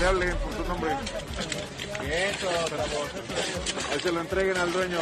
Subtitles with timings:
[0.00, 0.92] Le hablen por su nombre.
[3.90, 4.98] Ahí se lo entreguen al dueño.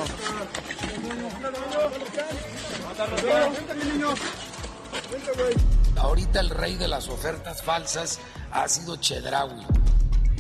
[5.97, 9.67] Ahorita el rey de las ofertas falsas ha sido Chedraui.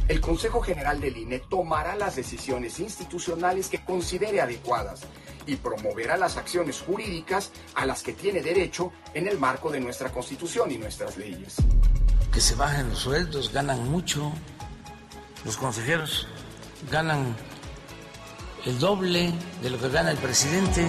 [0.08, 5.00] El Consejo General del INE tomará las decisiones institucionales que considere adecuadas
[5.46, 10.10] y promoverá las acciones jurídicas a las que tiene derecho en el marco de nuestra
[10.12, 11.56] Constitución y nuestras leyes.
[12.37, 14.31] Que se bajen los sueldos, ganan mucho.
[15.47, 16.27] Los consejeros
[16.91, 17.34] ganan
[18.67, 20.87] el doble de lo que gana el presidente.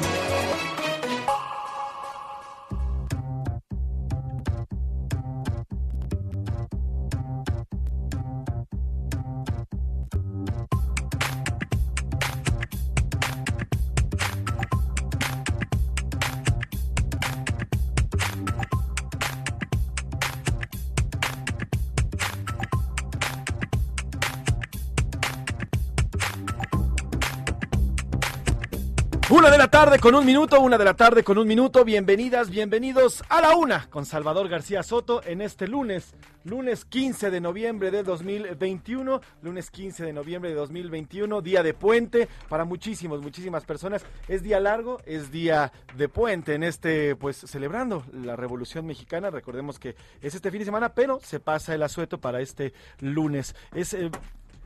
[29.77, 31.85] Tarde con un minuto, una de la tarde con un minuto.
[31.85, 36.15] Bienvenidas, bienvenidos a la una con Salvador García Soto en este lunes,
[36.45, 42.27] lunes 15 de noviembre de 2021, lunes 15 de noviembre de 2021, día de puente
[42.49, 44.03] para muchísimos, muchísimas personas.
[44.27, 49.29] Es día largo, es día de puente en este, pues celebrando la Revolución Mexicana.
[49.29, 53.55] Recordemos que es este fin de semana, pero se pasa el asueto para este lunes.
[53.75, 54.09] Es eh,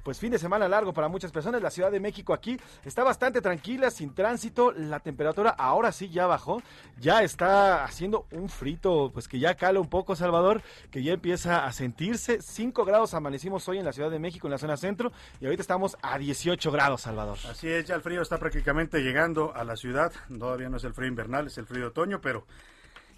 [0.04, 1.62] pues fin de semana largo para muchas personas.
[1.62, 4.72] La Ciudad de México aquí está bastante tranquila, sin tránsito.
[4.72, 6.62] La temperatura ahora sí ya bajó.
[7.00, 11.66] Ya está haciendo un frito, pues que ya cala un poco, Salvador, que ya empieza
[11.66, 12.42] a sentirse.
[12.42, 15.62] 5 grados amanecimos hoy en la Ciudad de México, en la zona centro, y ahorita
[15.62, 17.38] estamos a 18 grados, Salvador.
[17.50, 20.12] Así es, ya el frío está prácticamente llegando a la ciudad.
[20.28, 22.46] Todavía no es el frío invernal, es el frío de otoño, pero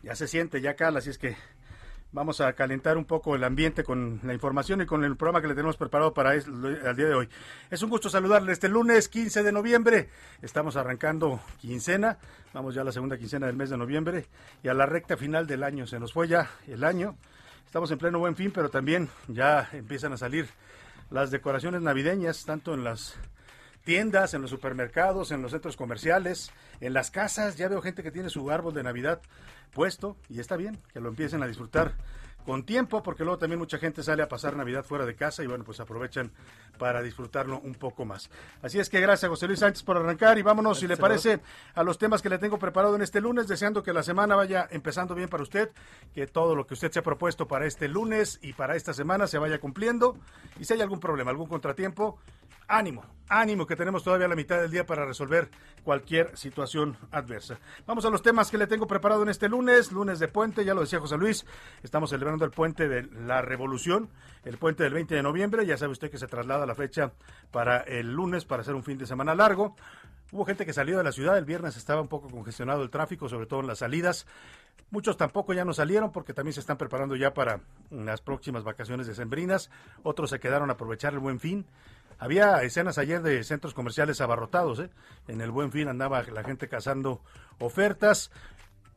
[0.01, 1.35] ya se siente, ya cala, así es que
[2.13, 5.47] vamos a calentar un poco el ambiente con la información y con el programa que
[5.47, 6.61] le tenemos preparado para el,
[6.95, 7.29] día de hoy.
[7.69, 10.09] Es un gusto saludarle este lunes 15 de noviembre.
[10.41, 12.19] Estamos arrancando quincena,
[12.53, 14.27] vamos ya a la segunda quincena del mes de noviembre
[14.61, 15.87] y a la recta final del año.
[15.87, 17.17] Se nos fue ya el año.
[17.65, 20.47] Estamos en pleno buen fin, pero también ya empiezan a salir
[21.09, 23.15] las decoraciones navideñas, tanto en las
[23.83, 26.51] tiendas, en los supermercados, en los centros comerciales,
[26.81, 27.57] en las casas.
[27.57, 29.21] Ya veo gente que tiene su árbol de Navidad
[29.73, 31.93] puesto y está bien que lo empiecen a disfrutar
[32.45, 35.47] con tiempo, porque luego también mucha gente sale a pasar Navidad fuera de casa y
[35.47, 36.31] bueno, pues aprovechan
[36.77, 38.29] para disfrutarlo un poco más.
[38.61, 41.39] Así es que gracias José Luis Sánchez por arrancar y vámonos, si le parece,
[41.73, 44.67] a los temas que le tengo preparado en este lunes, deseando que la semana vaya
[44.71, 45.71] empezando bien para usted,
[46.13, 49.27] que todo lo que usted se ha propuesto para este lunes y para esta semana
[49.27, 50.17] se vaya cumpliendo
[50.59, 52.19] y si hay algún problema, algún contratiempo,
[52.67, 55.49] ánimo, ánimo que tenemos todavía la mitad del día para resolver
[55.83, 57.59] cualquier situación adversa.
[57.85, 60.73] Vamos a los temas que le tengo preparado en este lunes, lunes de puente, ya
[60.73, 61.45] lo decía José Luis,
[61.83, 64.09] estamos celebrando el puente de la revolución,
[64.45, 67.13] el puente del 20 de noviembre, ya sabe usted que se traslada la fecha
[67.51, 69.75] para el lunes para hacer un fin de semana largo.
[70.31, 73.29] Hubo gente que salió de la ciudad, el viernes estaba un poco congestionado el tráfico,
[73.29, 74.25] sobre todo en las salidas.
[74.89, 77.61] Muchos tampoco ya no salieron porque también se están preparando ya para
[77.91, 79.69] las próximas vacaciones decembrinas.
[80.01, 81.67] Otros se quedaron a aprovechar el buen fin.
[82.19, 84.79] Había escenas ayer de centros comerciales abarrotados.
[84.79, 84.89] ¿eh?
[85.27, 87.21] En el Buen Fin andaba la gente cazando
[87.59, 88.31] ofertas.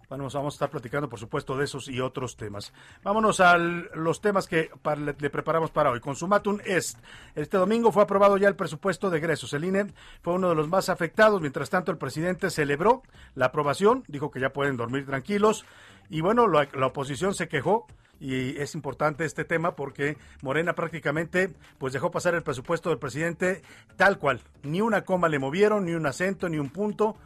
[0.09, 2.73] Bueno, vamos a estar platicando, por supuesto, de esos y otros temas.
[3.03, 5.99] Vámonos a los temas que le, preparamos para hoy.
[5.99, 6.97] Consumatum Est.
[7.35, 9.53] Este domingo fue aprobado ya el presupuesto de egresos.
[9.53, 9.93] El INE
[10.23, 11.41] fue uno de los más afectados.
[11.41, 13.03] Mientras tanto, el presidente celebró
[13.35, 15.67] la aprobación, dijo que ya pueden dormir tranquilos.
[16.09, 17.89] Y bueno, la oposición se quejó
[18.21, 23.63] y es importante este tema porque Morena prácticamente pues dejó pasar el presupuesto del presidente
[23.97, 27.17] tal cual, ni una coma le movieron, ni un acento, ni un punto,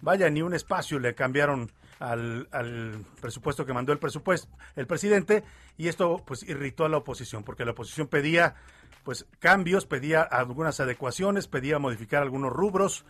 [0.00, 5.44] vaya, ni un espacio le cambiaron al, al, presupuesto que mandó el presupuesto el presidente
[5.78, 8.56] y esto pues irritó a la oposición porque la oposición pedía
[9.04, 13.04] pues cambios, pedía algunas adecuaciones, pedía modificar algunos rubros,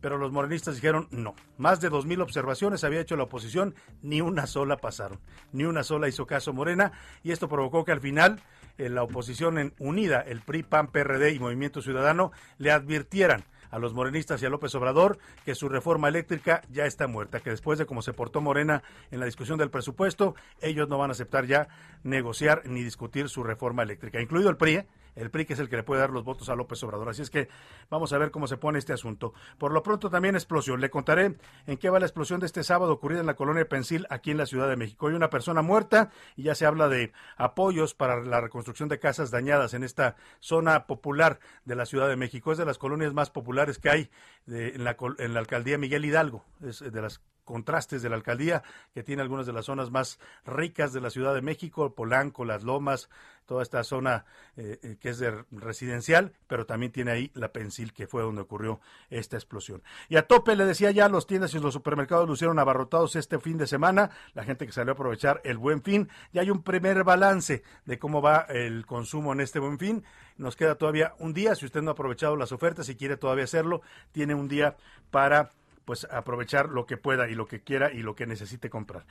[0.00, 1.34] pero los morenistas dijeron no.
[1.56, 5.18] Más de dos mil observaciones había hecho la oposición, ni una sola pasaron,
[5.52, 6.92] ni una sola hizo caso Morena,
[7.22, 8.40] y esto provocó que al final
[8.78, 13.78] eh, la oposición en unida, el PRI, PAN, PRD y Movimiento Ciudadano, le advirtieran a
[13.78, 17.78] los morenistas y a López Obrador que su reforma eléctrica ya está muerta, que después
[17.78, 21.46] de cómo se portó Morena en la discusión del presupuesto, ellos no van a aceptar
[21.46, 21.68] ya
[22.02, 24.86] negociar ni discutir su reforma eléctrica, incluido el PRI, ¿eh?
[25.18, 27.08] El PRI que es el que le puede dar los votos a López Obrador.
[27.08, 27.48] Así es que
[27.90, 29.34] vamos a ver cómo se pone este asunto.
[29.58, 30.80] Por lo pronto también explosión.
[30.80, 31.36] Le contaré
[31.66, 34.38] en qué va la explosión de este sábado ocurrida en la colonia Pensil, aquí en
[34.38, 35.08] la Ciudad de México.
[35.08, 39.30] Hay una persona muerta y ya se habla de apoyos para la reconstrucción de casas
[39.30, 42.52] dañadas en esta zona popular de la Ciudad de México.
[42.52, 44.10] Es de las colonias más populares que hay
[44.46, 46.44] en, la, en la alcaldía Miguel Hidalgo.
[46.62, 48.62] Es de las contrastes de la alcaldía,
[48.92, 52.62] que tiene algunas de las zonas más ricas de la Ciudad de México, Polanco, Las
[52.62, 53.08] Lomas,
[53.46, 54.26] toda esta zona
[54.58, 58.42] eh, eh, que es de residencial, pero también tiene ahí la Pensil, que fue donde
[58.42, 59.82] ocurrió esta explosión.
[60.10, 63.56] Y a tope, le decía ya, los tiendas y los supermercados lucieron abarrotados este fin
[63.56, 67.02] de semana, la gente que salió a aprovechar el buen fin, ya hay un primer
[67.02, 70.04] balance de cómo va el consumo en este buen fin.
[70.36, 73.44] Nos queda todavía un día, si usted no ha aprovechado las ofertas y quiere todavía
[73.44, 73.80] hacerlo,
[74.12, 74.76] tiene un día
[75.10, 75.52] para
[75.88, 79.06] pues aprovechar lo que pueda y lo que quiera y lo que necesite comprar.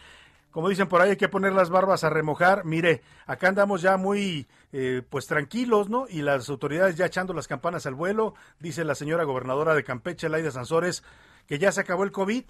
[0.52, 2.66] Como dicen por ahí, hay que poner las barbas a remojar.
[2.66, 6.06] Mire, acá andamos ya muy, eh, pues tranquilos, ¿no?
[6.08, 8.36] Y las autoridades ya echando las campanas al vuelo.
[8.60, 11.04] Dice la señora gobernadora de Campeche, Laida Sansores,
[11.48, 12.44] que ya se acabó el COVID,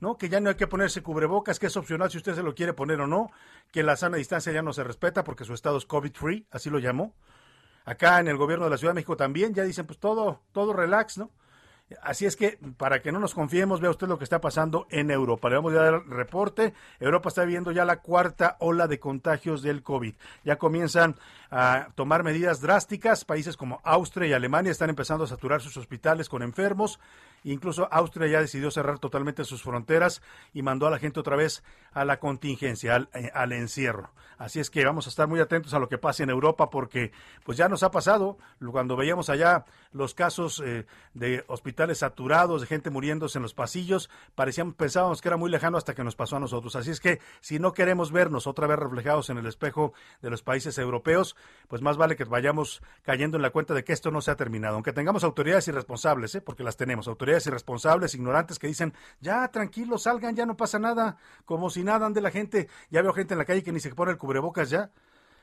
[0.00, 0.18] ¿no?
[0.18, 2.72] Que ya no hay que ponerse cubrebocas, que es opcional si usted se lo quiere
[2.72, 3.30] poner o no,
[3.70, 6.80] que la sana distancia ya no se respeta porque su estado es COVID-free, así lo
[6.80, 7.14] llamó.
[7.84, 10.72] Acá en el gobierno de la Ciudad de México también ya dicen, pues todo, todo
[10.72, 11.30] relax, ¿no?
[12.02, 15.10] Así es que, para que no nos confiemos, vea usted lo que está pasando en
[15.10, 15.48] Europa.
[15.48, 16.72] Le vamos a dar el reporte.
[17.00, 20.14] Europa está viviendo ya la cuarta ola de contagios del COVID.
[20.44, 21.16] Ya comienzan
[21.50, 23.24] a tomar medidas drásticas.
[23.24, 27.00] Países como Austria y Alemania están empezando a saturar sus hospitales con enfermos.
[27.44, 30.22] Incluso Austria ya decidió cerrar totalmente sus fronteras
[30.52, 33.08] y mandó a la gente otra vez a la contingencia, al,
[33.52, 34.12] eh, encierro.
[34.38, 37.12] Así es que vamos a estar muy atentos a lo que pase en Europa porque
[37.44, 38.38] pues ya nos ha pasado
[38.70, 44.08] cuando veíamos allá los casos eh, de hospitales saturados, de gente muriéndose en los pasillos,
[44.34, 46.74] parecíamos, pensábamos que era muy lejano hasta que nos pasó a nosotros.
[46.76, 49.92] Así es que si no queremos vernos otra vez reflejados en el espejo
[50.22, 51.36] de los países europeos,
[51.68, 54.36] pues más vale que vayamos cayendo en la cuenta de que esto no se ha
[54.36, 54.74] terminado.
[54.74, 56.40] Aunque tengamos autoridades irresponsables, ¿eh?
[56.40, 61.16] porque las tenemos, autoridades irresponsables, ignorantes que dicen, ya tranquilos, salgan, ya no pasa nada,
[61.44, 62.68] como si nada ande la gente.
[62.90, 64.90] Ya veo gente en la calle que ni se pone el cubrebocas ya.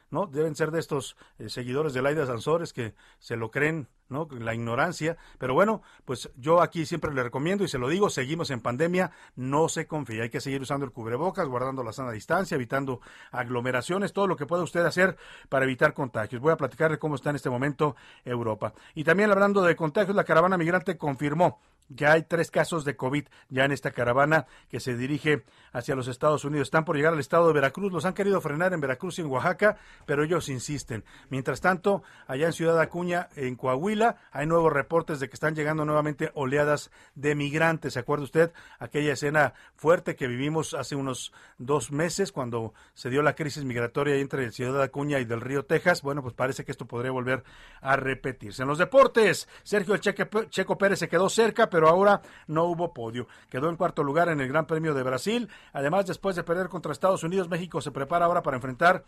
[0.10, 0.26] ¿no?
[0.28, 4.28] Deben ser de estos eh, seguidores de Laida Sansores que se lo creen, ¿no?
[4.32, 5.18] La ignorancia.
[5.38, 9.12] Pero bueno, pues yo aquí siempre le recomiendo y se lo digo, seguimos en pandemia,
[9.36, 13.02] no se confíe, hay que seguir usando el cubrebocas, guardando la sana distancia, evitando
[13.32, 15.18] aglomeraciones, todo lo que pueda usted hacer
[15.50, 16.42] para evitar contagios.
[16.42, 18.74] Voy a platicar de cómo está en este momento Europa.
[18.96, 23.26] Y también hablando de contagios, la caravana migrante confirmó ya hay tres casos de COVID
[23.50, 26.68] ya en esta caravana que se dirige hacia los Estados Unidos.
[26.68, 27.92] Están por llegar al estado de Veracruz.
[27.92, 31.04] Los han querido frenar en Veracruz y en Oaxaca, pero ellos insisten.
[31.30, 35.86] Mientras tanto, allá en Ciudad Acuña, en Coahuila, hay nuevos reportes de que están llegando
[35.86, 37.94] nuevamente oleadas de migrantes.
[37.94, 43.22] ¿Se acuerda usted aquella escena fuerte que vivimos hace unos dos meses cuando se dio
[43.22, 46.02] la crisis migratoria entre Ciudad Acuña y del Río Texas?
[46.02, 47.44] Bueno, pues parece que esto podría volver
[47.82, 48.64] a repetirse.
[48.64, 53.28] En los deportes, Sergio Checo Pérez se quedó cerca, ahora no hubo podio.
[53.50, 55.50] Quedó en cuarto lugar en el Gran Premio de Brasil.
[55.74, 59.04] Además, después de perder contra Estados Unidos, México se prepara ahora para enfrentar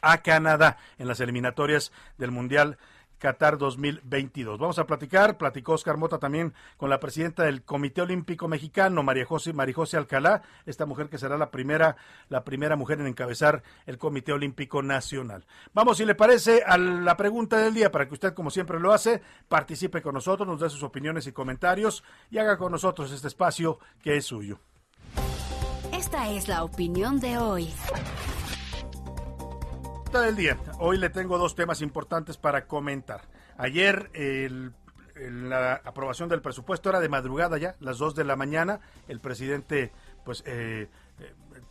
[0.00, 2.78] a Canadá en las eliminatorias del Mundial
[3.18, 4.58] Qatar 2022.
[4.58, 9.26] Vamos a platicar, platicó Oscar Mota también con la presidenta del Comité Olímpico Mexicano, María
[9.26, 11.96] José, María José Alcalá, esta mujer que será la primera,
[12.28, 15.44] la primera mujer en encabezar el Comité Olímpico Nacional.
[15.74, 18.92] Vamos, si le parece, a la pregunta del día, para que usted, como siempre lo
[18.92, 23.28] hace, participe con nosotros, nos dé sus opiniones y comentarios y haga con nosotros este
[23.28, 24.60] espacio que es suyo.
[25.92, 27.72] Esta es la opinión de hoy
[30.16, 30.56] del día.
[30.78, 33.20] Hoy le tengo dos temas importantes para comentar.
[33.58, 34.10] Ayer
[35.14, 38.80] la aprobación del presupuesto era de madrugada ya, las dos de la mañana.
[39.06, 39.92] El presidente
[40.24, 40.88] pues eh,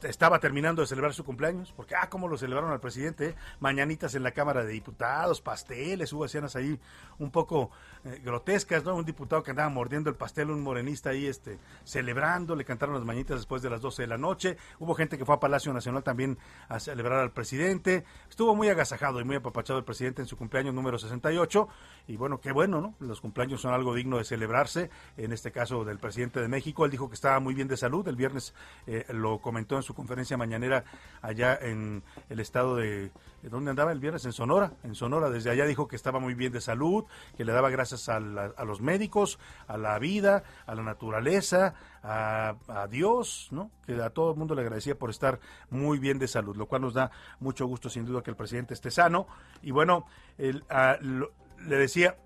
[0.03, 4.23] estaba terminando de celebrar su cumpleaños, porque, ah, cómo lo celebraron al presidente, mañanitas en
[4.23, 6.79] la Cámara de Diputados, pasteles, hubo escenas ahí
[7.19, 7.71] un poco
[8.03, 8.95] eh, grotescas, ¿no?
[8.95, 13.05] Un diputado que andaba mordiendo el pastel, un morenista ahí este, celebrando, le cantaron las
[13.05, 16.03] mañanitas después de las 12 de la noche, hubo gente que fue a Palacio Nacional
[16.03, 16.37] también
[16.69, 20.73] a celebrar al presidente, estuvo muy agasajado y muy apapachado el presidente en su cumpleaños
[20.73, 21.67] número 68,
[22.07, 22.95] y bueno, qué bueno, ¿no?
[22.99, 26.91] Los cumpleaños son algo digno de celebrarse, en este caso del presidente de México, él
[26.91, 28.53] dijo que estaba muy bien de salud, el viernes
[28.85, 30.83] eh, lo comentó en su conferencia mañanera
[31.21, 33.11] allá en el estado de,
[33.43, 34.25] ¿dónde andaba el viernes?
[34.25, 37.05] En Sonora, en Sonora, desde allá dijo que estaba muy bien de salud,
[37.35, 43.49] que le daba gracias a, los médicos, a la vida, a la naturaleza, a, Dios,
[43.51, 43.71] ¿no?
[43.85, 46.81] Que a todo el mundo le agradecía por estar muy bien de salud, lo cual
[46.81, 49.27] nos da mucho gusto sin duda que el presidente esté sano.
[49.61, 50.05] Y bueno,
[50.37, 52.17] le decía,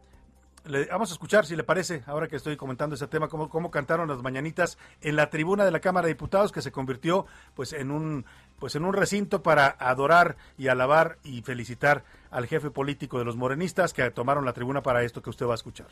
[0.89, 4.07] vamos a escuchar, si le parece, ahora que estoy comentando ese tema, cómo, cómo cantaron
[4.07, 7.25] las mañanitas en la tribuna de la Cámara de Diputados, que se convirtió
[7.55, 8.25] pues en un
[8.59, 13.35] pues en un recinto para adorar y alabar y felicitar al jefe político de los
[13.35, 15.87] morenistas que tomaron la tribuna para esto que usted va a escuchar.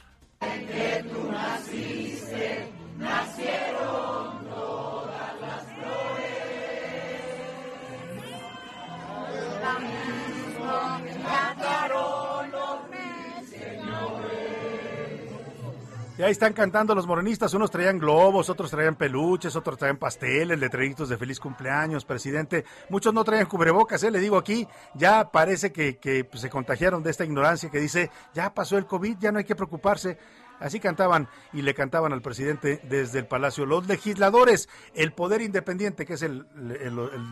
[16.20, 20.60] Y ahí están cantando los morenistas, unos traían globos, otros traían peluches, otros traían pasteles,
[20.60, 22.66] letreritos de feliz cumpleaños, presidente.
[22.90, 24.12] Muchos no traían cubrebocas, ¿eh?
[24.12, 28.54] le digo aquí, ya parece que, pues, se contagiaron de esta ignorancia que dice, ya
[28.54, 30.18] pasó el COVID, ya no hay que preocuparse.
[30.60, 33.66] Así cantaban y le cantaban al presidente desde el Palacio.
[33.66, 36.46] Los legisladores, el poder independiente, que es el,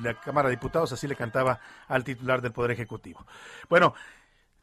[0.01, 3.25] la Cámara de Diputados, así le cantaba al titular del Poder Ejecutivo.
[3.67, 3.95] Bueno,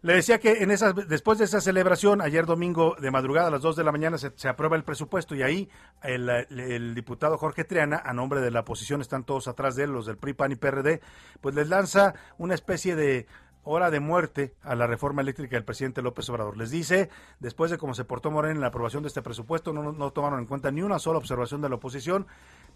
[0.05, 3.63] le decía que en esas, después de esa celebración, ayer domingo de madrugada a las
[3.63, 5.71] 2 de la mañana se, aprueba el presupuesto y ahí
[6.03, 10.05] el, diputado Jorge Triana, a nombre de la oposición, están todos atrás de él, los
[10.05, 11.01] del PRI, PAN y PRD,
[11.41, 13.27] pues les lanza una especie de
[13.63, 16.59] hora de muerte a la reforma eléctrica del presidente López Obrador.
[16.59, 17.09] Les dice,
[17.41, 20.45] después de cómo se portó Morena en la aprobación de este presupuesto, no tomaron en
[20.45, 22.27] cuenta ni una sola observación de la oposición,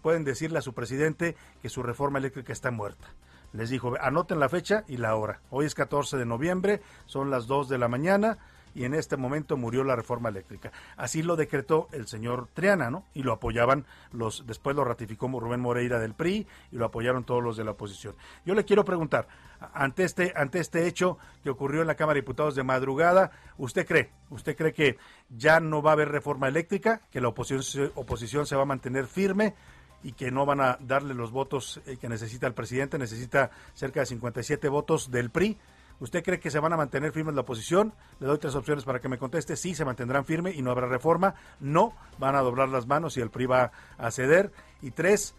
[0.01, 3.07] pueden decirle a su presidente que su reforma eléctrica está muerta
[3.53, 5.41] les dijo, anoten la fecha y la hora.
[5.49, 8.37] Hoy es 14 de noviembre, son las 2 de la mañana
[8.75, 10.71] y en este momento murió la reforma eléctrica.
[10.95, 13.05] Así lo decretó el señor Triana, ¿no?
[13.13, 17.43] Y lo apoyaban los, después lo ratificó Rubén Moreira del PRI y lo apoyaron todos
[17.43, 18.15] los de la oposición.
[18.45, 19.27] Yo le quiero preguntar,
[19.73, 23.85] ante este, ante este hecho que ocurrió en la Cámara de Diputados de madrugada, ¿usted
[23.85, 24.97] cree, usted cree que
[25.29, 29.07] ya no va a haber reforma eléctrica, que la oposición, oposición se va a mantener
[29.07, 29.55] firme?
[30.03, 33.99] Y que no van a darle los votos eh, que necesita el presidente, necesita cerca
[34.01, 35.57] de 57 votos del PRI.
[35.99, 37.93] ¿Usted cree que se van a mantener firmes la oposición?
[38.19, 39.57] Le doy tres opciones para que me conteste.
[39.57, 41.35] Sí, se mantendrán firmes y no habrá reforma.
[41.59, 44.51] No, van a doblar las manos y el PRI va a ceder.
[44.81, 45.35] Y tres,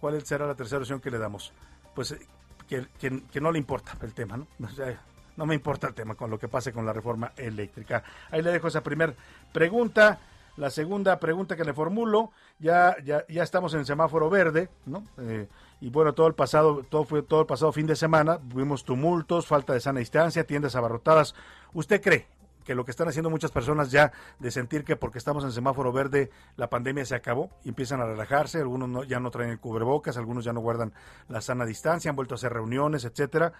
[0.00, 1.52] ¿cuál será la tercera opción que le damos?
[1.94, 2.18] Pues eh,
[2.68, 2.86] que,
[3.30, 4.46] que, no le importa el tema, ¿no?
[5.36, 8.02] no me importa el tema con lo que pase con la reforma eléctrica.
[8.30, 9.14] Ahí le dejo esa primera
[9.52, 10.18] pregunta.
[10.60, 15.02] La segunda pregunta que le formulo, ya, ya, estamos en el semáforo verde, ¿no?
[15.16, 15.48] Eh,
[15.80, 19.46] y bueno, todo el pasado, todo fue todo el pasado fin de semana, vimos tumultos,
[19.46, 21.34] falta de sana distancia, tiendas abarrotadas.
[21.72, 22.26] ¿Usted cree
[22.62, 25.92] que lo que están haciendo muchas personas ya de sentir que porque estamos en semáforo
[25.92, 30.18] verde la pandemia se acabó y empiezan a relajarse, algunos ya no traen el cubrebocas,
[30.18, 30.92] algunos ya no guardan
[31.30, 33.54] la sana distancia, han vuelto a hacer reuniones, etcétera.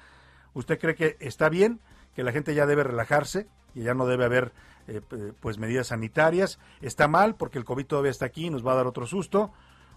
[0.52, 1.80] ¿Usted cree que está bien,
[2.14, 4.52] que la gente ya debe relajarse y ya no debe haber
[4.90, 6.58] eh, pues medidas sanitarias.
[6.80, 9.52] Está mal porque el COVID todavía está aquí y nos va a dar otro susto.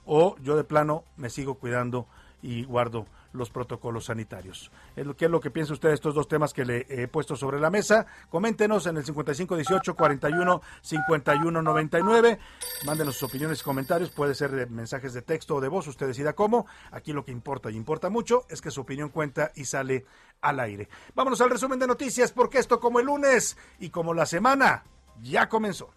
[0.05, 2.07] O yo de plano me sigo cuidando
[2.43, 4.69] y guardo los protocolos sanitarios.
[5.17, 7.59] ¿Qué es lo que piensa usted de estos dos temas que le he puesto sobre
[7.59, 8.05] la mesa?
[8.29, 12.39] Coméntenos en el 5518 41 51 99.
[12.85, 14.11] Mándenos sus opiniones y comentarios.
[14.11, 15.87] Puede ser de mensajes de texto o de voz.
[15.87, 16.67] Usted decida cómo.
[16.91, 20.05] Aquí lo que importa y importa mucho es que su opinión cuenta y sale
[20.41, 20.89] al aire.
[21.15, 24.83] Vámonos al resumen de noticias porque esto como el lunes y como la semana
[25.21, 25.89] ya comenzó.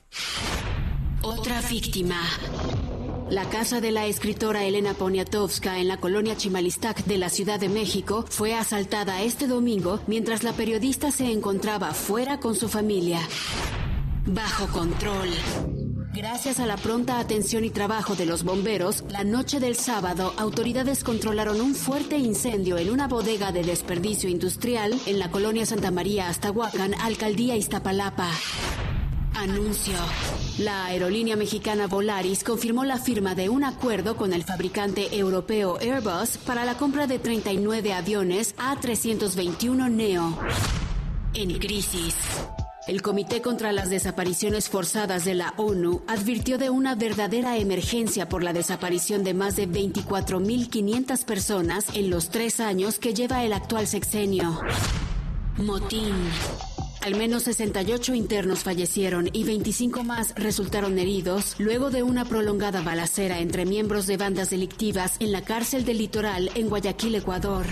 [1.22, 2.20] Otra víctima.
[3.30, 7.68] La casa de la escritora Elena Poniatowska en la colonia Chimalistac de la Ciudad de
[7.68, 13.18] México fue asaltada este domingo mientras la periodista se encontraba fuera con su familia.
[14.26, 15.28] Bajo control.
[16.14, 21.02] Gracias a la pronta atención y trabajo de los bomberos, la noche del sábado autoridades
[21.02, 26.28] controlaron un fuerte incendio en una bodega de desperdicio industrial en la colonia Santa María
[26.28, 28.30] Aztahuacán, alcaldía Iztapalapa.
[29.36, 29.94] Anuncio.
[30.58, 36.38] La aerolínea mexicana Volaris confirmó la firma de un acuerdo con el fabricante europeo Airbus
[36.38, 40.38] para la compra de 39 aviones A321 Neo.
[41.34, 42.14] En crisis.
[42.88, 48.42] El Comité contra las Desapariciones Forzadas de la ONU advirtió de una verdadera emergencia por
[48.42, 53.86] la desaparición de más de 24.500 personas en los tres años que lleva el actual
[53.86, 54.60] sexenio.
[55.58, 56.14] Motín.
[57.06, 63.38] Al menos 68 internos fallecieron y 25 más resultaron heridos luego de una prolongada balacera
[63.38, 67.64] entre miembros de bandas delictivas en la cárcel del litoral en Guayaquil, Ecuador.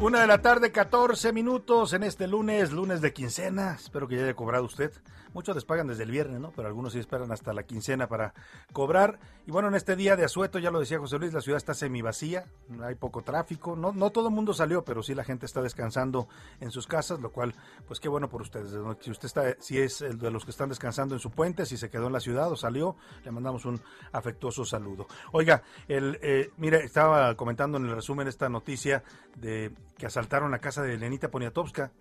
[0.00, 3.74] Una de la tarde, 14 minutos en este lunes, lunes de quincena.
[3.74, 4.90] Espero que ya haya cobrado usted.
[5.38, 6.50] Muchos les pagan desde el viernes, ¿no?
[6.50, 8.34] Pero algunos sí esperan hasta la quincena para
[8.72, 9.20] cobrar.
[9.46, 11.74] Y bueno, en este día de asueto, ya lo decía José Luis, la ciudad está
[11.74, 12.46] semivacía,
[12.82, 13.76] hay poco tráfico.
[13.76, 16.26] No, no todo el mundo salió, pero sí la gente está descansando
[16.58, 17.54] en sus casas, lo cual,
[17.86, 18.72] pues qué bueno por ustedes.
[18.98, 21.76] Si usted está, si es el de los que están descansando en su puente, si
[21.76, 23.80] se quedó en la ciudad o salió, le mandamos un
[24.10, 25.06] afectuoso saludo.
[25.30, 29.04] Oiga, el, eh, mire, estaba comentando en el resumen esta noticia
[29.36, 31.92] de que asaltaron la casa de Lenita Poniatowska,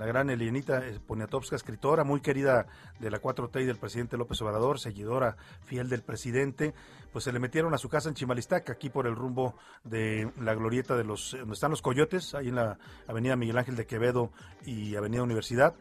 [0.00, 2.66] la gran Elenita Poniatowska, escritora muy querida
[3.00, 6.72] de la 4T y del presidente López Obrador, seguidora fiel del presidente,
[7.12, 10.54] pues se le metieron a su casa en Chimalistac, aquí por el rumbo de la
[10.54, 14.30] glorieta de los, donde están los coyotes, ahí en la avenida Miguel Ángel de Quevedo
[14.64, 15.74] y avenida Universidad,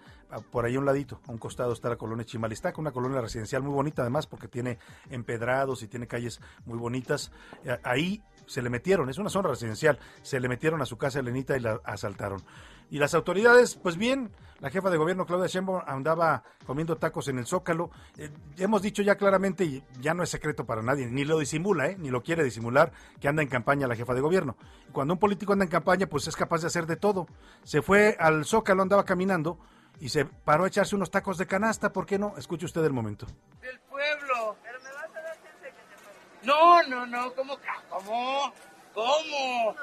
[0.52, 3.64] por ahí a un ladito, a un costado está la colonia Chimalistac, una colonia residencial
[3.64, 7.32] muy bonita además porque tiene empedrados y tiene calles muy bonitas.
[7.64, 11.20] Eh, ahí se le metieron, es una zona residencial, se le metieron a su casa
[11.20, 12.44] Elenita y la asaltaron.
[12.90, 17.38] Y las autoridades, pues bien, la jefa de gobierno Claudia Sheinbaum andaba comiendo tacos en
[17.38, 17.92] el Zócalo.
[18.18, 21.88] Eh, hemos dicho ya claramente, y ya no es secreto para nadie, ni lo disimula,
[21.88, 21.96] ¿eh?
[21.98, 24.58] ni lo quiere disimular, que anda en campaña la jefa de gobierno.
[24.92, 27.28] Cuando un político anda en campaña, pues es capaz de hacer de todo.
[27.64, 29.60] Se fue al Zócalo, andaba caminando
[30.00, 31.94] y se paró a echarse unos tacos de canasta.
[31.94, 32.34] ¿Por qué no?
[32.38, 33.28] Escuche usted el momento.
[33.62, 34.58] Del pueblo.
[34.64, 37.58] Pero me vas a dar que te No, no, no, ¿cómo?
[37.90, 38.54] ¿Cómo?
[38.94, 39.76] ¿Cómo?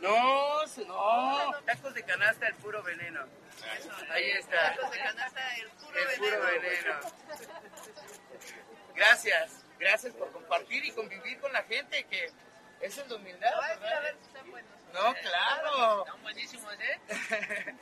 [0.00, 1.52] No, no.
[1.64, 3.24] Tacos de canasta, el puro veneno.
[4.10, 4.74] Ahí está.
[4.74, 6.36] Tacos de canasta, el puro el veneno.
[6.36, 7.00] Puro veneno.
[8.94, 12.32] Gracias, gracias por compartir y convivir con la gente que
[12.80, 13.50] eso es la humildad.
[13.54, 14.70] No, a ver si están buenos.
[14.92, 16.04] No, claro.
[16.04, 17.00] Están buenísimos, ¿eh?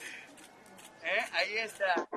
[1.02, 1.24] ¿Eh?
[1.32, 2.08] Ahí está.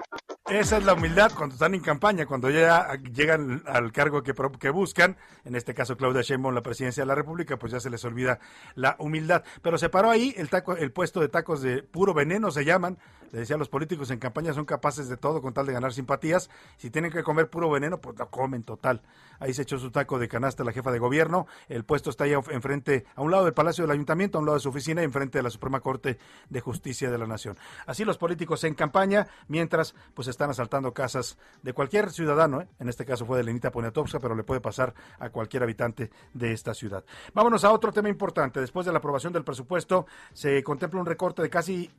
[0.49, 4.69] Esa es la humildad cuando están en campaña, cuando ya llegan al cargo que, que
[4.71, 5.15] buscan,
[5.45, 8.39] en este caso Claudia Sheinbaum, la presidencia de la República, pues ya se les olvida
[8.73, 9.43] la humildad.
[9.61, 12.97] Pero se paró ahí el, taco, el puesto de tacos de puro veneno, se llaman.
[13.31, 16.49] Le decía, los políticos en campaña son capaces de todo con tal de ganar simpatías.
[16.77, 19.01] Si tienen que comer puro veneno, pues lo comen total.
[19.39, 21.47] Ahí se echó su taco de canasta la jefa de gobierno.
[21.67, 24.57] El puesto está ahí enfrente, a un lado del Palacio del Ayuntamiento, a un lado
[24.57, 26.17] de su oficina y enfrente de la Suprema Corte
[26.49, 27.57] de Justicia de la Nación.
[27.85, 32.67] Así los políticos en campaña, mientras pues están asaltando casas de cualquier ciudadano, ¿eh?
[32.79, 36.51] en este caso fue de Lenita Poniatowska, pero le puede pasar a cualquier habitante de
[36.51, 37.03] esta ciudad.
[37.33, 38.59] Vámonos a otro tema importante.
[38.59, 41.89] Después de la aprobación del presupuesto, se contempla un recorte de casi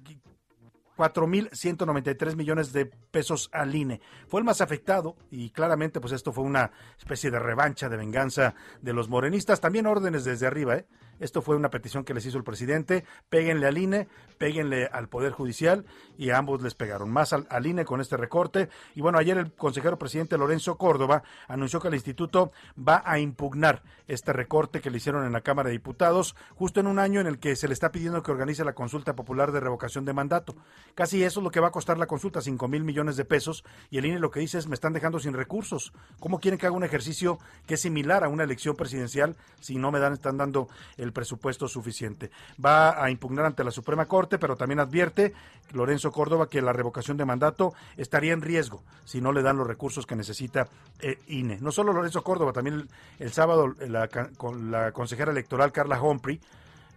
[1.01, 4.03] 4.193 millones de pesos al INE.
[4.29, 8.55] Fue el más afectado y claramente pues esto fue una especie de revancha, de venganza
[8.83, 9.63] de los morenistas.
[9.63, 10.87] También órdenes desde arriba, ¿eh?
[11.21, 13.05] Esto fue una petición que les hizo el presidente.
[13.29, 15.85] Péguenle al INE, péguenle al Poder Judicial
[16.19, 17.11] y a ambos les pegaron.
[17.11, 18.71] Más al, INE con este recorte.
[18.95, 23.83] Y bueno, ayer el consejero presidente Lorenzo Córdoba anunció que el instituto va a impugnar
[24.09, 27.27] este recorte que le hicieron en la Cámara de Diputados, justo en un año en
[27.27, 30.57] el que se le está pidiendo que organice la consulta popular de revocación de mandato.
[30.95, 33.63] Casi eso es lo que va a costar la consulta, 5 mil millones de pesos.
[33.91, 35.93] Y el INE lo que dice es, me están dejando sin recursos.
[36.19, 39.91] ¿Cómo quieren que haga un ejercicio que es similar a una elección presidencial si no
[39.91, 42.31] me dan, están dando el presupuesto suficiente.
[42.65, 45.35] Va a impugnar ante la Suprema Corte, pero también advierte
[45.73, 49.67] Lorenzo Córdoba que la revocación de mandato estaría en riesgo si no le dan los
[49.67, 50.69] recursos que necesita
[51.01, 51.59] eh, INE.
[51.61, 56.41] No solo Lorenzo Córdoba, también el, sábado la, con la consejera electoral Carla Humphrey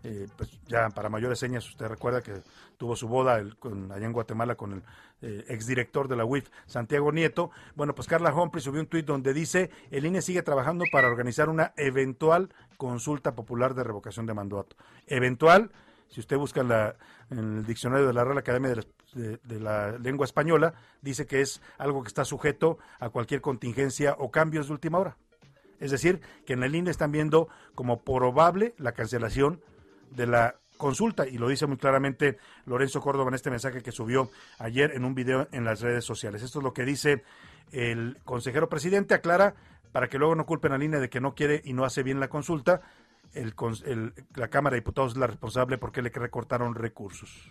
[0.03, 2.41] eh, pues ya para mayores señas, usted recuerda que
[2.77, 4.83] tuvo su boda con, allá en Guatemala con el
[5.21, 7.51] eh, exdirector de la UIF, Santiago Nieto.
[7.75, 11.47] Bueno, pues Carla Humphrey subió un tuit donde dice, el INE sigue trabajando para organizar
[11.47, 14.75] una eventual consulta popular de revocación de mandato.
[15.07, 15.71] Eventual,
[16.09, 16.95] si usted busca en, la,
[17.29, 18.75] en el diccionario de la Real Academia
[19.13, 24.15] de, de la Lengua Española, dice que es algo que está sujeto a cualquier contingencia
[24.19, 25.15] o cambios de última hora.
[25.79, 29.61] Es decir, que en el INE están viendo como probable la cancelación
[30.15, 34.29] de la consulta y lo dice muy claramente Lorenzo Córdoba en este mensaje que subió
[34.59, 36.41] ayer en un video en las redes sociales.
[36.43, 37.23] Esto es lo que dice
[37.71, 39.55] el consejero presidente, aclara
[39.91, 42.19] para que luego no culpen a línea de que no quiere y no hace bien
[42.19, 42.81] la consulta.
[43.33, 43.53] El,
[44.35, 47.49] la Cámara de Diputados es la responsable porque le recortaron recursos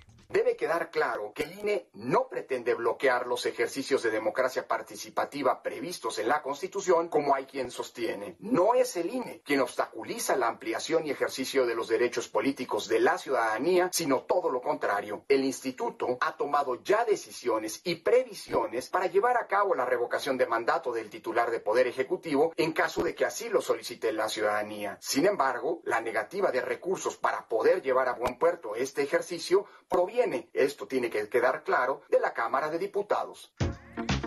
[0.62, 6.28] quedar claro que el INE no pretende bloquear los ejercicios de democracia participativa previstos en
[6.28, 8.36] la Constitución, como hay quien sostiene.
[8.38, 13.00] No es el INE quien obstaculiza la ampliación y ejercicio de los derechos políticos de
[13.00, 15.24] la ciudadanía, sino todo lo contrario.
[15.26, 20.46] El instituto ha tomado ya decisiones y previsiones para llevar a cabo la revocación de
[20.46, 24.96] mandato del titular de Poder Ejecutivo en caso de que así lo solicite la ciudadanía.
[25.00, 30.48] Sin embargo, la negativa de recursos para poder llevar a buen puerto este ejercicio proviene,
[30.52, 33.52] esto tiene que quedar claro, de la Cámara de Diputados.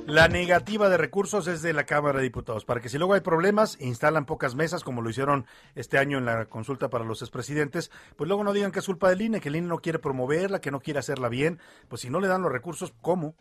[0.05, 3.21] La negativa de recursos es de la Cámara de Diputados, para que si luego hay
[3.21, 7.89] problemas, instalan pocas mesas, como lo hicieron este año en la consulta para los expresidentes,
[8.15, 10.61] pues luego no digan que es culpa del INE, que el INE no quiere promoverla,
[10.61, 13.35] que no quiere hacerla bien, pues si no le dan los recursos, ¿cómo?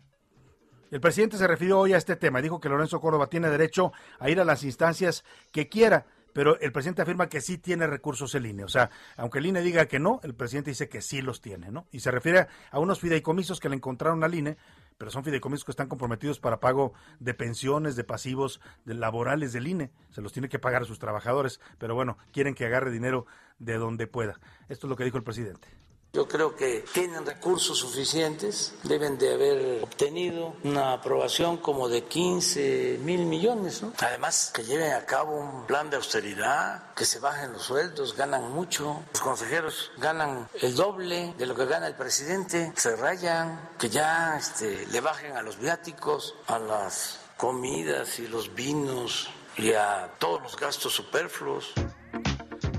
[0.89, 4.29] El presidente se refirió hoy a este tema, dijo que Lorenzo Córdoba tiene derecho a
[4.31, 8.45] ir a las instancias que quiera, pero el presidente afirma que sí tiene recursos el
[8.45, 8.65] INE.
[8.65, 11.71] O sea, aunque el INE diga que no, el presidente dice que sí los tiene,
[11.71, 11.87] ¿no?
[11.93, 14.57] Y se refiere a unos fideicomisos que le encontraron al INE
[14.97, 19.67] pero son fideicomisos que están comprometidos para pago de pensiones, de pasivos de laborales del
[19.67, 19.91] INE.
[20.09, 23.25] Se los tiene que pagar a sus trabajadores, pero bueno, quieren que agarre dinero
[23.59, 24.39] de donde pueda.
[24.69, 25.67] Esto es lo que dijo el presidente.
[26.15, 32.99] Yo creo que tienen recursos suficientes, deben de haber obtenido una aprobación como de 15
[33.03, 33.81] mil millones.
[33.81, 33.91] ¿no?
[33.99, 38.49] Además, que lleven a cabo un plan de austeridad, que se bajen los sueldos, ganan
[38.53, 39.03] mucho.
[39.11, 44.37] Los consejeros ganan el doble de lo que gana el presidente, se rayan, que ya
[44.37, 50.41] este, le bajen a los viáticos, a las comidas y los vinos y a todos
[50.41, 51.73] los gastos superfluos.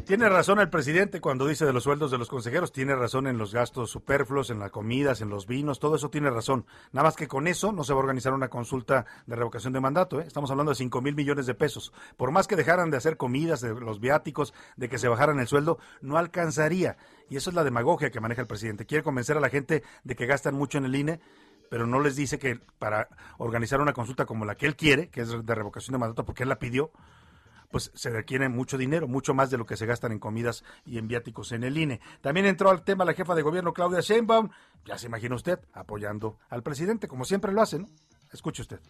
[0.07, 3.39] Tiene razón el presidente cuando dice de los sueldos de los consejeros, tiene razón en
[3.39, 6.65] los gastos superfluos, en las comidas, en los vinos, todo eso tiene razón.
[6.93, 9.81] Nada más que con eso no se va a organizar una consulta de revocación de
[9.81, 10.21] mandato.
[10.21, 10.25] ¿eh?
[10.25, 11.93] Estamos hablando de 5 mil millones de pesos.
[12.17, 15.49] Por más que dejaran de hacer comidas, de los viáticos, de que se bajaran el
[15.49, 16.99] sueldo, no alcanzaría.
[17.29, 18.87] Y eso es la demagogia que maneja el presidente.
[18.87, 21.21] Quiere convencer a la gente de que gastan mucho en el INE
[21.69, 25.23] pero no les dice que para organizar una consulta como la que él quiere, que
[25.23, 26.93] es de revocación de mandato, porque él la pidió,
[27.71, 30.99] pues se requiere mucho dinero, mucho más de lo que se gastan en comidas y
[30.99, 32.01] en viáticos en el INE.
[32.21, 34.51] También entró al tema la jefa de gobierno Claudia Sheinbaum,
[34.85, 37.87] ya se imagina usted, apoyando al presidente, como siempre lo hace, ¿no?
[38.33, 38.81] Escuche usted.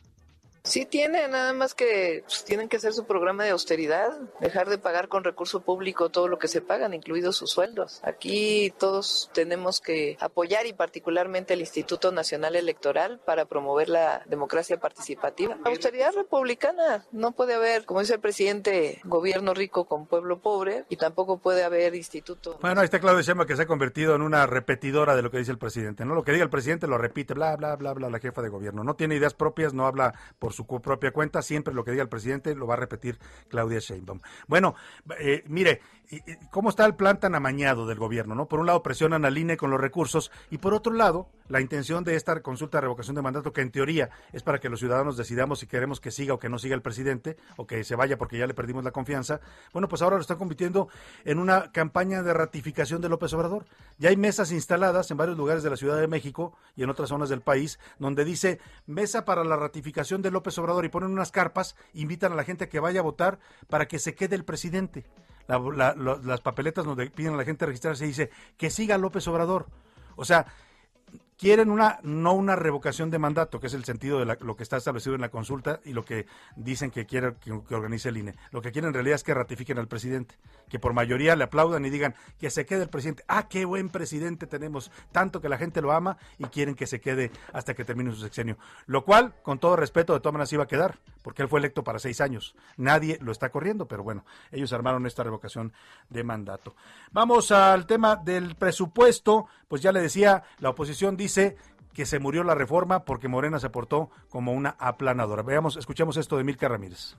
[0.66, 4.79] Sí tiene, nada más que pues, tienen que hacer su programa de austeridad, dejar de
[4.79, 8.00] pagar con recurso público todo lo que se pagan, incluidos sus sueldos.
[8.02, 14.81] Aquí todos tenemos que apoyar y particularmente el Instituto Nacional Electoral para promover la democracia
[14.81, 15.57] participativa.
[15.64, 20.96] austeridad republicana, no puede haber, como dice el presidente, gobierno rico con pueblo pobre y
[20.96, 22.59] tampoco puede haber instituto.
[22.61, 25.38] Bueno, ahí está Claudia Sheinbaum que se ha convertido en una repetidora de lo que
[25.38, 26.16] dice el presidente, ¿no?
[26.16, 28.83] Lo que diga el presidente lo repite, bla, bla, bla, bla, la jefa de gobierno.
[28.83, 32.09] No tiene ideas propias, no habla por su propia cuenta, siempre lo que diga el
[32.09, 34.21] presidente lo va a repetir Claudia Sheinbaum.
[34.49, 34.75] Bueno,
[35.21, 35.81] eh, mire,
[36.51, 38.35] ¿cómo está el plan tan amañado del gobierno?
[38.35, 38.47] ¿no?
[38.47, 42.05] Por un lado presionan al INE con los recursos y por otro lado la intención
[42.05, 45.16] de esta consulta de revocación de mandato, que en teoría es para que los ciudadanos
[45.16, 48.19] decidamos si queremos que siga o que no siga el presidente o que se vaya
[48.19, 49.40] porque ya le perdimos la confianza,
[49.73, 50.88] bueno, pues ahora lo están convirtiendo
[51.25, 53.66] en una campaña de ratificación de López Obrador.
[53.99, 57.09] Ya hay mesas instaladas en varios lugares de la Ciudad de México y en otras
[57.09, 61.32] zonas del país donde dice mesa para la ratificación de López Obrador y ponen unas
[61.32, 64.44] carpas, invitan a la gente a que vaya a votar para que se quede el
[64.44, 65.04] presidente.
[65.48, 69.66] las papeletas donde piden a la gente registrarse y dice que siga López Obrador.
[70.16, 70.46] O sea,
[71.38, 74.77] quieren una no una revocación de mandato, que es el sentido de lo que está
[74.77, 78.35] establecido en la consulta y lo que dicen que quiere que, organice el INE.
[78.51, 80.37] Lo que quieren en realidad es que ratifiquen al presidente,
[80.68, 83.25] que por mayoría le aplaudan y digan que se quede el presidente.
[83.29, 87.01] Ah, qué buen presidente tenemos, tanto que la gente lo ama y quieren que se
[87.01, 88.57] quede hasta que termine su sexenio.
[88.87, 91.85] Lo cual, con todo respeto, de todas maneras iba a quedar, porque él fue electo
[91.85, 92.55] para seis años.
[92.77, 95.72] Nadie lo está corriendo, pero bueno, ellos armaron esta revocación
[96.09, 96.75] de mandato.
[97.12, 101.57] Vamos al tema del presupuesto, pues ya le decía, la oposición dice dice
[101.93, 105.43] que se murió la reforma porque Morena se portó como una aplanadora.
[105.43, 107.17] Veamos, escuchemos esto de Milka Ramírez.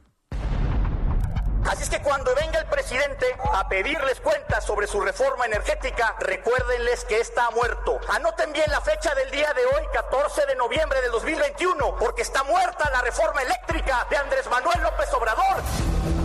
[1.66, 7.04] Así es que cuando venga el presidente a pedirles cuentas sobre su reforma energética, recuérdenles
[7.04, 8.00] que está muerto.
[8.10, 12.46] Anoten bien la fecha del día de hoy, 14 de noviembre del 2021, porque está
[12.46, 16.17] muerta la reforma eléctrica de Andrés Manuel López Obrador.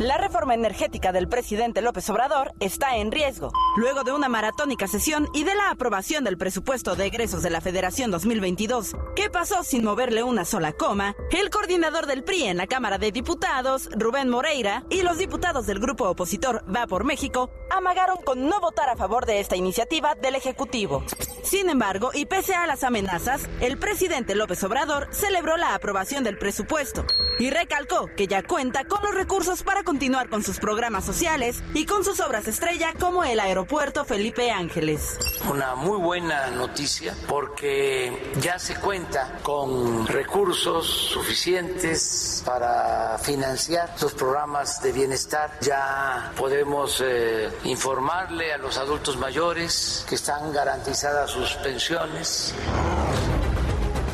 [0.00, 3.52] La reforma energética del presidente López Obrador está en riesgo.
[3.76, 7.60] Luego de una maratónica sesión y de la aprobación del presupuesto de egresos de la
[7.60, 12.66] Federación 2022, que pasó sin moverle una sola coma, el coordinador del PRI en la
[12.66, 18.22] Cámara de Diputados, Rubén Moreira, y los diputados del grupo opositor Va por México amagaron
[18.24, 21.04] con no votar a favor de esta iniciativa del Ejecutivo.
[21.42, 26.38] Sin embargo, y pese a las amenazas, el presidente López Obrador celebró la aprobación del
[26.38, 27.04] presupuesto.
[27.38, 31.84] y recalcó que ya cuenta con los recursos para continuar con sus programas sociales y
[31.84, 35.18] con sus obras estrella como el aeropuerto Felipe Ángeles.
[35.50, 44.80] Una muy buena noticia porque ya se cuenta con recursos suficientes para financiar los programas
[44.80, 45.58] de bienestar.
[45.60, 52.54] Ya podemos eh, informarle a los adultos mayores que están garantizadas sus pensiones.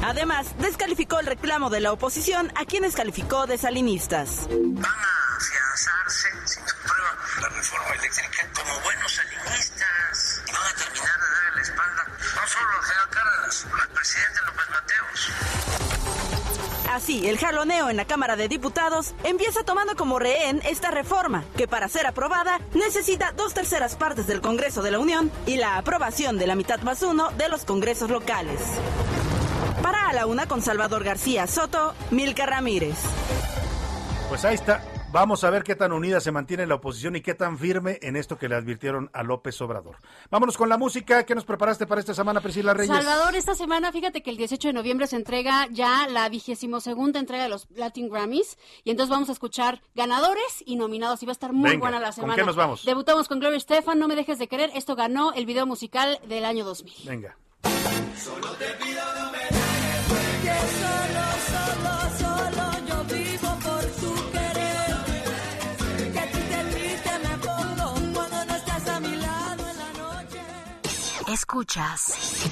[0.02, 4.46] Además, descalificó el reclamo de la oposición a quienes calificó de salinistas.
[4.48, 6.60] Van a afianzarse si
[7.40, 12.48] la reforma eléctrica como buenos salinistas y van a terminar de darle la espalda no
[12.48, 15.30] solo al general Cárdenas, al presidente López Mateos.
[16.92, 21.68] Así, el jaloneo en la Cámara de Diputados empieza tomando como rehén esta reforma, que
[21.68, 26.38] para ser aprobada necesita dos terceras partes del Congreso de la Unión y la aprobación
[26.38, 28.60] de la mitad más uno de los congresos locales.
[29.82, 32.96] Para a la una con Salvador García Soto, Milka Ramírez.
[34.28, 34.82] Pues ahí está.
[35.12, 38.16] Vamos a ver qué tan unida se mantiene la oposición y qué tan firme en
[38.16, 39.96] esto que le advirtieron a López Obrador.
[40.30, 41.24] Vámonos con la música.
[41.24, 42.94] ¿Qué nos preparaste para esta semana, Priscila Reyes?
[42.94, 47.18] Salvador, esta semana, fíjate que el 18 de noviembre se entrega ya la vigésimo segunda
[47.20, 48.58] entrega de los Latin Grammys.
[48.84, 51.22] Y entonces vamos a escuchar ganadores y nominados.
[51.22, 52.34] Y va a estar muy Venga, buena la ¿con semana.
[52.34, 52.84] qué nos vamos?
[52.84, 54.70] Debutamos con Gloria Estefan, No me dejes de querer.
[54.74, 56.94] Esto ganó el video musical del año 2000.
[57.06, 57.36] Venga.
[58.18, 59.35] Solo te pido no me
[71.56, 72.48] Escuchas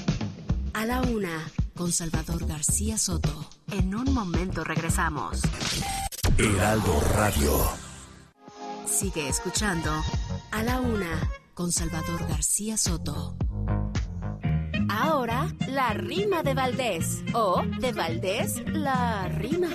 [0.73, 3.51] a la una con Salvador García Soto.
[3.71, 5.43] En un momento regresamos.
[6.39, 7.53] Heraldo Radio.
[8.87, 9.91] Sigue escuchando
[10.53, 13.37] a la una con Salvador García Soto.
[14.97, 17.25] Ahora, la rima de Valdés.
[17.35, 19.69] O, de Valdés, la rima.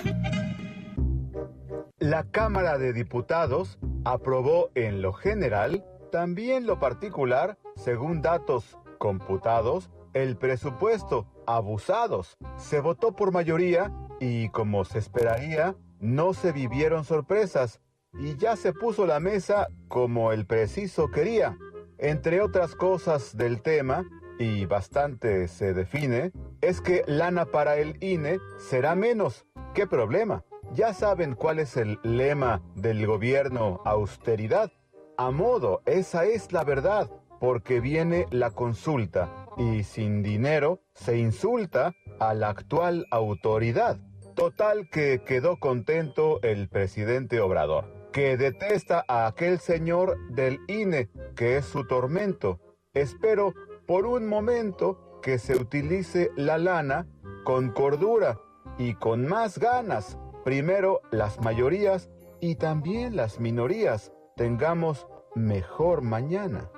[1.98, 10.38] La Cámara de Diputados aprobó en lo general, también lo particular, según datos computados, el
[10.38, 12.38] presupuesto abusados.
[12.56, 17.82] Se votó por mayoría y, como se esperaría, no se vivieron sorpresas
[18.14, 21.58] y ya se puso la mesa como el preciso quería.
[21.98, 24.06] Entre otras cosas del tema,
[24.40, 29.46] y bastante se define, es que lana para el INE será menos.
[29.74, 30.44] ¿Qué problema?
[30.72, 34.72] Ya saben cuál es el lema del gobierno austeridad.
[35.18, 41.92] A modo, esa es la verdad, porque viene la consulta y sin dinero se insulta
[42.18, 43.98] a la actual autoridad.
[44.34, 51.58] Total que quedó contento el presidente Obrador, que detesta a aquel señor del INE, que
[51.58, 52.58] es su tormento.
[52.94, 53.52] Espero
[53.90, 57.08] por un momento que se utilice la lana
[57.42, 58.38] con cordura
[58.78, 60.16] y con más ganas.
[60.44, 66.70] Primero las mayorías y también las minorías tengamos mejor mañana.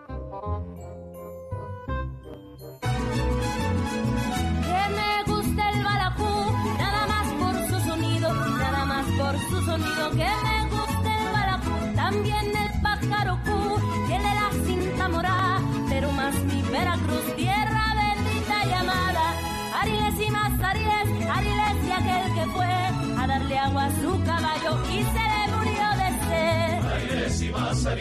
[23.62, 23.88] Agua
[24.27, 26.72] caballo y se le murió de sed.
[26.85, 27.98] Ariles y más el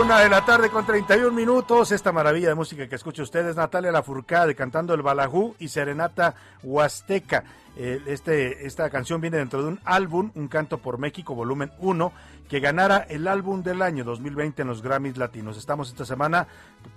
[0.00, 1.92] Una de la tarde con 31 minutos.
[1.92, 7.44] Esta maravilla de música que escucha ustedes, Natalia Lafourcade cantando el Balajú y Serenata Huasteca.
[7.76, 12.12] Eh, este, esta canción viene dentro de un álbum, Un Canto por México, volumen 1,
[12.48, 15.56] que ganara el álbum del año 2020 en los Grammys Latinos.
[15.56, 16.48] Estamos esta semana,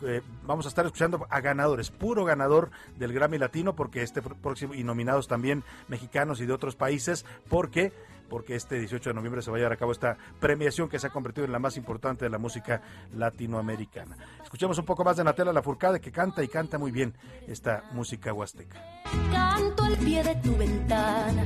[0.02, 4.74] eh, vamos a estar escuchando a ganadores, puro ganador del Grammy Latino, porque este próximo,
[4.74, 7.94] y nominados también mexicanos y de otros países, porque
[8.30, 11.08] porque este 18 de noviembre se va a llevar a cabo esta premiación que se
[11.08, 12.82] ha convertido en la más importante de la música
[13.16, 14.18] latinoamericana.
[14.44, 17.14] Escuchemos un poco más de Natalia Lafourcade que canta y canta muy bien
[17.48, 18.82] esta música huasteca.
[19.32, 21.46] Canto al pie de tu ventana,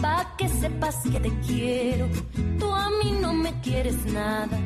[0.00, 2.08] pa' que sepas que te quiero.
[2.58, 4.58] Tú a mí no me quieres nada,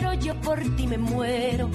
[0.00, 1.70] pero yo por ti me muero.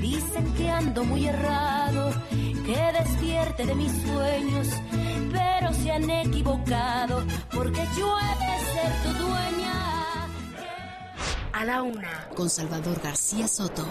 [0.00, 4.68] Dicen que ando muy errado, que despierte de mis sueños,
[5.30, 10.26] pero se han equivocado, porque yo he de ser tu dueña.
[11.52, 13.86] A la una con Salvador García Soto.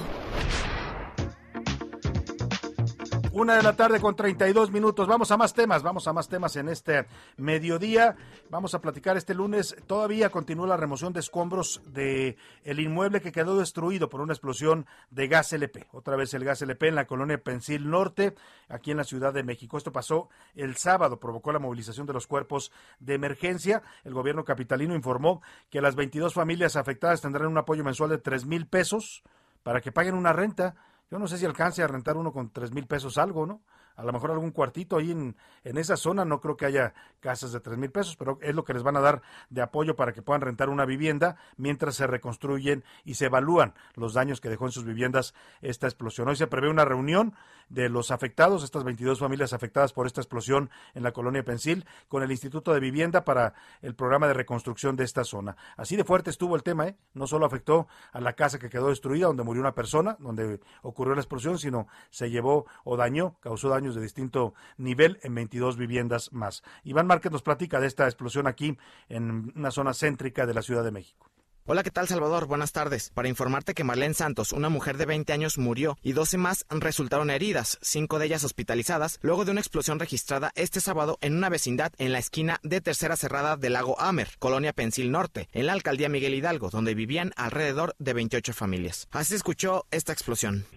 [3.35, 5.09] Una de la tarde con 32 minutos.
[5.09, 8.15] Vamos a más temas, vamos a más temas en este mediodía.
[8.49, 9.75] Vamos a platicar este lunes.
[9.87, 14.85] Todavía continúa la remoción de escombros de el inmueble que quedó destruido por una explosión
[15.09, 15.85] de gas LP.
[15.91, 18.35] Otra vez el gas LP en la colonia Pensil Norte,
[18.69, 19.77] aquí en la Ciudad de México.
[19.77, 22.71] Esto pasó el sábado, provocó la movilización de los cuerpos
[23.01, 23.83] de emergencia.
[24.05, 28.45] El gobierno capitalino informó que las 22 familias afectadas tendrán un apoyo mensual de 3
[28.45, 29.23] mil pesos
[29.61, 30.75] para que paguen una renta
[31.09, 33.63] yo no sé si alcance a rentar uno con tres mil pesos algo, ¿no?
[33.95, 37.51] A lo mejor algún cuartito ahí en, en esa zona, no creo que haya casas
[37.51, 40.13] de tres mil pesos, pero es lo que les van a dar de apoyo para
[40.13, 44.65] que puedan rentar una vivienda mientras se reconstruyen y se evalúan los daños que dejó
[44.65, 46.27] en sus viviendas esta explosión.
[46.27, 47.33] Hoy se prevé una reunión
[47.69, 52.21] de los afectados, estas 22 familias afectadas por esta explosión en la colonia Pensil, con
[52.21, 55.57] el Instituto de Vivienda para el programa de reconstrucción de esta zona.
[55.77, 56.97] Así de fuerte estuvo el tema, ¿eh?
[57.13, 61.15] No solo afectó a la casa que quedó destruida, donde murió una persona, donde ocurrió
[61.15, 66.33] la explosión, sino se llevó o dañó, causó daño de distinto nivel en 22 viviendas
[66.33, 66.63] más.
[66.83, 68.77] Iván Márquez nos platica de esta explosión aquí
[69.09, 71.29] en una zona céntrica de la Ciudad de México.
[71.67, 72.45] Hola, ¿qué tal Salvador?
[72.45, 73.09] Buenas tardes.
[73.09, 77.31] Para informarte que Marlene Santos, una mujer de 20 años, murió y 12 más resultaron
[77.31, 81.91] heridas, cinco de ellas hospitalizadas, luego de una explosión registrada este sábado en una vecindad
[81.97, 86.07] en la esquina de Tercera Cerrada del Lago Amer, Colonia Pensil Norte, en la alcaldía
[86.07, 89.07] Miguel Hidalgo, donde vivían alrededor de 28 familias.
[89.09, 90.67] Así escuchó esta explosión.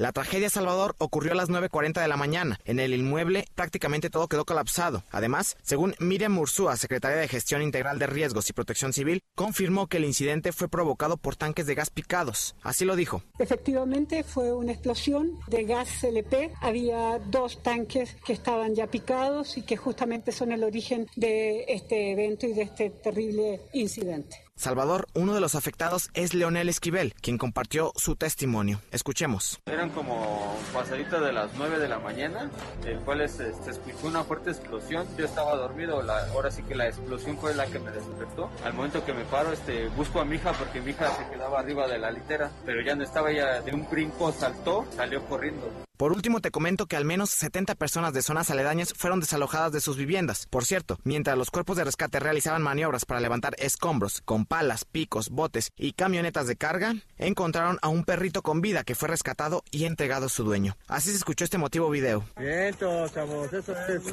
[0.00, 2.58] La tragedia Salvador ocurrió a las 9.40 de la mañana.
[2.64, 5.04] En el inmueble prácticamente todo quedó colapsado.
[5.10, 9.98] Además, según Miriam Ursúa, secretaria de Gestión Integral de Riesgos y Protección Civil, confirmó que
[9.98, 12.54] el incidente fue provocado por tanques de gas picados.
[12.62, 13.22] Así lo dijo.
[13.38, 16.50] Efectivamente fue una explosión de gas LP.
[16.62, 22.12] Había dos tanques que estaban ya picados y que justamente son el origen de este
[22.12, 24.49] evento y de este terrible incidente.
[24.56, 28.80] Salvador, uno de los afectados es Leonel Esquivel, quien compartió su testimonio.
[28.92, 29.58] Escuchemos.
[29.66, 32.50] Eran como pasadita de las 9 de la mañana,
[32.84, 35.06] el cual se, escuchó una fuerte explosión.
[35.16, 38.50] Yo estaba dormido, la, ahora sí que la explosión fue la que me despertó.
[38.64, 41.60] Al momento que me paro, este, busco a mi hija porque mi hija se quedaba
[41.60, 45.70] arriba de la litera, pero ya no estaba, ella de un brinco saltó, salió corriendo.
[46.00, 49.82] Por último, te comento que al menos 70 personas de zonas aledañas fueron desalojadas de
[49.82, 50.46] sus viviendas.
[50.46, 55.28] Por cierto, mientras los cuerpos de rescate realizaban maniobras para levantar escombros con palas, picos,
[55.28, 59.84] botes y camionetas de carga, encontraron a un perrito con vida que fue rescatado y
[59.84, 60.74] entregado a su dueño.
[60.88, 62.24] Así se escuchó este motivo video.
[62.38, 64.04] Bien, chavos, eso es.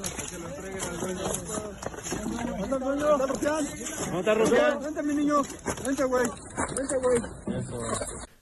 [4.81, 5.41] Vente, mi niño.
[5.85, 6.27] Vente, güey.
[6.75, 7.21] Vente, güey.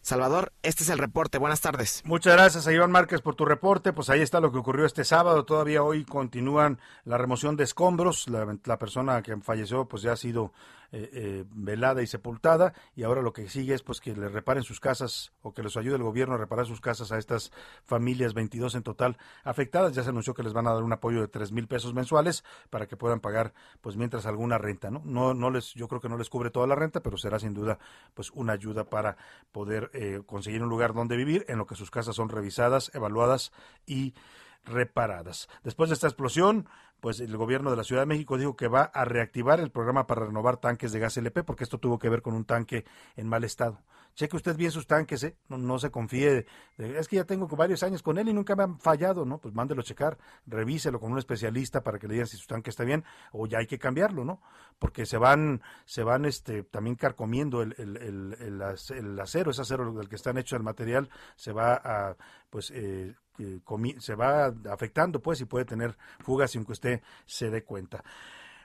[0.05, 1.39] Salvador, este es el reporte.
[1.39, 2.03] Buenas tardes.
[2.05, 3.91] Muchas gracias a Iván Márquez por tu reporte.
[3.91, 5.45] Pues ahí está lo que ocurrió este sábado.
[5.45, 8.29] Todavía hoy continúan la remoción de escombros.
[8.29, 10.53] La, la persona que falleció pues ya ha sido
[10.97, 14.63] eh, eh, velada y sepultada y ahora lo que sigue es pues que le reparen
[14.63, 17.51] sus casas o que les ayude el gobierno a reparar sus casas a estas
[17.83, 19.93] familias 22 en total afectadas.
[19.93, 22.45] Ya se anunció que les van a dar un apoyo de tres mil pesos mensuales
[22.69, 26.07] para que puedan pagar pues mientras alguna renta no no no les yo creo que
[26.07, 27.77] no les cubre toda la renta pero será sin duda
[28.13, 29.17] pues una ayuda para
[29.51, 33.51] poder eh, conseguir un lugar donde vivir en lo que sus casas son revisadas evaluadas
[33.85, 34.13] y
[34.65, 35.47] reparadas.
[35.63, 36.67] Después de esta explosión,
[36.99, 40.07] pues el gobierno de la Ciudad de México dijo que va a reactivar el programa
[40.07, 43.27] para renovar tanques de gas LP, porque esto tuvo que ver con un tanque en
[43.27, 43.83] mal estado.
[44.15, 45.35] Cheque usted bien sus tanques, ¿eh?
[45.49, 46.45] no, se confíe.
[46.77, 49.39] es que ya tengo varios años con él y nunca me han fallado, ¿no?
[49.39, 52.69] Pues mándelo a checar, revíselo con un especialista para que le digan si su tanque
[52.69, 54.41] está bien o ya hay que cambiarlo, ¿no?
[54.79, 58.61] Porque se van, se van este, también carcomiendo el, el, el,
[58.95, 62.15] el acero, ese acero del que están hechos el material, se va a,
[62.49, 63.15] pues, eh,
[63.99, 68.03] se va afectando, pues, y puede tener fugas sin que usted se dé cuenta.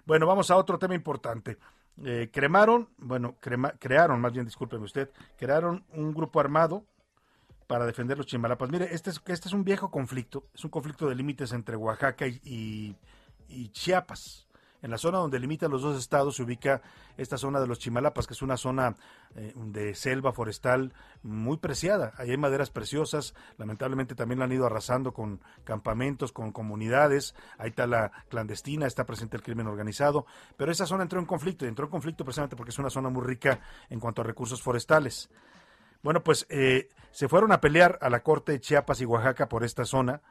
[0.06, 1.59] Bueno, vamos a otro tema importante.
[2.04, 6.85] Eh, cremaron, bueno, crearon, más bien, discúlpeme usted, crearon un grupo armado
[7.66, 8.70] para defender los Chimalapas.
[8.70, 12.26] Mire, este es, este es un viejo conflicto, es un conflicto de límites entre Oaxaca
[12.26, 12.96] y
[13.72, 14.49] Chiapas.
[14.82, 16.80] En la zona donde limitan los dos estados se ubica
[17.16, 18.96] esta zona de los Chimalapas, que es una zona
[19.34, 22.12] eh, de selva forestal muy preciada.
[22.16, 27.34] Ahí hay maderas preciosas, lamentablemente también la han ido arrasando con campamentos, con comunidades.
[27.58, 30.26] Ahí está la clandestina, está presente el crimen organizado.
[30.56, 33.10] Pero esa zona entró en conflicto, y entró en conflicto precisamente porque es una zona
[33.10, 35.28] muy rica en cuanto a recursos forestales.
[36.02, 39.64] Bueno, pues eh, se fueron a pelear a la Corte de Chiapas y Oaxaca por
[39.64, 40.22] esta zona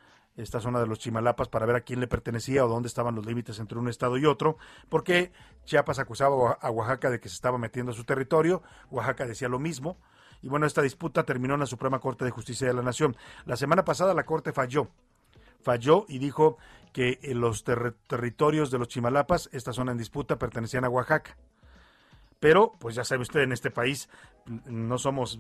[0.42, 3.26] esta zona de los Chimalapas para ver a quién le pertenecía o dónde estaban los
[3.26, 4.58] límites entre un estado y otro,
[4.90, 5.32] porque
[5.66, 9.60] Chiapas acusaba a Oaxaca de que se estaba metiendo a su territorio, Oaxaca decía lo
[9.60, 9.98] mismo,
[10.42, 13.18] y bueno, esta disputa terminó en la Suprema Corte de Justicia de la Nación.
[13.46, 14.88] La semana pasada la Corte falló,
[15.62, 16.58] falló y dijo
[16.94, 21.36] que los territorios de los Chimalapas, esta zona en disputa, pertenecían a Oaxaca
[22.40, 24.10] pero pues ya sabe usted, en este país
[24.46, 25.40] no somos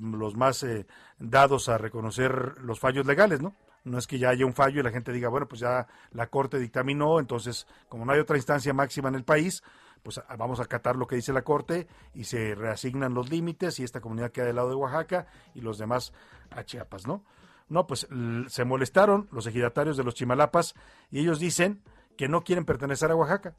[0.00, 0.86] los más eh,
[1.18, 3.54] dados a reconocer los fallos legales, ¿no?
[3.84, 6.26] No es que ya haya un fallo y la gente diga, bueno, pues ya la
[6.28, 9.62] Corte dictaminó, entonces como no hay otra instancia máxima en el país,
[10.02, 13.84] pues vamos a acatar lo que dice la Corte y se reasignan los límites y
[13.84, 16.12] esta comunidad queda del lado de Oaxaca y los demás
[16.50, 17.24] a Chiapas, ¿no?
[17.68, 18.08] No, pues
[18.48, 20.74] se molestaron los ejidatarios de los Chimalapas
[21.10, 21.82] y ellos dicen
[22.16, 23.54] que no quieren pertenecer a Oaxaca,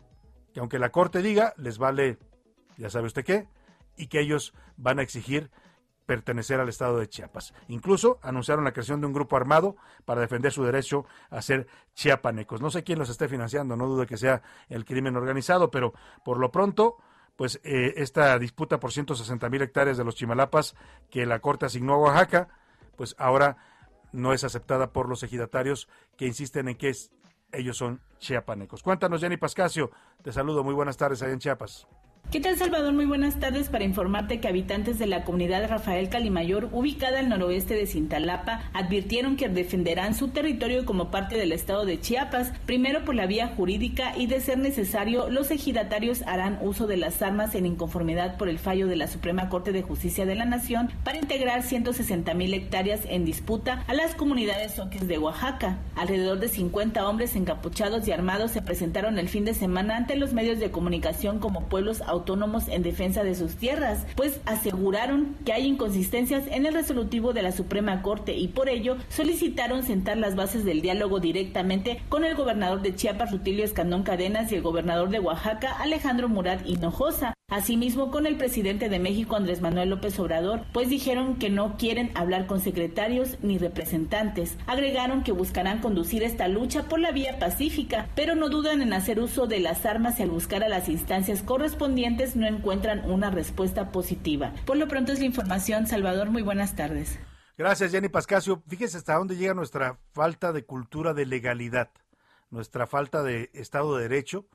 [0.54, 2.18] que aunque la Corte diga, les vale,
[2.78, 3.48] ya sabe usted qué,
[3.96, 5.52] y que ellos van a exigir
[6.10, 7.54] pertenecer al estado de Chiapas.
[7.68, 12.62] Incluso anunciaron la creación de un grupo armado para defender su derecho a ser chiapanecos.
[12.62, 15.94] No sé quién los esté financiando, no dudo que sea el crimen organizado, pero
[16.26, 16.98] por lo pronto,
[17.36, 20.76] pues eh, esta disputa por 160 mil hectáreas de los Chimalapas
[21.12, 22.48] que la Corte asignó a Oaxaca,
[22.98, 23.58] pues ahora
[24.12, 26.92] no es aceptada por los ejidatarios que insisten en que
[27.52, 28.82] ellos son chiapanecos.
[28.82, 29.92] Cuéntanos, Jenny Pascasio.
[30.24, 30.64] Te saludo.
[30.64, 31.88] Muy buenas tardes allá en Chiapas.
[32.32, 32.94] ¿Qué tal Salvador?
[32.94, 37.74] Muy buenas tardes para informarte que habitantes de la comunidad Rafael Calimayor, ubicada al noroeste
[37.74, 43.16] de Cintalapa, advirtieron que defenderán su territorio como parte del estado de Chiapas, primero por
[43.16, 47.66] la vía jurídica y de ser necesario, los ejidatarios harán uso de las armas en
[47.66, 51.64] inconformidad por el fallo de la Suprema Corte de Justicia de la Nación para integrar
[51.64, 55.80] 160 mil hectáreas en disputa a las comunidades soques de Oaxaca.
[55.96, 60.32] Alrededor de 50 hombres encapuchados y armados se presentaron el fin de semana ante los
[60.34, 65.66] medios de comunicación como pueblos autónomos en defensa de sus tierras, pues aseguraron que hay
[65.66, 70.66] inconsistencias en el resolutivo de la Suprema Corte y por ello solicitaron sentar las bases
[70.66, 75.20] del diálogo directamente con el gobernador de Chiapas, Rutilio Escandón Cadenas, y el gobernador de
[75.20, 77.39] Oaxaca, Alejandro Murat Hinojosa.
[77.50, 82.12] Asimismo, con el presidente de México, Andrés Manuel López Obrador, pues dijeron que no quieren
[82.14, 84.56] hablar con secretarios ni representantes.
[84.68, 89.20] Agregaron que buscarán conducir esta lucha por la vía pacífica, pero no dudan en hacer
[89.20, 93.92] uso de las armas y al buscar a las instancias correspondientes no encuentran una respuesta
[93.92, 94.54] positiva.
[94.68, 95.88] Por lo pronto es la información.
[95.88, 97.20] Salvador, muy buenas tardes.
[97.58, 98.62] Gracias, Jenny Pascasio.
[98.68, 101.90] Fíjese hasta dónde llega nuestra falta de cultura de legalidad,
[102.52, 104.46] nuestra falta de Estado de Derecho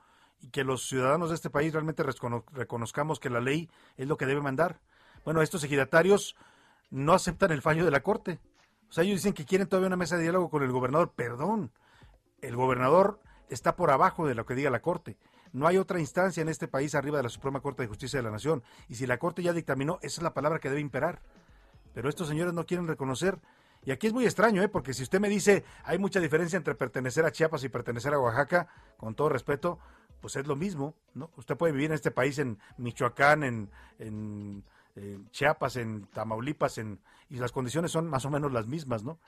[0.40, 4.26] y que los ciudadanos de este país realmente reconozcamos que la ley es lo que
[4.26, 4.80] debe mandar.
[5.24, 6.36] Bueno, estos ejidatarios
[6.90, 8.40] no aceptan el fallo de la Corte.
[8.88, 11.12] O sea, ellos dicen que quieren todavía una mesa de diálogo con el gobernador.
[11.16, 11.72] Perdón,
[12.42, 15.16] el gobernador está por abajo de lo que diga la Corte.
[15.52, 18.24] No hay otra instancia en este país arriba de la Suprema Corte de Justicia de
[18.24, 18.62] la Nación.
[18.88, 21.20] Y si la Corte ya dictaminó, esa es la palabra que debe imperar.
[21.94, 23.40] Pero estos señores no quieren reconocer
[23.86, 24.68] y aquí es muy extraño, ¿eh?
[24.68, 28.18] porque si usted me dice hay mucha diferencia entre pertenecer a Chiapas y pertenecer a
[28.18, 29.78] Oaxaca, con todo respeto,
[30.24, 31.30] pues es lo mismo, ¿no?
[31.36, 34.64] Usted puede vivir en este país, en Michoacán, en, en,
[35.32, 36.98] Chiapas, en Tamaulipas, en,
[37.28, 39.18] y las condiciones son más o menos las mismas, ¿no?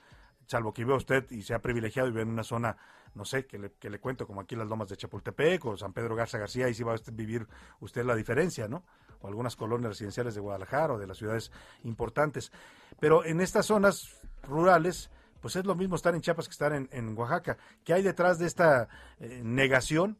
[0.46, 2.78] Salvo que viva usted y sea privilegiado y vive en una zona,
[3.14, 5.92] no sé, que le, que le cuento, como aquí las lomas de Chapultepec o San
[5.92, 7.46] Pedro Garza García, y si va a vivir
[7.80, 8.82] usted la diferencia, ¿no?
[9.20, 11.52] O algunas colonias residenciales de Guadalajara o de las ciudades
[11.84, 12.52] importantes.
[13.00, 15.10] Pero en estas zonas rurales,
[15.42, 17.58] pues es lo mismo estar en Chiapas que estar en, Oaxaca.
[17.84, 18.88] ¿Qué hay detrás de esta
[19.20, 20.16] eh, negación?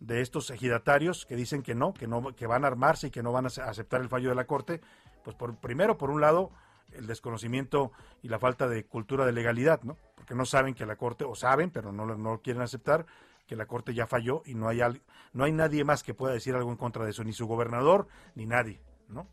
[0.00, 3.22] De estos ejidatarios que dicen que no, que no, que van a armarse y que
[3.22, 4.80] no van a aceptar el fallo de la corte,
[5.24, 6.50] pues por, primero por un lado
[6.92, 7.92] el desconocimiento
[8.22, 9.96] y la falta de cultura de legalidad, ¿no?
[10.14, 13.06] Porque no saben que la corte o saben, pero no no quieren aceptar
[13.46, 14.80] que la corte ya falló y no hay
[15.32, 18.06] no hay nadie más que pueda decir algo en contra de eso, ni su gobernador
[18.34, 19.26] ni nadie, ¿no?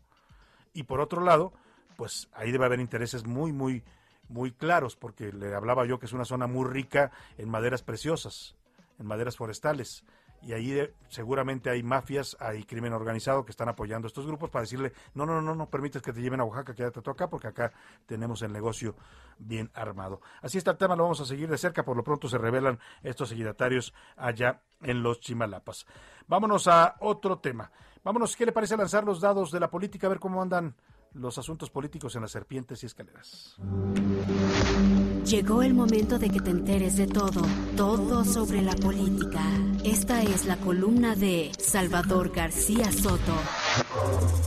[0.74, 1.52] Y por otro lado,
[1.96, 3.82] pues ahí debe haber intereses muy muy
[4.28, 8.56] muy claros porque le hablaba yo que es una zona muy rica en maderas preciosas,
[8.98, 10.04] en maderas forestales
[10.46, 14.62] y ahí seguramente hay mafias, hay crimen organizado que están apoyando a estos grupos para
[14.62, 17.48] decirle, no, no, no, no permites que te lleven a Oaxaca, quédate tú acá, porque
[17.48, 17.72] acá
[18.06, 18.94] tenemos el negocio
[19.38, 20.20] bien armado.
[20.42, 22.78] Así está el tema, lo vamos a seguir de cerca, por lo pronto se revelan
[23.02, 25.84] estos seguidatarios allá en los Chimalapas.
[26.28, 27.72] Vámonos a otro tema.
[28.04, 30.76] Vámonos, ¿qué le parece lanzar los dados de la política, a ver cómo andan
[31.16, 33.56] los asuntos políticos en las serpientes y escaleras?
[35.24, 37.42] Llegó el momento de que te enteres de todo,
[37.76, 39.42] todo sobre la política.
[39.84, 43.34] Esta es la columna de Salvador García Soto.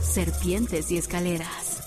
[0.02, 1.80] Serpientes y escaleras.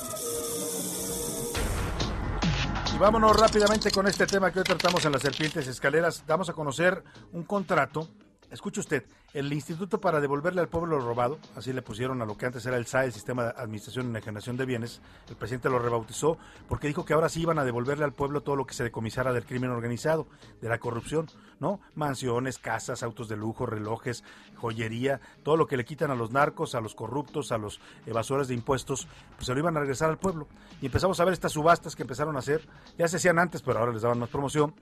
[2.94, 6.24] Y vámonos rápidamente con este tema que hoy tratamos en las serpientes y escaleras.
[6.28, 8.08] Damos a conocer un contrato
[8.54, 12.38] Escuche usted, el Instituto para devolverle al pueblo lo robado, así le pusieron a lo
[12.38, 15.72] que antes era el SAE, el Sistema de Administración y Enajenación de Bienes, el presidente
[15.72, 16.38] lo rebautizó
[16.70, 19.34] porque dijo que ahora sí iban a devolverle al pueblo todo lo que se decomisara
[19.34, 20.28] del crimen organizado,
[20.62, 21.82] de la corrupción, ¿no?
[21.96, 24.24] Mansiones, casas, autos de lujo, relojes,
[24.54, 28.50] joyería, todo lo que le quitan a los narcos, a los corruptos, a los evasores
[28.50, 30.48] de impuestos, pues se lo iban a regresar al pueblo.
[30.80, 32.68] Y empezamos a ver estas subastas que empezaron a hacer,
[33.00, 34.76] ya se hacían antes, pero ahora les daban más promoción.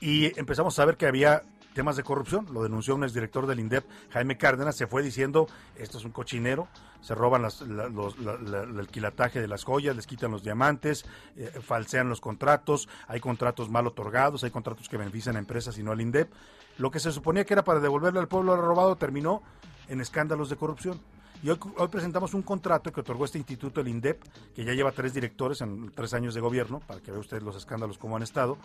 [0.00, 1.44] Y empezamos a ver que había
[1.74, 2.46] temas de corrupción.
[2.52, 5.46] Lo denunció un exdirector del INDEP, Jaime Cárdenas, se fue diciendo,
[5.76, 6.68] esto es un cochinero,
[7.00, 11.04] se roban las, la- el alquilataje de las joyas, les quitan los diamantes,
[11.36, 15.82] eh, falsean los contratos, hay contratos mal otorgados, hay contratos que benefician a empresas y
[15.82, 16.30] no al INDEP.
[16.78, 19.42] Lo que se suponía que era para devolverle al pueblo lo robado terminó
[19.88, 21.00] en escándalos de corrupción.
[21.40, 24.20] Y hoy, hoy presentamos un contrato que otorgó este instituto, el INDEP,
[24.56, 27.54] que ya lleva tres directores en tres años de gobierno, para que vea usted los
[27.56, 28.58] escándalos cómo han estado.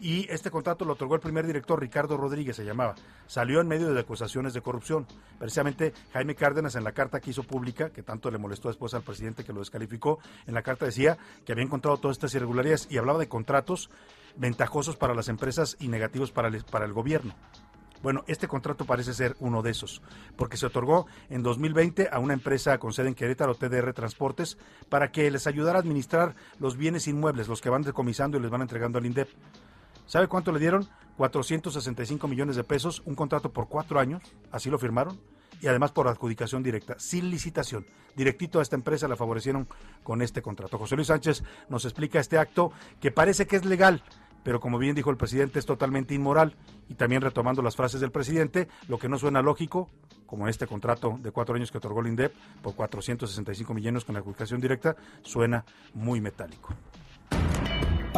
[0.00, 2.94] Y este contrato lo otorgó el primer director, Ricardo Rodríguez se llamaba.
[3.26, 5.06] Salió en medio de acusaciones de corrupción.
[5.38, 9.02] Precisamente Jaime Cárdenas en la carta que hizo pública, que tanto le molestó después al
[9.02, 12.98] presidente que lo descalificó, en la carta decía que había encontrado todas estas irregularidades y
[12.98, 13.90] hablaba de contratos
[14.36, 17.34] ventajosos para las empresas y negativos para el, para el gobierno.
[18.02, 20.02] Bueno, este contrato parece ser uno de esos,
[20.36, 24.56] porque se otorgó en 2020 a una empresa con sede en Querétaro, TDR Transportes,
[24.88, 28.50] para que les ayudara a administrar los bienes inmuebles, los que van decomisando y les
[28.50, 29.28] van entregando al INDEP.
[30.08, 30.88] ¿Sabe cuánto le dieron?
[31.18, 35.20] 465 millones de pesos, un contrato por cuatro años, así lo firmaron,
[35.60, 37.84] y además por adjudicación directa, sin licitación.
[38.16, 39.68] Directito a esta empresa la favorecieron
[40.02, 40.78] con este contrato.
[40.78, 44.02] José Luis Sánchez nos explica este acto que parece que es legal,
[44.44, 46.56] pero como bien dijo el presidente es totalmente inmoral.
[46.88, 49.90] Y también retomando las frases del presidente, lo que no suena lógico,
[50.24, 52.32] como este contrato de cuatro años que otorgó el INDEP
[52.62, 56.74] por 465 millones con adjudicación directa, suena muy metálico.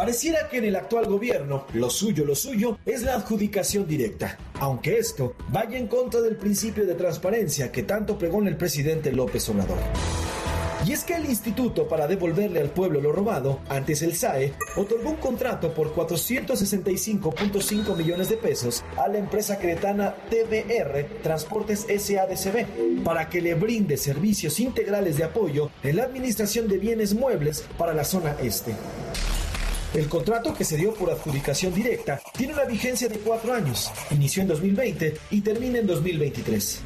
[0.01, 4.97] Pareciera que en el actual gobierno lo suyo, lo suyo es la adjudicación directa, aunque
[4.97, 9.77] esto vaya en contra del principio de transparencia que tanto pregona el presidente López Obrador.
[10.87, 15.11] Y es que el instituto para devolverle al pueblo lo robado, antes el SAE, otorgó
[15.11, 23.29] un contrato por 465.5 millones de pesos a la empresa cretana TBR Transportes SADCB para
[23.29, 28.03] que le brinde servicios integrales de apoyo en la administración de bienes muebles para la
[28.03, 28.73] zona este.
[29.93, 34.41] El contrato que se dio por adjudicación directa tiene una vigencia de cuatro años, inició
[34.41, 36.79] en 2020 y termina en 2023.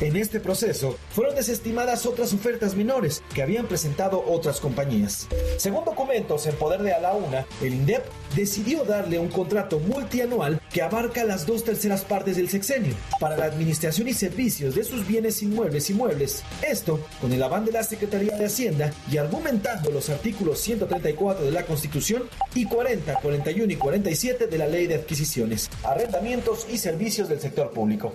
[0.00, 5.26] En este proceso fueron desestimadas otras ofertas menores que habían presentado otras compañías.
[5.56, 8.04] Según documentos en poder de Alauna, el INDEP
[8.34, 13.44] decidió darle un contrato multianual que abarca las dos terceras partes del sexenio para la
[13.44, 16.42] administración y servicios de sus bienes inmuebles y muebles.
[16.66, 21.52] Esto con el aval de la Secretaría de Hacienda y argumentando los artículos 134 de
[21.52, 22.24] la Constitución
[22.54, 27.70] y 40, 41 y 47 de la Ley de Adquisiciones, Arrendamientos y Servicios del Sector
[27.70, 28.12] Público.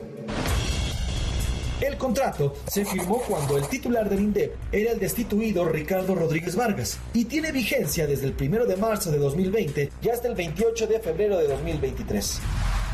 [1.82, 7.00] El contrato se firmó cuando el titular del INDEP era el destituido Ricardo Rodríguez Vargas
[7.12, 11.00] y tiene vigencia desde el 1 de marzo de 2020 y hasta el 28 de
[11.00, 12.40] febrero de 2023.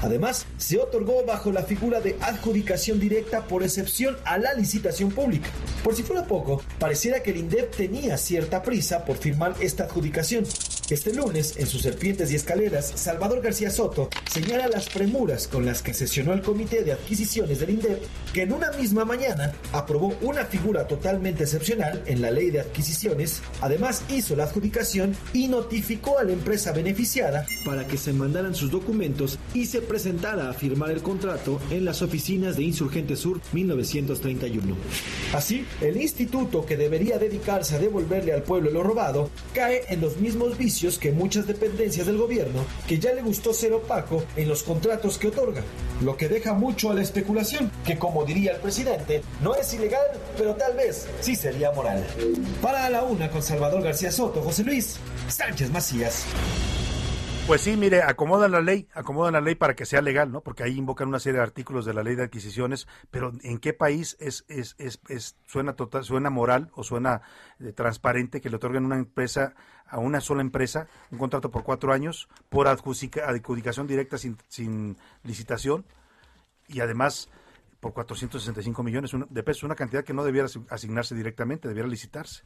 [0.03, 5.49] Además, se otorgó bajo la figura de adjudicación directa por excepción a la licitación pública.
[5.83, 10.45] Por si fuera poco, pareciera que el INDEP tenía cierta prisa por firmar esta adjudicación.
[10.89, 15.81] Este lunes, en sus serpientes y escaleras, Salvador García Soto señala las premuras con las
[15.81, 20.45] que sesionó el Comité de Adquisiciones del INDEP, que en una misma mañana aprobó una
[20.45, 26.23] figura totalmente excepcional en la ley de adquisiciones, además hizo la adjudicación y notificó a
[26.23, 31.01] la empresa beneficiada para que se mandaran sus documentos y se presentara a firmar el
[31.01, 34.77] contrato en las oficinas de Insurgente Sur 1931.
[35.33, 40.15] Así, el instituto que debería dedicarse a devolverle al pueblo lo robado cae en los
[40.15, 44.61] mismos vicios que muchas dependencias del gobierno que ya le gustó ser opaco en los
[44.61, 45.63] contratos que otorga,
[46.01, 50.05] lo que deja mucho a la especulación, que como diría el presidente, no es ilegal,
[50.38, 52.05] pero tal vez sí sería moral.
[52.61, 56.25] Para la una con Salvador García Soto, José Luis Sánchez Macías.
[57.47, 60.41] Pues sí, mire, acomodan la ley, acomodan la ley para que sea legal, ¿no?
[60.41, 63.71] Porque ahí invocan una serie de artículos de la ley de adquisiciones, pero ¿en qué
[63.71, 67.21] país es, es, es, suena total, suena moral o suena
[67.61, 69.55] eh, transparente que le otorguen una empresa
[69.89, 75.85] a una sola empresa un contrato por cuatro años por adjudica- adjudicación directa sin, licitación
[76.67, 77.29] y además
[77.79, 82.43] por 465 millones de pesos, una cantidad que no debiera asi- asignarse directamente, debiera licitarse.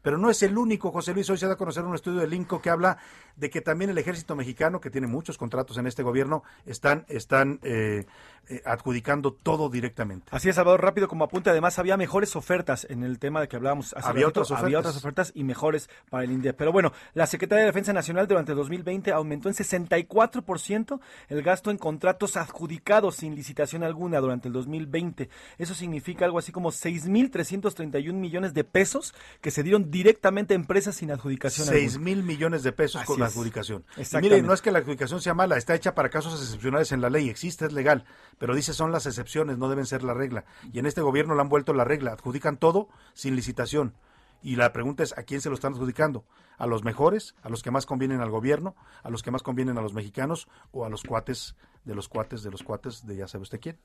[0.00, 1.30] Pero no es el único, José Luis.
[1.30, 2.98] Hoy se da a conocer un estudio del INCO que habla
[3.36, 7.60] de que también el ejército mexicano, que tiene muchos contratos en este gobierno, están, están
[7.62, 8.06] eh,
[8.48, 10.26] eh, adjudicando todo directamente.
[10.30, 13.56] Así es, Salvador, rápido como apunte, además había mejores ofertas en el tema de que
[13.56, 14.90] hablábamos hace Había ratito, otras había ofertas.
[14.90, 16.56] otras ofertas y mejores para el INDEP.
[16.56, 21.78] Pero bueno, la Secretaría de Defensa Nacional durante 2020 aumentó en 64% el gasto en
[21.78, 25.28] contratos adjudicados sin licitación alguna durante el 2020.
[25.58, 30.96] Eso significa algo así como 6.331 millones de pesos que se dieron directamente a empresas
[30.96, 32.04] sin adjudicación 6 alguna.
[32.04, 33.32] mil millones de pesos Así con la es.
[33.32, 33.84] adjudicación.
[33.96, 34.36] Y Exactamente.
[34.36, 37.10] mire, no es que la adjudicación sea mala, está hecha para casos excepcionales en la
[37.10, 38.04] ley, existe, es legal,
[38.38, 40.44] pero dice son las excepciones, no deben ser la regla.
[40.72, 43.94] Y en este gobierno la han vuelto la regla, adjudican todo sin licitación.
[44.42, 46.24] Y la pregunta es, ¿a quién se lo están adjudicando?
[46.58, 47.34] ¿A los mejores?
[47.42, 48.74] ¿A los que más convienen al gobierno?
[49.02, 50.48] ¿A los que más convienen a los mexicanos?
[50.72, 51.54] ¿O a los cuates
[51.84, 53.78] de los cuates de los cuates de ya sabe usted quién?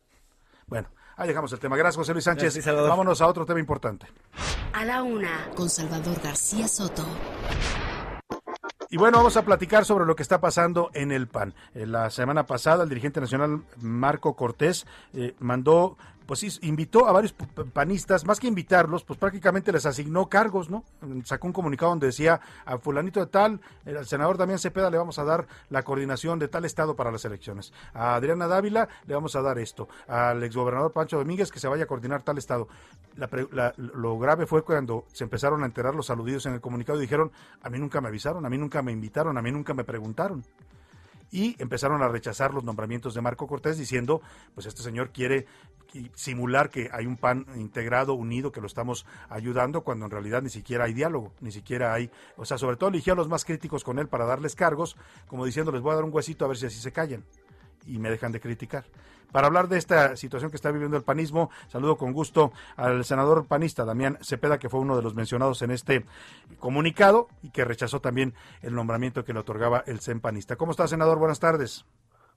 [0.65, 1.77] Bueno, ahí dejamos el tema.
[1.77, 2.55] Gracias, José Luis Sánchez.
[2.55, 2.75] Gracias.
[2.75, 4.07] Vámonos a otro tema importante.
[4.73, 7.05] A la una, con Salvador García Soto.
[8.89, 11.53] Y bueno, vamos a platicar sobre lo que está pasando en el PAN.
[11.75, 15.97] Eh, la semana pasada, el dirigente nacional Marco Cortés eh, mandó,
[16.27, 17.33] pues sí, invitó a varios
[17.73, 20.83] panistas, más que invitarlos, pues prácticamente les asignó cargos, ¿no?
[21.23, 25.17] Sacó un comunicado donde decía a fulanito de tal, al senador Damián Cepeda le vamos
[25.19, 27.73] a dar la coordinación de tal estado para las elecciones.
[27.93, 29.87] A Adriana Dávila le vamos a dar esto.
[30.07, 32.67] Al exgobernador Pancho Domínguez que se vaya a coordinar tal estado.
[33.15, 36.97] La la- lo grave fue cuando se empezaron a enterar los aludidos en el comunicado
[36.99, 39.73] y dijeron, a mí nunca me avisaron, a mí nunca me invitaron, a mí nunca
[39.73, 40.43] me preguntaron.
[41.31, 44.21] Y empezaron a rechazar los nombramientos de Marco Cortés diciendo,
[44.55, 45.45] pues este señor quiere
[45.91, 50.41] qui- simular que hay un PAN integrado, unido, que lo estamos ayudando, cuando en realidad
[50.41, 53.43] ni siquiera hay diálogo, ni siquiera hay, o sea, sobre todo eligió a los más
[53.45, 54.95] críticos con él para darles cargos,
[55.27, 57.23] como diciendo, les voy a dar un huesito a ver si así se callan
[57.87, 58.83] y me dejan de criticar.
[59.31, 63.45] Para hablar de esta situación que está viviendo el panismo, saludo con gusto al senador
[63.47, 66.05] panista Damián Cepeda, que fue uno de los mencionados en este
[66.59, 70.55] comunicado y que rechazó también el nombramiento que le otorgaba el CEN panista.
[70.55, 71.19] ¿Cómo está, senador?
[71.19, 71.85] Buenas tardes.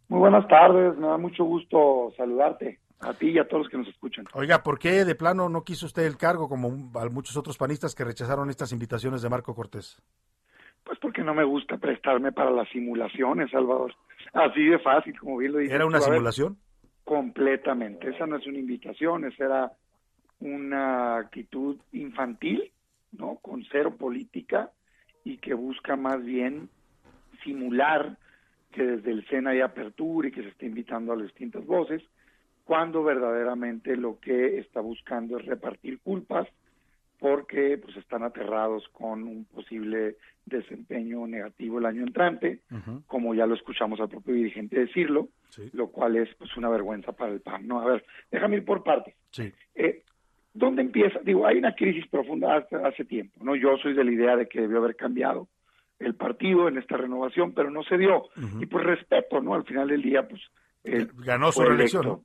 [0.08, 3.78] Muy buenas tardes, me da mucho gusto saludarte, a ti y a todos los que
[3.78, 4.24] nos escuchan.
[4.34, 7.94] Oiga, ¿por qué de plano no quiso usted el cargo como a muchos otros panistas
[7.94, 10.02] que rechazaron estas invitaciones de Marco Cortés?
[10.82, 13.94] Pues porque no me gusta prestarme para las simulaciones, Salvador.
[14.32, 15.74] Así de fácil, como bien lo dices.
[15.74, 16.56] ¿Era una simulación?
[17.10, 19.72] completamente, esa no es una invitación, esa era
[20.38, 22.70] una actitud infantil,
[23.10, 23.40] ¿no?
[23.42, 24.70] Con cero política
[25.24, 26.68] y que busca más bien
[27.42, 28.16] simular
[28.70, 32.00] que desde el SENA hay apertura y que se está invitando a las distintas voces,
[32.62, 36.46] cuando verdaderamente lo que está buscando es repartir culpas
[37.20, 40.16] porque pues están aterrados con un posible
[40.46, 42.60] desempeño negativo el año entrante,
[43.06, 45.28] como ya lo escuchamos al propio dirigente decirlo,
[45.72, 47.68] lo cual es pues una vergüenza para el PAN.
[47.68, 49.14] No, a ver, déjame ir por partes.
[49.30, 49.52] Sí.
[49.74, 50.02] Eh,
[50.52, 51.20] ¿Dónde empieza?
[51.20, 53.54] Digo, hay una crisis profunda hace, hace tiempo, ¿no?
[53.54, 55.46] Yo soy de la idea de que debió haber cambiado
[56.00, 58.24] el partido en esta renovación, pero no se dio.
[58.58, 59.54] Y pues respeto, ¿no?
[59.54, 60.40] Al final del día, pues...
[60.84, 62.22] eh, Ganó su reelección.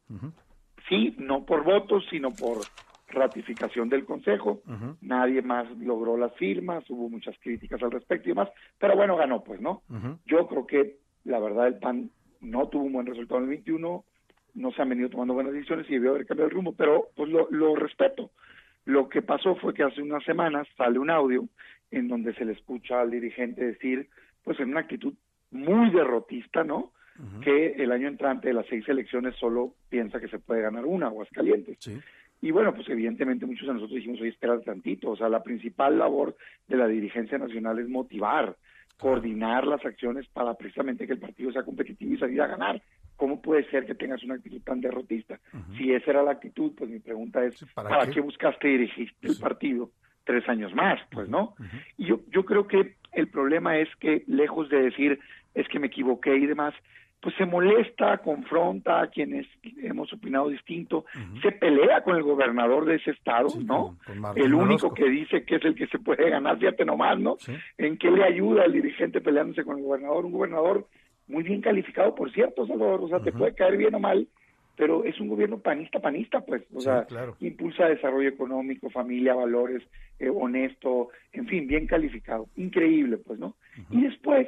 [0.88, 2.60] Sí, no por votos, sino por
[3.08, 4.62] ratificación del Consejo.
[5.02, 8.50] Nadie más logró las firmas, hubo muchas críticas al respecto y demás,
[8.80, 9.82] pero bueno, ganó, pues, ¿no?
[10.26, 12.10] Yo creo que la verdad el PAN
[12.42, 14.04] no tuvo un buen resultado en el 21,
[14.56, 17.30] no se han venido tomando buenas decisiones y debió haber cambiado el rumbo, pero pues
[17.30, 18.32] lo, lo respeto.
[18.86, 21.48] Lo que pasó fue que hace unas semanas sale un audio
[21.92, 24.08] en donde se le escucha al dirigente decir,
[24.44, 25.14] pues en una actitud
[25.52, 26.92] muy derrotista, ¿no?
[27.42, 31.08] Que el año entrante de las seis elecciones solo piensa que se puede ganar una,
[31.08, 31.78] Aguascalientes.
[32.42, 35.98] Y bueno, pues evidentemente muchos de nosotros dijimos, oye, espera tantito, o sea, la principal
[35.98, 36.36] labor
[36.68, 38.56] de la dirigencia nacional es motivar,
[38.98, 42.82] coordinar las acciones para precisamente que el partido sea competitivo y salir a ganar.
[43.16, 45.40] ¿Cómo puede ser que tengas una actitud tan derrotista?
[45.78, 48.12] Si esa era la actitud, pues mi pregunta es, ¿para ¿para, qué?
[48.12, 48.20] qué?
[48.22, 49.92] buscaste dirigir el partido
[50.26, 51.00] tres años más?
[51.12, 51.56] Pues no.
[51.98, 55.20] Y yo, yo creo que el problema es que lejos de decir,
[55.54, 56.74] es que me equivoqué y demás,
[57.26, 59.48] pues se molesta, confronta a quienes
[59.82, 61.06] hemos opinado distinto,
[61.42, 63.98] se pelea con el gobernador de ese estado, ¿no?
[64.06, 64.94] con el único Orozco.
[64.94, 67.36] que dice que es el que se puede ganar, fíjate nomás, ¿no?
[67.80, 70.24] ¿En qué le ayuda el dirigente peleándose con el gobernador?
[70.26, 70.88] Un gobernador
[71.28, 74.28] muy bien calificado, por cierto, Salvador, o sea, te puede caer bien o mal,
[74.78, 77.36] pero es un gobierno panista, panista, pues, o Sí, sea, claro.
[77.40, 79.82] impulsa desarrollo económico, familia, valores,
[80.20, 83.56] eh, honesto, en fin, bien calificado, increíble, pues, ¿no?
[83.90, 84.48] Y después,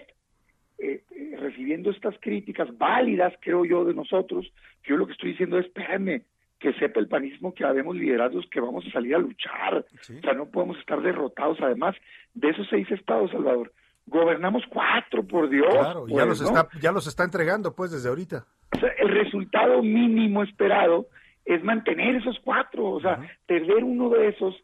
[0.80, 4.52] eh, eh, recibiendo estas críticas válidas, creo yo, de nosotros,
[4.84, 6.24] yo lo que estoy diciendo es, espérenme,
[6.60, 10.34] que sepa el panismo que habemos liderazgos que vamos a salir a luchar, o sea,
[10.34, 11.96] no podemos estar derrotados, además,
[12.34, 13.72] de esos seis estados, Salvador,
[14.08, 15.68] gobernamos cuatro, por Dios.
[15.70, 16.48] Claro, y ya pues, los ¿no?
[16.48, 18.46] está, ya los está entregando pues desde ahorita.
[18.76, 21.08] O sea, el resultado mínimo esperado
[21.46, 24.56] es mantener esos cuatro, o sea, perder uno de esos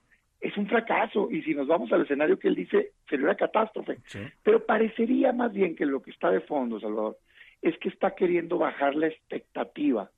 [0.44, 4.00] es un fracaso y si nos vamos al escenario que él dice sería una catástrofe.
[4.44, 7.18] Pero parecería más bien que lo que está de fondo, Salvador,
[7.62, 10.12] es que está queriendo bajar la expectativa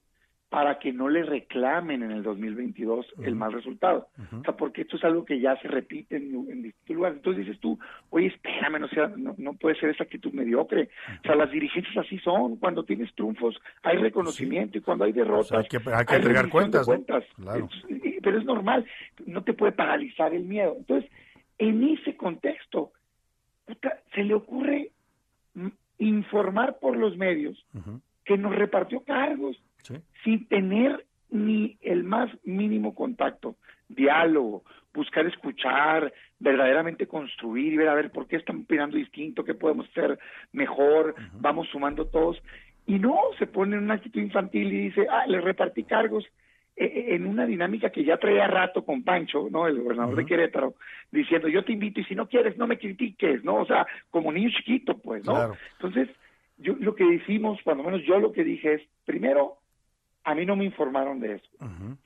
[0.50, 4.08] para que no le reclamen en el 2022 el mal resultado.
[4.32, 7.18] O sea, porque esto es algo que ya se repite en, en distintos lugares.
[7.18, 7.78] Entonces dices tú,
[8.12, 10.90] oye, espérame, no, sea, no, no puede ser esa actitud mediocre.
[11.20, 12.58] O sea, las dirigencias así son.
[12.58, 16.50] Cuando tienes triunfos hay reconocimiento y cuando hay derrotas Pues hay que- hay que entregar
[16.50, 16.94] cuentas, ¿no?
[17.44, 17.70] Claro.
[17.90, 18.86] Es- y- pero es normal,
[19.26, 20.76] no te puede paralizar el miedo.
[20.78, 21.10] Entonces,
[21.58, 22.92] en ese contexto,
[24.14, 24.92] se le ocurre
[25.98, 27.58] informar por los medios
[28.24, 29.58] que nos repartió cargos
[30.24, 33.56] sin tener ni el más mínimo contacto,
[33.90, 34.64] diálogo,
[34.94, 39.88] buscar escuchar, verdaderamente construir y ver a ver por qué están opinando distinto, qué podemos
[39.90, 40.18] hacer
[40.54, 42.42] mejor, vamos sumando todos.
[42.88, 46.24] Y no se pone en una actitud infantil y dice, ah, le repartí cargos
[46.78, 49.68] eh, eh, en una dinámica que ya traía rato con Pancho, ¿no?
[49.68, 50.76] El gobernador de Querétaro,
[51.12, 53.56] diciendo, yo te invito y si no quieres, no me critiques, ¿no?
[53.56, 55.54] O sea, como niño chiquito, pues, ¿no?
[55.74, 56.10] Entonces,
[56.58, 59.58] yo lo que decimos, cuando menos yo lo que dije es, primero,
[60.26, 61.50] a mí no me informaron de eso.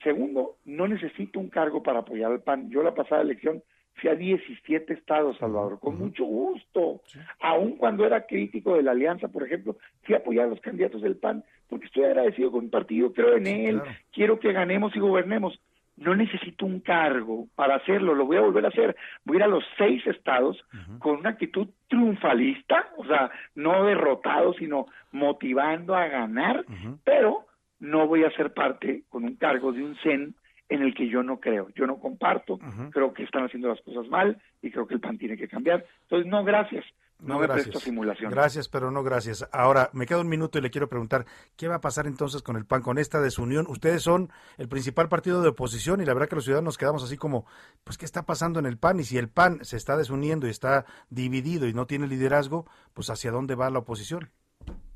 [0.04, 2.70] Segundo, no necesito un cargo para apoyar al PAN.
[2.70, 3.64] Yo la pasada elección
[3.96, 7.02] fui a 17 estados, Salvador, con mucho gusto.
[7.40, 11.02] Aun cuando era crítico de la alianza, por ejemplo, fui a apoyar a los candidatos
[11.02, 15.00] del PAN porque estoy agradecido con mi partido, creo en él, quiero que ganemos y
[15.00, 15.60] gobernemos.
[15.96, 18.96] No necesito un cargo para hacerlo, lo voy a volver a hacer.
[19.26, 20.58] Voy a ir a los seis estados
[21.00, 26.66] con una actitud triunfalista, o sea, no derrotado, sino motivando a ganar,
[27.04, 27.49] pero
[27.80, 30.36] no voy a ser parte con un cargo de un CEN
[30.70, 32.60] en el que yo no creo, yo no comparto,
[32.92, 35.84] creo que están haciendo las cosas mal y creo que el PAN tiene que cambiar.
[36.04, 36.86] Entonces, no, gracias.
[37.20, 37.68] No, me gracias.
[37.68, 38.32] presto simulación.
[38.32, 39.48] Gracias, pero no gracias.
[39.52, 41.26] Ahora, me queda un minuto y le quiero preguntar,
[41.58, 43.66] ¿qué va a pasar entonces con el PAN, con esta desunión?
[43.68, 47.18] Ustedes son el principal partido de oposición y la verdad que los ciudadanos quedamos así
[47.18, 47.46] como,
[47.84, 49.00] pues, ¿qué está pasando en el PAN?
[49.00, 53.10] Y si el PAN se está desuniendo y está dividido y no tiene liderazgo, pues,
[53.10, 54.30] ¿hacia dónde va la oposición?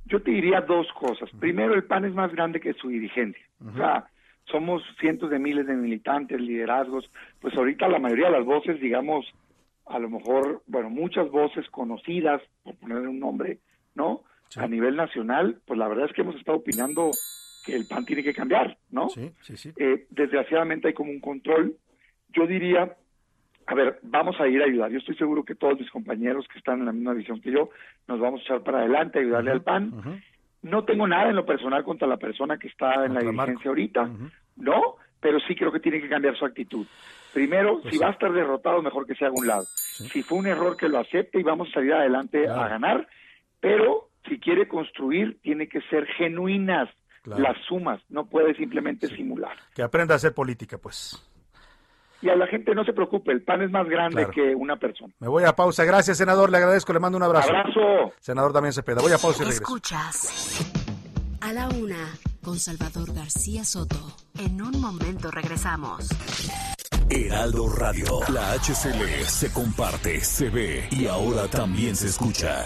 [0.06, 1.30] Yo te diría dos cosas.
[1.40, 3.44] Primero, el PAN es más grande que su dirigencia.
[3.66, 4.08] O sea,
[4.46, 7.10] somos cientos de miles de militantes, liderazgos.
[7.40, 9.26] Pues ahorita la mayoría de las voces, digamos,
[9.86, 13.60] a lo mejor, bueno, muchas voces conocidas, por poner un nombre,
[13.96, 14.24] ¿no?
[14.56, 17.10] A nivel nacional, pues la verdad es que hemos estado opinando
[17.66, 19.10] que el PAN tiene que cambiar, ¿no?
[19.10, 19.74] Sí, sí, sí.
[19.78, 21.76] Eh, desgraciadamente hay como un control.
[22.30, 22.96] Yo diría,
[23.66, 24.92] a ver, vamos a ir a ayudar.
[24.92, 27.70] Yo estoy seguro que todos mis compañeros que están en la misma visión que yo,
[28.08, 30.22] nos vamos a echar para adelante, ayudarle al PAN.
[30.62, 34.10] No tengo nada en lo personal contra la persona que está en la dirigencia ahorita,
[34.58, 34.96] ¿no?
[35.20, 36.86] Pero sí creo que tiene que cambiar su actitud.
[37.34, 39.64] Primero, Pues si va a estar derrotado, mejor que se haga un lado.
[39.64, 43.08] Si fue un error, que lo acepte y vamos a salir adelante a ganar.
[43.60, 46.90] Pero si quiere construir, tiene que ser genuinas
[47.24, 47.42] Claro.
[47.42, 48.02] las sumas.
[48.10, 49.56] No puede simplemente simular.
[49.74, 51.26] Que aprenda a hacer política, pues.
[52.24, 54.32] Y a la gente no se preocupe, el PAN es más grande Claro.
[54.32, 55.14] que una persona.
[55.20, 55.84] Me voy a pausa.
[55.84, 56.50] Gracias, senador.
[56.50, 56.94] Le agradezco.
[56.94, 57.50] Le mando un abrazo.
[57.50, 58.14] Abrazo.
[58.22, 59.02] Senador Damián Cepeda.
[59.02, 59.62] Voy a pausa y regreso.
[59.64, 60.72] Escuchas
[61.42, 62.08] a la una
[62.42, 63.98] con Salvador García Soto.
[64.40, 66.08] En un momento regresamos.
[67.10, 68.22] Heraldo Radio.
[68.32, 72.66] La HCL se comparte, se ve y ahora también se escucha.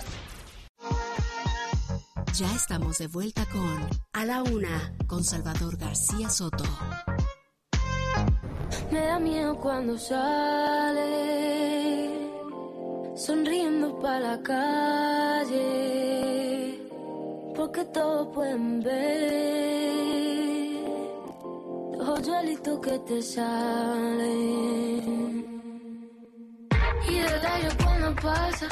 [2.35, 6.63] Ya estamos de vuelta con A la una con Salvador García Soto.
[8.91, 11.05] Me da miedo cuando sale,
[13.15, 15.57] sonriendo para la calle,
[17.55, 19.57] porque todos pueden ver
[21.97, 24.57] los hoyuelitos que te salen.
[27.09, 28.67] Y el aire cuando pasa,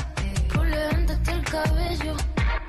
[0.54, 2.16] por levantarte el cabello,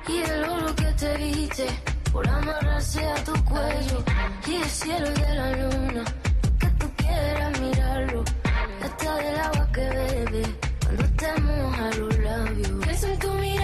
[0.07, 1.65] y el oro que te viste,
[2.11, 4.03] por amarrarse a tu cuello,
[4.47, 6.03] y el cielo de la luna
[7.61, 8.23] mirarlo,
[8.83, 10.43] hasta del agua que bebe,
[10.83, 12.71] cuando te moja los labios.
[12.85, 13.56] Pienso en tu mirada,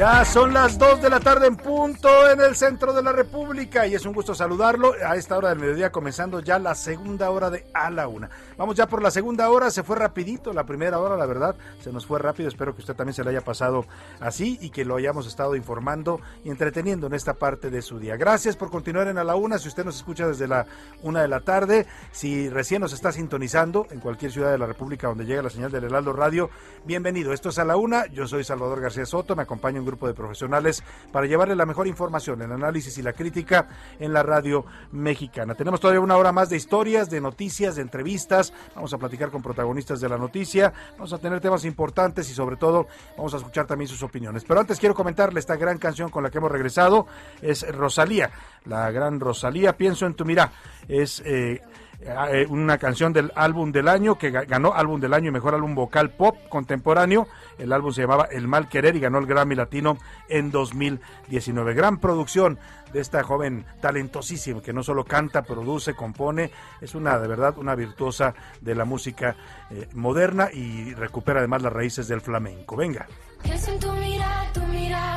[0.00, 3.86] Ya son las 2 de la tarde en punto en el centro de la República
[3.86, 7.50] y es un gusto saludarlo a esta hora del mediodía comenzando ya la segunda hora
[7.50, 8.30] de A la Una.
[8.56, 11.92] Vamos ya por la segunda hora, se fue rapidito la primera hora, la verdad, se
[11.92, 13.84] nos fue rápido, espero que usted también se le haya pasado
[14.20, 18.16] así y que lo hayamos estado informando y entreteniendo en esta parte de su día.
[18.16, 20.64] Gracias por continuar en A la Una, si usted nos escucha desde la
[21.02, 25.08] una de la tarde, si recién nos está sintonizando en cualquier ciudad de la República
[25.08, 26.48] donde llega la señal del Heraldo Radio,
[26.86, 30.06] bienvenido, esto es A la Una, yo soy Salvador García Soto, me acompaña un grupo
[30.06, 30.82] de profesionales
[31.12, 33.68] para llevarle la mejor información, el análisis y la crítica
[33.98, 35.54] en la radio mexicana.
[35.54, 39.42] Tenemos todavía una hora más de historias, de noticias, de entrevistas, vamos a platicar con
[39.42, 42.86] protagonistas de la noticia, vamos a tener temas importantes y sobre todo
[43.16, 44.44] vamos a escuchar también sus opiniones.
[44.44, 47.06] Pero antes quiero comentarle esta gran canción con la que hemos regresado,
[47.42, 48.30] es Rosalía,
[48.64, 50.52] la gran Rosalía, pienso en tu mirá,
[50.88, 51.20] es...
[51.24, 51.60] eh,
[52.02, 55.54] eh, una canción del álbum del año que ga- ganó álbum del año y mejor
[55.54, 57.26] álbum vocal pop contemporáneo.
[57.58, 59.98] El álbum se llamaba El Mal Querer y ganó el Grammy Latino
[60.28, 61.74] en 2019.
[61.74, 62.58] Gran producción
[62.92, 67.74] de esta joven talentosísima que no solo canta, produce, compone, es una de verdad una
[67.74, 69.36] virtuosa de la música
[69.70, 72.76] eh, moderna y recupera además las raíces del flamenco.
[72.76, 73.06] Venga.
[73.42, 73.88] Tu tu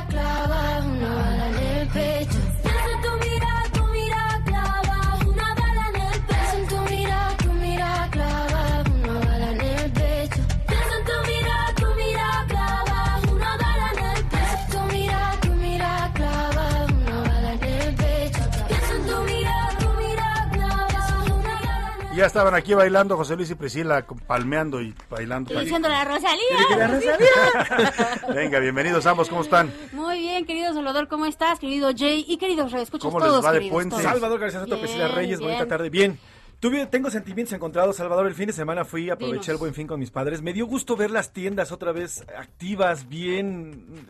[0.10, 2.40] clava, una bala en el pecho.
[22.24, 25.54] Ya estaban aquí bailando José Luis y Priscila, palmeando y bailando.
[25.54, 26.78] Y diciendo la Rosalía.
[26.78, 28.22] La Rosalía.
[28.34, 29.74] Venga, bienvenidos ambos, ¿cómo están?
[29.92, 31.60] Muy bien, querido Salvador, ¿cómo estás?
[31.60, 33.90] Querido Jay y queridos escuchas ¿Cómo les todos, va de queridos, puente?
[33.98, 34.04] todos.
[34.04, 35.52] Salvador García Soto, Priscila Reyes, bien.
[35.52, 35.90] bonita tarde.
[35.90, 36.18] Bien.
[36.62, 38.26] Tuve, tengo sentimientos encontrados, Salvador.
[38.26, 39.50] El fin de semana fui, aproveché Dinos.
[39.50, 40.42] el buen fin con mis padres.
[40.42, 44.08] Me dio gusto ver las tiendas otra vez activas, bien,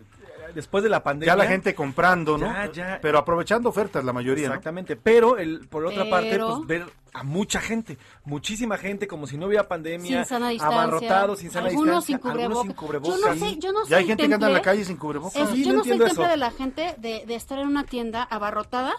[0.54, 1.34] después de la pandemia.
[1.34, 2.46] Ya la gente comprando, ¿no?
[2.48, 3.00] Ya, ya.
[3.02, 4.54] Pero aprovechando ofertas la mayoría, ¿no?
[4.54, 6.86] Exactamente, pero el, por otra parte, pues ver
[7.16, 10.82] a mucha gente, muchísima gente, como si no hubiera pandemia, Sin sana distancia.
[10.82, 13.20] abarrotados, sin sana algunos distancia, sin algunos sin cubrebocas.
[13.20, 15.50] Yo no sé, yo no Ya hay gente que anda en la calle sin cubrebocas.
[15.52, 16.32] Sí, yo no no soy entiendo temple eso.
[16.32, 18.94] de la gente de, de estar en una tienda abarrotada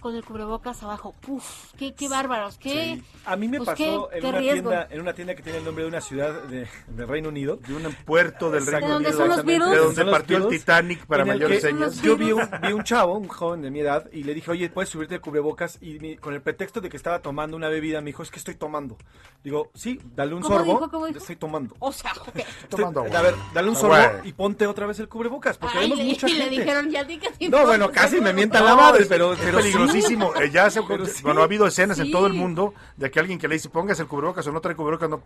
[0.00, 1.14] con el cubrebocas abajo.
[1.26, 2.96] Uf, qué, qué bárbaros, qué...
[2.96, 3.04] Sí.
[3.26, 4.70] A mí me pues, pasó qué- en, qué una riesgo.
[4.70, 7.56] tienda, en una tienda que tiene el nombre de una ciudad de, de Reino Unido.
[7.56, 9.18] De un puerto del Reino ¿De dónde Unido.
[9.18, 9.44] son los?
[9.44, 12.00] De donde son los partió el Titanic para mayores señas.
[12.02, 14.68] Yo vi un, vi un chavo, un joven de mi edad, y le dije, oye,
[14.70, 15.78] ¿puedes subirte el cubrebocas?
[15.80, 18.38] Y mi- con el pretexto de que estaba tomando una bebida, me dijo, es que
[18.38, 18.96] estoy tomando.
[19.44, 20.72] Digo, sí, dale un ¿Cómo sorbo.
[20.74, 20.90] dijo?
[20.90, 21.18] ¿Cómo dijo?
[21.18, 21.74] Estoy tomando.
[21.80, 22.36] O sea, ok.
[22.36, 23.18] Estoy- tomando agua.
[23.18, 24.20] a ver, dale un Ah, sorbo bueno.
[24.24, 26.58] y ponte otra vez el cubrebocas, porque Ay, vemos le, mucha y le gente.
[26.60, 29.72] dijeron, ya di que No, bueno, casi me mientan la madre, pero, pero sí.
[29.92, 30.32] Peligrosísimo.
[30.38, 31.22] Eh, ya se, Pero sí.
[31.22, 33.98] bueno, ha habido escenas en todo el mundo de que alguien que le dice pongas
[33.98, 35.20] el cubrebocas o no trae cubrebocas, no,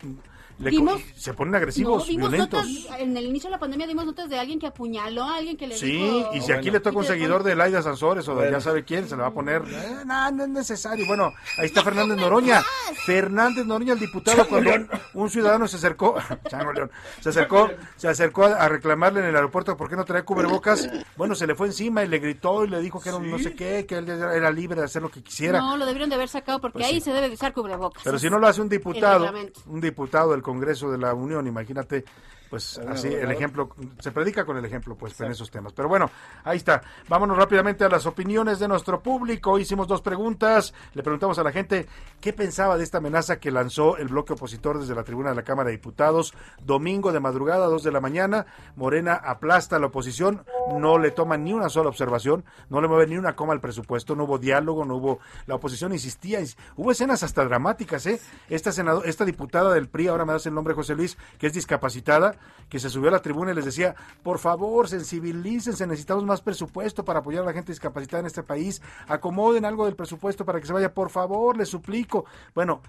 [0.58, 2.66] le Vimos- se ponen No, agresivos, vimos violentos.
[2.66, 5.56] notas, en el inicio de la pandemia dimos notas de alguien que apuñaló a alguien
[5.56, 6.30] que le Sí, dijo...
[6.34, 6.72] y si aquí Bueno.
[6.72, 8.52] le toca un seguidor de Laida Sansores o de Bueno.
[8.52, 11.06] ya sabe quién, se le va a poner, eh, no, no es necesario.
[11.06, 12.62] Bueno, ahí está Fernández Noroña.
[13.04, 14.70] Fernández Noroña, el diputado, cuando
[15.14, 16.16] un ciudadano se acercó,
[16.48, 16.90] Chango León,
[17.20, 20.88] se acercó, se acercó a, a reclamarle en el aeropuerto por qué no traía cubrebocas.
[21.16, 23.38] Bueno, se le fue encima y le gritó y le dijo que era un no
[23.38, 25.58] sé qué, que él era era libre de hacer lo que quisiera.
[25.60, 27.00] No, lo debieron de haber sacado porque Pues ahí sí.
[27.02, 28.02] se debe de usar cubrebocas.
[28.04, 29.30] Pero si no lo hace un diputado,
[29.66, 32.04] un diputado del Congreso de la Unión, imagínate,
[32.52, 35.72] pues Bueno, así el ejemplo, se predica con el ejemplo, pues en esos temas.
[35.72, 36.10] Pero bueno,
[36.44, 36.82] ahí está.
[37.08, 39.58] Vámonos rápidamente a las opiniones de nuestro público.
[39.58, 40.74] Hicimos dos preguntas.
[40.92, 41.86] Le preguntamos a la gente
[42.20, 45.44] qué pensaba de esta amenaza que lanzó el bloque opositor desde la tribuna de la
[45.44, 46.34] Cámara de Diputados.
[46.62, 48.44] Domingo de madrugada, dos de la mañana.
[48.76, 50.44] Morena aplasta a la oposición,
[50.76, 54.14] no le toma ni una sola observación, no le mueve ni una coma al presupuesto,
[54.14, 55.20] no hubo diálogo, no hubo.
[55.46, 58.20] La oposición insistía, ins- hubo escenas hasta dramáticas, ¿eh?
[58.50, 61.54] Esta, senado- esta diputada del PRI, ahora me das el nombre, José Luis, que es
[61.54, 62.34] discapacitada,
[62.68, 67.04] que se subió a la tribuna y les decía, por favor, sensibilícense, necesitamos más presupuesto
[67.04, 70.66] para apoyar a la gente discapacitada en este país, acomoden algo del presupuesto para que
[70.66, 72.24] se vaya, por favor, les suplico.
[72.54, 72.80] Bueno,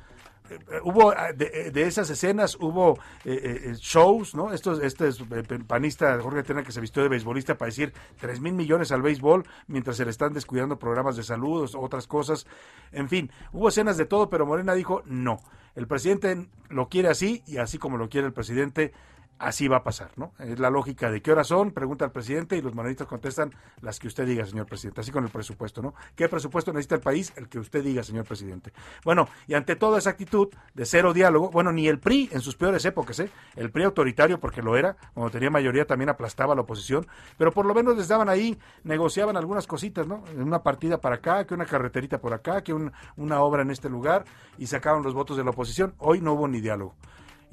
[0.49, 4.51] eh, eh, hubo ah, de, eh, de esas escenas hubo shows, ¿no?
[4.51, 5.24] Este es,
[5.68, 9.45] panista Jorge Tena que se vistió de beisbolista para decir tres mil millones al béisbol
[9.68, 12.45] mientras se le están descuidando programas de salud, otras cosas.
[12.91, 15.39] En fin, hubo escenas de todo, pero Morena dijo no.
[15.76, 18.93] El presidente lo quiere así y así como lo quiere el presidente,
[19.40, 20.34] así va a pasar, ¿no?
[20.40, 24.00] Es la lógica de qué horas son, pregunta al presidente y los morenistas contestan las
[24.00, 25.94] que usted diga, señor presidente, así con el presupuesto, ¿no?
[26.16, 27.34] ¿Qué presupuesto necesita el país?
[27.36, 28.72] El que usted diga, señor presidente.
[29.04, 32.56] Bueno, y ante toda esa actitud de cero diálogo, bueno, ni el PRI en sus
[32.56, 33.30] peores épocas, ¿eh?
[33.56, 37.06] El PRI autoritario, porque lo era, cuando tenía mayoría también aplastaba a la oposición,
[37.38, 40.24] pero por lo menos les daban ahí, negociaban algunas cositas, ¿no?
[40.38, 43.90] Una partida para acá, que una carreterita por acá, que un- una obra en este
[43.90, 44.26] lugar,
[44.58, 45.94] y sacaban los votos de la oposición.
[45.98, 46.96] Hoy no hubo ni diálogo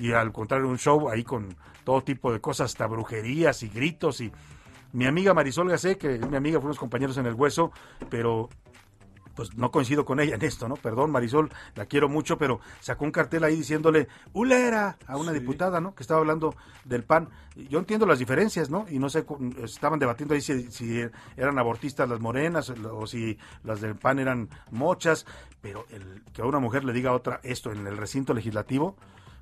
[0.01, 4.22] y al contrario un show ahí con todo tipo de cosas, hasta brujerías y gritos
[4.22, 4.32] y
[4.92, 7.70] mi amiga Marisol Gacé, que es mi amiga, fuimos compañeros en el hueso,
[8.09, 8.48] pero
[9.34, 10.76] pues no coincido con ella en esto, ¿no?
[10.76, 14.96] Perdón, Marisol, la quiero mucho, pero sacó un cartel ahí diciéndole ¡Ulera!
[15.07, 15.94] a una diputada, ¿no?
[15.94, 17.28] Que estaba hablando del PAN.
[17.55, 18.86] Yo entiendo las diferencias, ¿no?
[18.88, 19.24] Y no sé,
[19.62, 24.48] estaban debatiendo ahí si, si eran abortistas las morenas o si las del PAN eran
[24.70, 25.26] mochas,
[25.61, 28.96] pero el, que a una mujer le diga a otra esto en el recinto legislativo,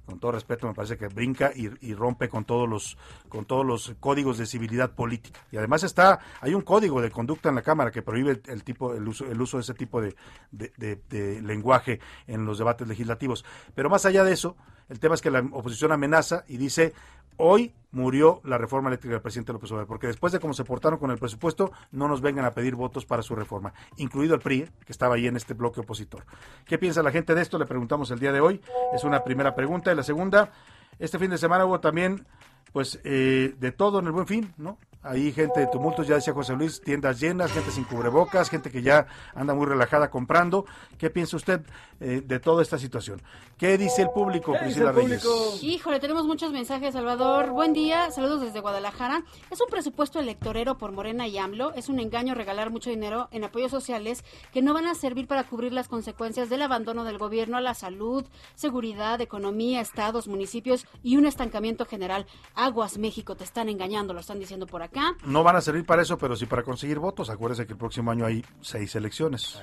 [0.09, 2.97] con todo respeto, me parece que brinca y, rompe con todos los
[3.29, 5.41] con todos los códigos de civilidad política.
[5.53, 8.95] Y además está hay un código de conducta en la Cámara que prohíbe el tipo
[8.95, 13.45] el uso el uso de ese tipo de lenguaje en los debates legislativos.
[13.75, 14.57] Pero más allá de eso,
[14.89, 16.95] el tema es que la oposición amenaza y dice
[17.39, 20.99] hoy murió la reforma eléctrica del presidente López Obrador, porque después de cómo se portaron
[20.99, 24.69] con el presupuesto, no nos vengan a pedir votos para su reforma, incluido el PRI,
[24.85, 26.25] que estaba ahí en este bloque opositor.
[26.67, 27.59] ¿Qué piensa la gente de esto?
[27.59, 28.61] Le preguntamos el día de hoy.
[28.95, 29.91] Es una primera pregunta.
[29.91, 30.53] Y la segunda,
[30.99, 32.27] este fin de semana hubo también,
[32.73, 34.79] pues, eh, de todo en el buen fin, ¿no?
[35.01, 38.83] Ahí gente de tumultos, ya decía José Luis, tiendas llenas, gente sin cubrebocas, gente que
[38.83, 40.67] ya anda muy relajada comprando.
[40.99, 41.61] ¿Qué piensa usted
[42.01, 43.23] eh, de toda esta situación?
[43.57, 45.25] ¿Qué dice el público, Priscila Reyes?
[45.63, 47.51] Híjole, tenemos muchos mensajes, Salvador.
[47.51, 49.23] Buen día, saludos desde Guadalajara.
[49.51, 51.75] Es un presupuesto electorero por Morena y AMLO.
[51.75, 55.45] Es un engaño regalar mucho dinero en apoyos sociales que no van a servir para
[55.45, 58.25] cubrir las consecuencias del abandono del gobierno a la salud,
[58.57, 62.27] seguridad, economía, estados, municipios y un estancamiento general.
[62.55, 65.15] Aguas México, te están engañando, lo están diciendo por acá.
[65.25, 67.31] No van a servir para eso, pero sí para conseguir votos.
[67.31, 69.61] Acuérdese que el próximo año hay seis elecciones.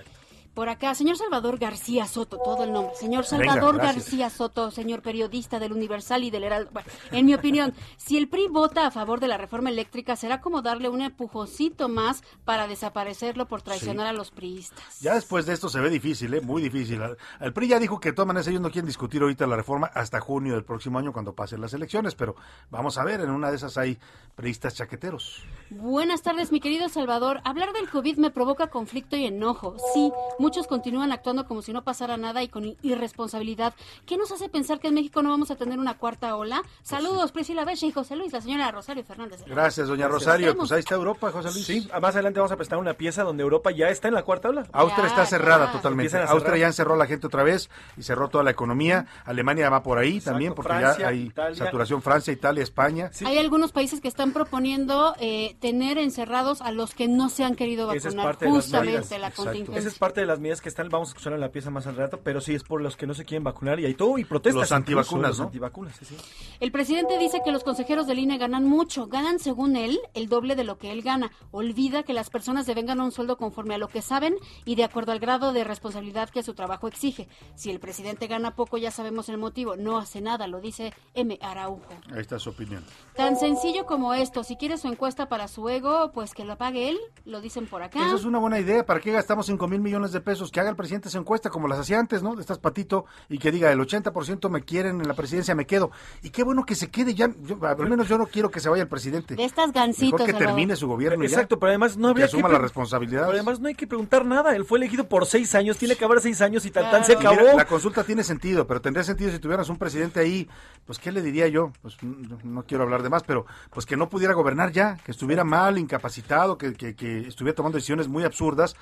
[0.56, 2.96] Por acá, señor Salvador García Soto, todo el nombre.
[2.96, 3.78] Señor Salvador.
[3.78, 6.72] García Soto, señor periodista del Universal y del Heraldo.
[6.72, 10.40] Bueno, en mi opinión, si el PRI vota a favor de la reforma eléctrica, será
[10.40, 14.10] como darle un empujoncito más para desaparecerlo por traicionar Sí.
[14.10, 15.02] a los priistas.
[15.02, 16.40] Ya después de esto se ve difícil, ¿eh?
[16.40, 17.02] muy difícil.
[17.42, 19.88] El PRI ya dijo que de todas maneras ellos no quieren discutir ahorita la reforma
[19.94, 22.36] hasta junio del próximo año cuando pasen las elecciones, pero
[22.70, 23.98] vamos a ver, en una de esas hay
[24.36, 25.44] priistas chaqueteros.
[25.70, 27.42] Buenas tardes, mi querido Salvador.
[27.44, 29.76] Hablar del COVID me provoca conflicto y enojo.
[29.94, 30.12] Sí,
[30.46, 33.74] muchos continúan actuando como si no pasara nada y con irresponsabilidad.
[34.06, 36.62] ¿Qué nos hace pensar que en México no vamos a tener una cuarta ola?
[36.84, 39.44] Saludos, Priscila Beche y José Luis, la señora Rosario Fernández.
[39.48, 40.28] Gracias, doña Gracias.
[40.28, 40.56] Rosario.
[40.56, 41.66] Pues ahí está Europa, José Luis.
[41.66, 44.50] Sí, más adelante vamos a presentar una pieza donde Europa ya está en la cuarta
[44.50, 44.68] ola.
[44.72, 46.16] Austria está cerrada totalmente.
[46.28, 49.08] Austria ya encerró a la gente otra vez y cerró toda la economía.
[49.26, 50.32] Alemania va por ahí Exacto.
[50.32, 51.58] también porque Francia, ya hay Italia.
[51.58, 52.02] saturación.
[52.04, 53.10] Francia, Italia, España.
[53.26, 57.56] Hay algunos países que están proponiendo eh, tener encerrados a los que no se han
[57.56, 58.26] querido Esa es vacunar.
[58.26, 59.80] parte de las Justamente la contingencia.
[59.80, 61.88] Esa es parte de las medidas que están, vamos a escuchar en la pieza más
[61.88, 64.18] al rato, pero sí es por los que no se quieren vacunar y hay todo
[64.18, 64.62] y protestas.
[64.62, 65.28] Los antivacunas, ¿no?
[65.30, 66.18] Los antivacunas, sí, sí.
[66.60, 70.56] El presidente dice que los consejeros del INE ganan mucho, ganan según él el doble
[70.56, 71.32] de lo que él gana.
[71.52, 74.84] Olvida que las personas deben ganar un sueldo conforme a lo que saben y de
[74.84, 77.28] acuerdo al grado de responsabilidad que su trabajo exige.
[77.56, 79.76] Si el presidente gana poco, ya sabemos el motivo.
[79.76, 81.38] No hace nada, lo dice M.
[81.42, 81.88] Araujo.
[82.12, 82.84] Ahí está su opinión.
[83.16, 84.44] Tan sencillo como esto.
[84.44, 87.84] Si quiere su encuesta para su ego, pues que lo pague él, lo dicen por
[87.84, 88.06] acá.
[88.06, 88.86] Esa es una buena idea.
[88.86, 90.52] ¿Para qué gastamos 5 mil millones de pesos?
[90.52, 92.36] Que haga el presidente esa encuesta como las hacía antes, ¿no?
[92.36, 95.92] De estas patito y que diga el 80% me quieren en la presidencia, me quedo.
[96.22, 97.30] Y qué bueno que se quede ya.
[97.44, 99.36] Yo, al menos yo no quiero que se vaya el presidente.
[99.36, 100.20] De estas gancitos.
[100.20, 101.30] Mejor que termine su gobierno ya.
[101.30, 103.22] Exacto, pero además no Que habría asuma pre- la responsabilidad.
[103.28, 104.54] Pero además no hay que preguntar nada.
[104.56, 107.04] Él fue elegido por seis años, tiene que acabar seis años y tan Claro.
[107.06, 107.58] se mira, acabó.
[107.58, 110.50] la consulta tiene sentido, pero tendría sentido si tuvieras un presidente ahí,
[110.86, 111.72] pues ¿qué le diría yo?
[111.82, 115.12] Pues no, no quiero hablar de más, pero pues que no pudiera gobernar ya, que
[115.12, 118.76] estuviera mal, incapacitado, que, que, que estuviera tomando decisiones muy absurdas.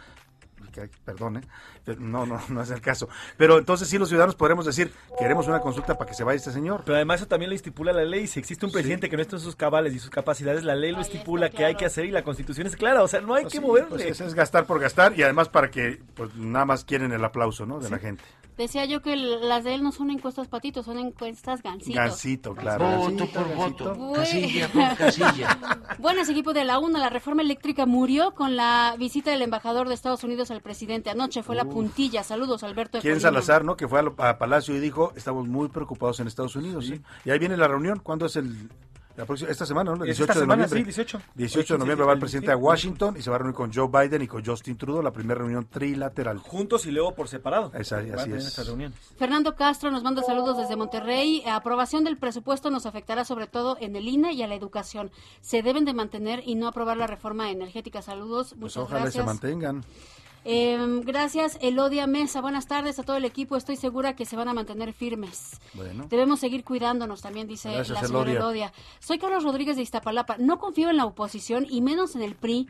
[0.74, 1.46] Que- perdón.
[1.86, 3.08] Pero no, no, no es el caso.
[3.38, 6.52] Pero entonces sí los ciudadanos podremos decir, queremos una consulta para que se vaya este
[6.52, 6.82] señor.
[6.86, 8.28] Pero además eso también lo estipula la ley.
[8.28, 10.92] Si existe un presidente que no está en sus cabales y sus capacidades, la ley
[10.92, 13.04] lo estipula que hay que hacer y la constitución es clara.
[13.04, 13.90] O sea, no hay Pues que sí, moverle.
[13.90, 17.24] pues eso es gastar por gastar y además para que pues nada más quieren el
[17.24, 17.80] aplauso, ¿no?
[17.80, 18.24] De la gente.
[18.58, 21.96] Decía yo que las de él no son encuestas patitos, son encuestas gancitos.
[21.96, 22.98] Gancito, claro.
[22.98, 23.94] Voto Gancito, gancito.
[23.98, 24.64] Uy.
[26.00, 27.00] Buenas, equipo de la UNA.
[27.00, 31.10] La reforma eléctrica murió con la visita del embajador de Estados Unidos al presidente.
[31.10, 32.24] Anoche fue la puntilla.
[32.24, 32.98] Saludos, Alberto.
[32.98, 33.30] de ¿Quién Colima.
[33.30, 33.76] Salazar, no?
[33.76, 36.86] Que fue a, Palacio y dijo, estamos muy preocupados en Estados Unidos.
[36.86, 37.02] ¿sí?
[37.26, 38.00] Y ahí viene la reunión.
[38.00, 38.70] ¿Cuándo es el...?
[39.16, 40.04] La próxima, esta semana, ¿no?
[40.04, 40.92] El Es 18 esta de semana, noviembre.
[40.92, 41.22] sí, 18.
[41.36, 43.88] 18 de noviembre va el presidente a Washington y se va a reunir con Joe
[43.88, 46.40] Biden y con Justin Trudeau, la primera reunión trilateral.
[46.40, 47.72] Juntos y luego por separado.
[47.76, 49.02] Esa- Van a así tener es.
[49.18, 51.44] Fernando Castro nos manda saludos desde Monterrey.
[51.48, 55.12] Aprobación del presupuesto nos afectará sobre todo en el INE y a la educación.
[55.42, 58.02] Se deben de mantener y no aprobar la reforma energética.
[58.02, 59.26] Saludos, Pues muchas ojalá y se gracias.
[59.26, 59.84] mantengan.
[60.46, 62.42] Eh, gracias, Elodia Mesa.
[62.42, 63.56] Buenas tardes a todo el equipo.
[63.56, 65.60] Estoy segura que se van a mantener firmes.
[65.74, 66.08] Bueno.
[66.10, 68.40] Debemos seguir cuidándonos, también dice Gracias, la señora Elodia.
[68.40, 68.74] Elodia.
[69.00, 70.38] Soy Carlos Rodríguez de Iztapalapa.
[70.38, 72.70] No confío en la oposición y menos en el PRI.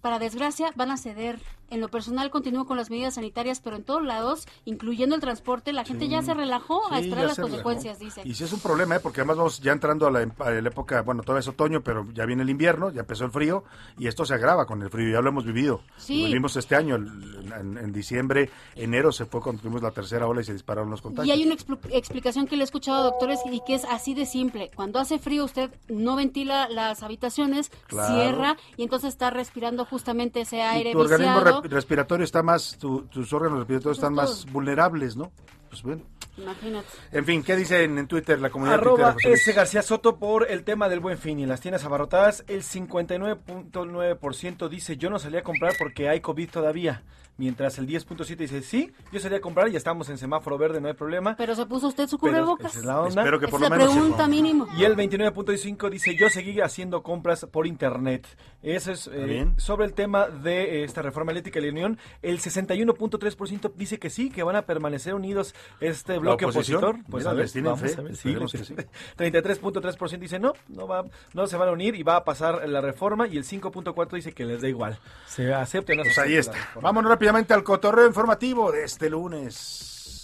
[0.00, 1.40] Para desgracia, van a ceder.
[1.72, 5.72] En lo personal, continúo con las medidas sanitarias, pero en todos lados, incluyendo el transporte,
[5.72, 6.10] la gente Sí.
[6.10, 7.42] ya se relajó a esperar las relajó.
[7.50, 8.20] consecuencias, dice.
[8.24, 9.00] Y sí es un problema, ¿eh?
[9.00, 11.80] porque además vamos ya entrando a la, em- a la época, bueno, todavía es otoño,
[11.82, 13.64] pero ya viene el invierno, ya empezó el frío,
[13.98, 15.80] y esto se agrava con el frío, ya lo hemos vivido.
[15.96, 16.20] Sí.
[16.22, 20.26] Lo vivimos este año, el- en, en diciembre, enero se fue cuando tuvimos la tercera
[20.26, 21.26] ola y se dispararon los contagios.
[21.34, 21.56] Y hay una
[21.90, 24.70] explicación que le he escuchado a doctores y que es así de simple.
[24.76, 28.14] Cuando hace frío usted no ventila las habitaciones, Claro.
[28.14, 31.61] cierra y entonces está respirando justamente ese Y aire tu organismo viciado.
[31.64, 35.32] Respiratorio está más, tu- tus órganos respiratorios están más vulnerables, ¿no?
[35.68, 36.02] Pues bueno.
[36.36, 36.86] Imagínate.
[37.12, 39.40] En fin, ¿qué dicen en Twitter la comunidad Arroba Luis?
[39.40, 39.52] S.
[39.52, 42.44] García Soto por el tema del buen fin y las tiendas abarrotadas.
[42.48, 47.02] El 59.9% dice yo no salí a comprar porque hay COVID todavía.
[47.42, 50.80] Mientras el 10.7 dice sí, yo salí a comprar y ya estamos en semáforo verde,
[50.80, 51.34] no hay problema.
[51.36, 52.70] Pero se puso usted su Pero cubrebocas.
[52.70, 53.20] esa es la onda.
[53.20, 54.68] Espero que por es lo la menos pregunta mínimo.
[54.78, 58.28] Y el 29.5 dice, yo seguí haciendo compras por internet.
[58.62, 59.54] Eso es eh, bien.
[59.58, 61.98] sobre el tema de eh, esta reforma eléctrica de la Unión.
[62.22, 66.98] El 61.3% dice que sí, que van a permanecer unidos este bloque opositor.
[67.10, 68.74] Pues Mira, a ver, vamos fe, a ver, sí, sí.
[69.18, 72.80] 33.3% dice no, no, va, no se van a unir y va a pasar la
[72.80, 73.26] reforma.
[73.26, 74.96] Y el 5.4% dice que les da igual.
[75.26, 76.52] Se acepta o no se Pues ahí está.
[76.52, 77.31] la reforma.
[77.32, 80.22] Rápidamente al cotorreo informativo de este lunes.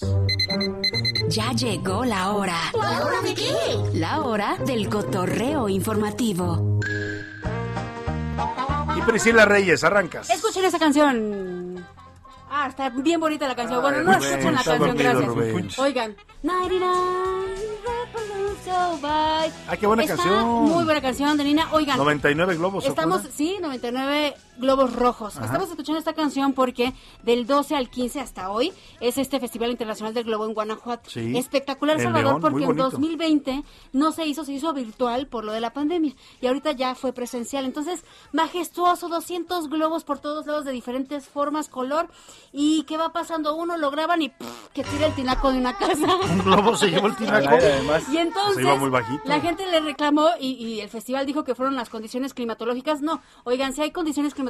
[1.30, 2.58] Ya llegó la hora.
[2.74, 3.54] ¿La hora de qué?
[3.94, 6.78] La hora del cotorreo informativo.
[8.94, 10.28] Y Priscila Reyes, arrancas.
[10.28, 11.82] Escuchen esa canción.
[12.50, 13.80] Ah, está bien bonita la canción.
[13.80, 15.28] Bueno, Ay, no Rubén, escuchen la canción, dormido, gracias.
[15.28, 15.68] Rubén.
[15.78, 17.54] Oigan, 99
[18.12, 19.52] Revolution, bye.
[19.66, 20.44] Ah, qué buena Está canción.
[20.46, 21.72] Muy buena canción de Nina.
[21.72, 22.84] Oigan, 99 globos.
[22.84, 25.36] ¿se Estamos, sí, 99 globos rojos.
[25.36, 25.46] Ajá.
[25.46, 26.92] Estamos escuchando esta canción porque
[27.22, 31.08] del 12 al 15 hasta hoy es este Festival Internacional del Globo en Guanajuato.
[31.10, 31.36] Sí.
[31.38, 32.90] Espectacular, En Salvador, León, porque en bonito.
[32.90, 36.94] 2020 no se hizo, se hizo virtual por lo de la pandemia y ahorita ya
[36.94, 37.64] fue presencial.
[37.64, 42.08] Entonces, majestuoso, 200 globos por todos lados de diferentes formas, color.
[42.52, 43.54] ¿Y qué va pasando?
[43.54, 44.68] Uno lo graban y ¡pff!
[44.72, 46.16] que tira el tinaco de una casa.
[46.30, 47.48] Un globo se llevó el tinaco.
[47.48, 48.04] Además.
[48.12, 49.22] Y entonces Se iba muy bajito.
[49.24, 53.02] la gente le reclamó y, y el festival dijo que fueron las condiciones climatológicas.
[53.02, 54.47] No, oigan, si hay condiciones climatológicas,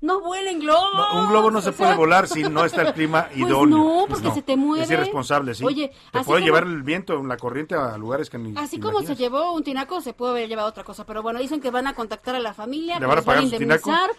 [0.00, 0.92] no vuelen globos.
[1.12, 3.38] No, un globo no se O sea, puede volar si no está el clima Pues
[3.38, 3.78] idóneo.
[3.78, 4.84] no, porque se te mueve.
[4.84, 5.64] Es irresponsable, sí.
[5.64, 9.00] Oye, te puede como- llevar el viento, la corriente a lugares que ni Así como
[9.02, 11.04] se llevó un tinaco, se puede haber llevado otra cosa.
[11.06, 13.42] Pero bueno, dicen que van a contactar a la familia, ¿Le van a a pagar
[13.44, 13.62] tinaco?
[13.62, 14.10] indemnizar.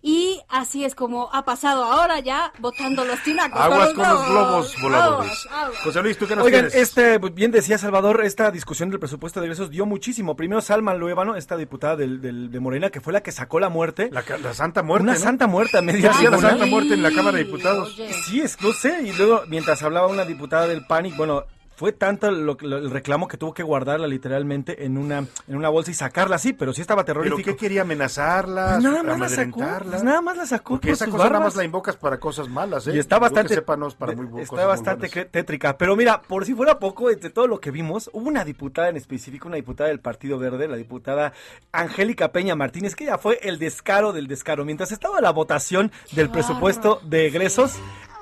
[0.00, 3.60] Y así es como ha pasado ahora ya, botando los tinacos.
[3.60, 5.46] Aguas con los globos voladores.
[5.46, 5.78] Aguas, aguas.
[5.82, 9.46] José Luis, ¿tú qué nos Oigan, este, bien decía Salvador, esta discusión del presupuesto de
[9.46, 10.36] egresos dio muchísimo.
[10.36, 13.68] Primero Salma Luébano, esta diputada del, del- de Morena, que fue la que sacó la
[13.68, 14.08] muerte.
[14.12, 15.02] La, la Santa Muerte.
[15.04, 15.18] Una ¿no?
[15.18, 16.38] santa muerte a media ¿Qué hacía la.
[16.38, 17.96] Santa Muerte en la Cámara de Diputados?
[18.26, 19.02] Sí, es, no sé.
[19.02, 21.44] Y luego, mientras hablaba una diputada del PANIC, bueno,
[21.78, 25.68] fue tanto lo, lo- el reclamo que tuvo que guardarla literalmente en una, en una
[25.68, 27.50] bolsa y sacarla así, pero sí estaba ¿Pero terrorífico.
[27.52, 28.72] qué quería amenazarla?
[28.72, 31.24] Pues nada más la sacó, pues nada más la sacó Porque por esa sus cosa
[31.24, 31.54] nada barbas.
[31.54, 32.96] más la invocas para cosas malas, ¿eh?
[32.96, 35.78] Y está bastante, que sepa, no es para muy está cosas bastante tétrica.
[35.78, 38.96] Pero mira, por si fuera poco, entre todo lo que vimos, hubo una diputada en
[38.96, 41.32] específico, una diputada del Partido Verde, la diputada
[41.70, 44.64] Angélica Peña Martínez, que ya fue el descaro del descaro.
[44.64, 47.76] Mientras estaba la votación del presupuesto de egresos,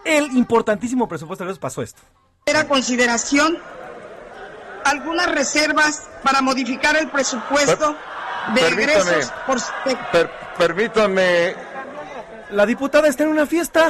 [0.05, 2.03] el importantísimo presupuesto de egresos pasó esto.
[2.55, 3.59] A consideración
[4.85, 7.97] algunas reservas para modificar el presupuesto
[8.55, 8.93] de Permítame.
[9.01, 9.59] egresos por
[10.13, 11.55] Per- permítame.
[12.53, 13.89] La diputada está en una fiesta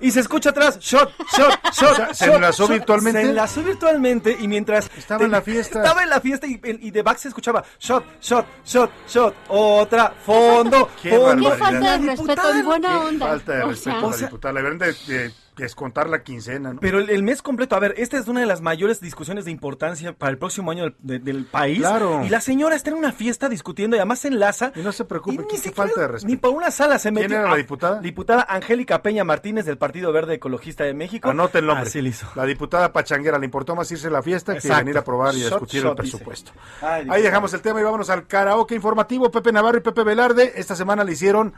[0.00, 1.90] y se escucha atrás, shot, shot, shot.
[1.92, 2.72] O sea, ¿se shot, enlazó shot.
[2.72, 3.20] virtualmente?
[3.20, 4.90] Se enlazó virtualmente y mientras...
[4.96, 5.80] Estaba en la fiesta.
[5.82, 10.14] Estaba en la fiesta y, y de back se escuchaba shot, shot, shot, shot, otra,
[10.24, 11.50] fondo, Qué fondo.
[11.50, 11.58] barbaridad.
[11.58, 13.26] falta de La respeto diputada- y buena Qué onda.
[13.26, 14.54] Falta de O respeto sea, a la diputada.
[14.54, 16.80] La verdad de, de descontar la quincena, ¿no?
[16.80, 19.50] Pero el, el mes completo, a ver, esta es una de las mayores discusiones de
[19.50, 21.78] importancia para el próximo año del, de- del país.
[21.78, 22.22] Claro.
[22.24, 24.72] Y la señora está en una fiesta discutiendo y además se enlaza.
[24.74, 26.30] Y no se preocupe, ni siquiera- falta de respeto.
[26.30, 27.28] Ni por una sala se metió.
[27.28, 28.00] ¿Quién era la diputada?
[28.00, 31.28] Diputada Angélica Peña Martínez del Partido Verde Ecologista de México.
[31.30, 31.86] Anote el nombre.
[31.86, 32.26] Así lo hizo.
[32.34, 35.38] La diputada Pachanguera le importó más irse a la fiesta que venir a probar y
[35.40, 36.52] Shot, discutir shot, el presupuesto.
[36.82, 39.30] Ay, Ahí dejamos el tema y vámonos al karaoke informativo.
[39.30, 41.54] Pepe Navarro y Pepe Velarde esta semana le hicieron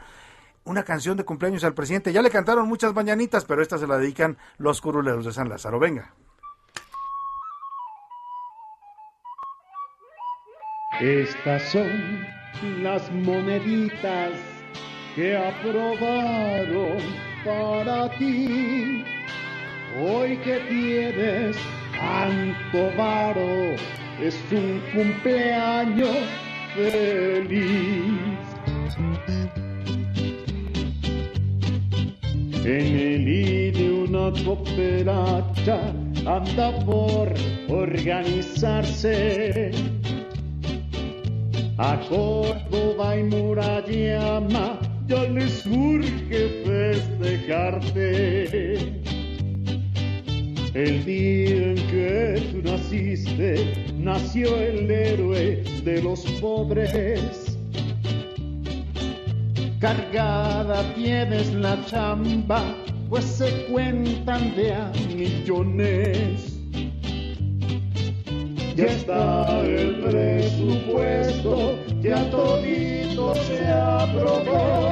[0.67, 2.13] una canción de cumpleaños al presidente.
[2.13, 5.79] Ya le cantaron muchas mañanitas, pero esta se la dedican los curuleros de San Lázaro.
[5.79, 6.13] Venga.
[10.99, 12.25] Estas son
[12.81, 14.31] las moneditas
[15.15, 16.97] que aprobaron
[17.45, 19.05] para ti.
[19.99, 21.55] Hoy que tienes
[21.97, 23.75] tanto varo,
[24.19, 26.17] es un cumpleaños
[26.75, 28.47] feliz.
[32.67, 35.79] En el INE una cooperacha
[36.25, 37.33] anda por
[37.69, 39.71] organizarse.
[41.77, 48.75] A Córdoba y Murayama ya les urge festejarte.
[50.73, 57.46] El día en que tú naciste, nació el héroe de los pobres.
[59.79, 62.63] Cargada tienes la chamba,
[63.09, 66.57] pues se cuentan de a millones.
[68.75, 74.87] Ya está el presupuesto, ya todito se aprobó.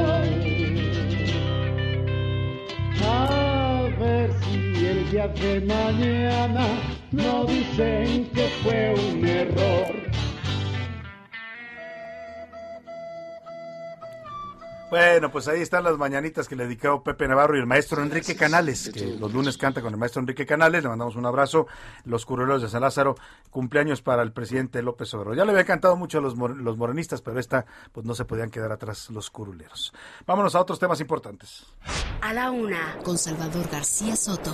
[3.03, 6.67] A ver si el día de mañana
[7.11, 10.04] no dicen que fue un error.
[14.89, 18.35] Bueno, pues ahí están las mañanitas que le dedicó Pepe Navarro y el maestro Enrique
[18.35, 20.83] Canales, que los lunes canta con el maestro Enrique Canales.
[20.83, 21.67] Le mandamos un abrazo.
[22.05, 23.15] Los curuleros de San Lázaro,
[23.49, 25.35] cumpleaños para el presidente López Obrador.
[25.37, 28.25] Ya le había cantado mucho a los, mor- los morenistas, pero esta, pues no se
[28.25, 29.91] podían quedar atrás los curuleros.
[30.27, 31.65] Vámonos a otros temas importantes.
[32.21, 34.53] A la una, con Salvador García Soto.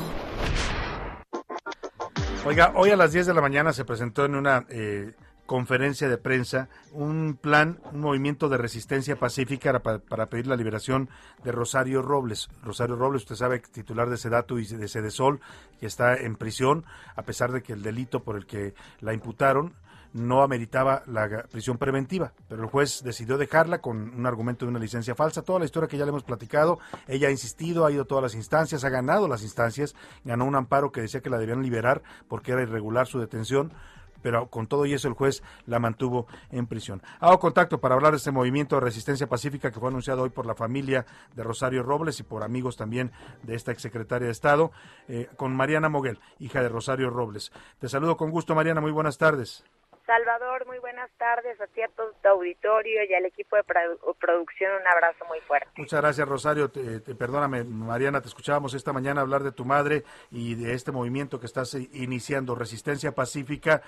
[2.46, 5.14] Oiga, hoy a las 10 de la mañana se presentó en una eh,
[5.52, 11.10] conferencia de prensa un plan, un movimiento de resistencia pacífica para, pedir la liberación
[11.44, 12.48] de Rosario Robles.
[12.64, 15.42] Rosario Robles, usted sabe, titular de Sedatu y de Sedesol,
[15.78, 16.86] que está en prisión,
[17.18, 19.74] a pesar de que el delito por el que la imputaron
[20.14, 24.80] no ameritaba la prisión preventiva, pero el juez decidió dejarla con un argumento de una
[24.80, 25.42] licencia falsa.
[25.42, 28.22] Toda la historia que ya le hemos platicado, ella ha insistido, ha ido a todas
[28.22, 32.04] las instancias, ha ganado las instancias, ganó un amparo que decía que la debían liberar
[32.30, 33.74] porque era irregular su detención,
[34.22, 37.02] pero con todo y eso el juez la mantuvo en prisión.
[37.20, 40.46] Hago contacto para hablar de este movimiento de resistencia pacífica que fue anunciado hoy por
[40.46, 43.12] la familia de Rosario Robles y por amigos también
[43.44, 44.72] de esta exsecretaria de Estado,
[45.08, 47.52] eh, con Mariana Moguel, hija de Rosario Robles.
[47.80, 49.64] Te saludo con gusto, Mariana, muy buenas tardes.
[50.06, 54.16] Salvador, muy buenas tardes a ti, a todo tu auditorio y al equipo de produ-
[54.20, 54.72] producción.
[54.82, 55.70] Un abrazo muy fuerte.
[55.78, 56.70] Muchas gracias, Rosario.
[56.70, 60.92] Te- te- perdóname, Mariana, te escuchábamos esta mañana hablar de tu madre y de este
[60.92, 63.82] movimiento que estás iniciando, Resistencia Pacífica,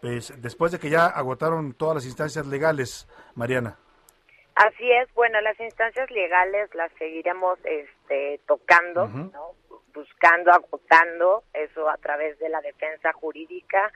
[0.00, 3.76] pues, después de que ya agotaron todas las instancias legales, Mariana.
[4.56, 9.06] Así es, bueno, las instancias legales las seguiremos este, tocando.
[9.08, 9.54] ¿no?
[9.92, 13.92] buscando, agotando, eso a través de la defensa jurídica,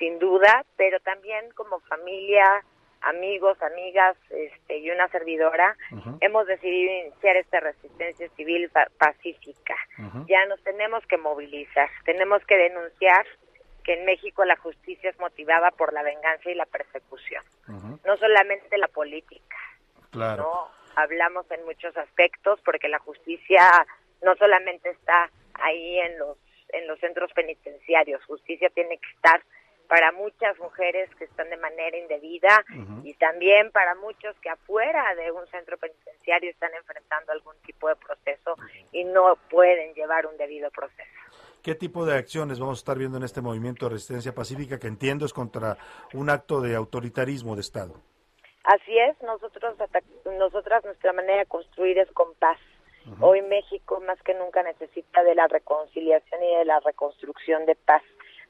[0.00, 2.64] sin duda, pero también como familia,
[3.02, 5.76] amigos, amigas este, y una servidora,
[6.20, 9.76] hemos decidido iniciar esta resistencia civil pa- pacífica.
[10.26, 13.24] Ya nos tenemos que movilizar, tenemos que denunciar
[13.84, 17.44] que en México la justicia es motivada por la venganza y la persecución,
[18.04, 19.56] no solamente la política.
[20.10, 20.42] Claro.
[20.42, 20.68] ¿no?
[21.00, 23.86] Hablamos en muchos aspectos porque la justicia
[24.22, 26.36] no solamente está ahí en los
[26.72, 29.42] en los centros penitenciarios, justicia tiene que estar
[29.90, 32.64] para muchas mujeres que están de manera indebida
[33.02, 37.96] y también para muchos que afuera de un centro penitenciario están enfrentando algún tipo de
[37.96, 38.54] proceso
[38.92, 41.10] y no pueden llevar un debido proceso.
[41.60, 44.86] ¿Qué tipo de acciones vamos a estar viendo en este movimiento de Resistencia Pacífica que
[44.86, 45.76] entiendo es contra
[46.14, 47.94] un acto de autoritarismo de Estado?
[48.62, 49.74] Así es, nosotros
[50.38, 52.58] nosotras nuestra manera de construir es con paz.
[53.18, 58.02] Hoy México más que nunca necesita de la reconciliación y de la reconstrucción de paz,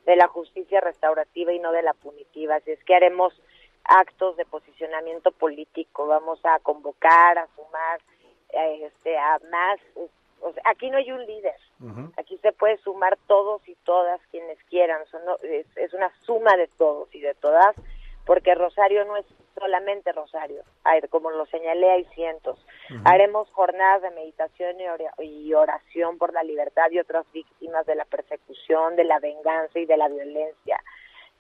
[0.07, 2.57] de la justicia restaurativa y no de la punitiva.
[2.57, 3.35] Así es que haremos
[3.85, 8.01] actos de posicionamiento político, vamos a convocar, a sumar
[8.51, 9.81] eh, este, a más.
[10.41, 11.57] o sea, aquí no hay un líder,
[12.17, 16.69] aquí se puede sumar todos y todas quienes quieran, son, es, es una suma de
[16.69, 17.75] todos y de todas,
[18.27, 19.27] porque Rosario no es
[19.59, 22.59] solamente Rosario, hay, como lo señalé hay cientos.
[23.05, 24.77] Haremos jornadas de meditación
[25.19, 29.87] y oración por la libertad y otras víctimas de la persecución, de la venganza y
[29.87, 30.81] de la violencia.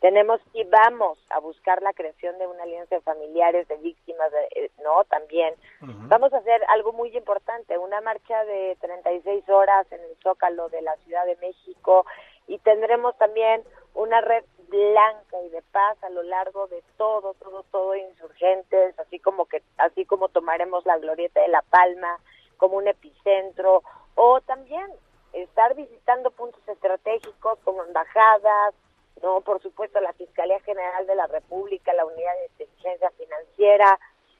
[0.00, 4.64] Tenemos y vamos a buscar la creación de una alianza de familiares de víctimas, de,
[4.64, 5.54] eh, no, también.
[5.80, 10.80] Vamos a hacer algo muy importante, una marcha de 36 horas en el Zócalo de
[10.80, 12.06] la Ciudad de México
[12.50, 13.62] y tendremos también
[13.94, 19.20] una red blanca y de paz a lo largo de todo, todo, todo insurgentes, así
[19.20, 22.18] como que, así como tomaremos la glorieta de La Palma
[22.56, 23.84] como un epicentro,
[24.16, 24.84] o también
[25.32, 28.74] estar visitando puntos estratégicos como embajadas,
[29.22, 33.98] no, por supuesto la Fiscalía General de la República, la Unidad de Inteligencia Financiera,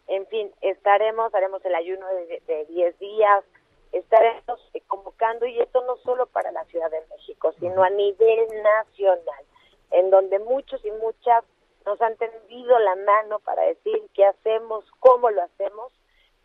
[0.09, 3.45] en fin, estaremos, haremos el ayuno de de 10 días,
[3.93, 8.47] estaremos eh, convocando, y esto no solo para la Ciudad de México, sino a nivel
[8.63, 9.45] nacional,
[9.91, 11.45] en donde muchos y muchas
[11.87, 15.93] nos han tendido la mano para decir qué hacemos, cómo lo hacemos,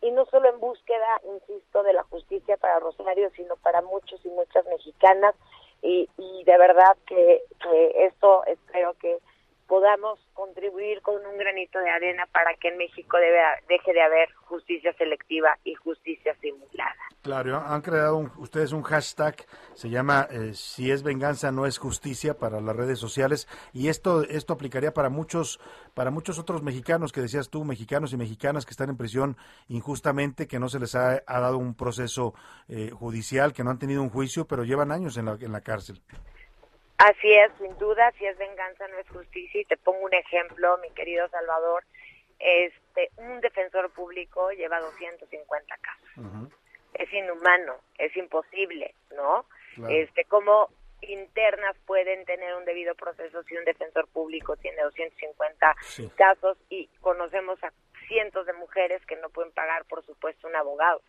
[0.00, 4.28] y no solo en búsqueda, insisto, de la justicia para Rosario, sino para muchos y
[4.28, 5.34] muchas mexicanas,
[5.82, 9.18] y, y de verdad que, que esto espero que
[9.66, 13.38] podamos contribuir con un granito de arena para que en México debe,
[13.68, 16.94] deje de haber justicia selectiva y justicia simulada.
[17.22, 19.34] Claro, han creado un- ustedes un hashtag,
[19.74, 24.22] se llama eh, Si es venganza no es justicia para las redes sociales y esto
[24.22, 25.58] esto aplicaría para muchos
[25.94, 29.36] para muchos otros mexicanos que decías tú, mexicanos y mexicanas que están en prisión
[29.68, 32.34] injustamente, que no se les ha, ha dado un proceso
[32.68, 35.60] eh, judicial, que no han tenido un juicio, pero llevan años en la, en la
[35.62, 36.00] cárcel.
[36.98, 39.60] Así es, sin duda, si es venganza no es justicia.
[39.60, 41.84] Y te pongo un ejemplo, mi querido Salvador.
[42.38, 46.52] Este, un defensor público lleva 250 casos.
[46.94, 49.44] Es inhumano, es imposible, ¿no?
[49.74, 49.94] Claro.
[49.94, 50.68] Este, cómo
[51.02, 56.10] internas pueden tener un debido proceso si un defensor público tiene 250 Sí.
[56.16, 57.72] casos y conocemos a
[58.08, 61.02] cientos de mujeres que no pueden pagar, por supuesto, un abogado.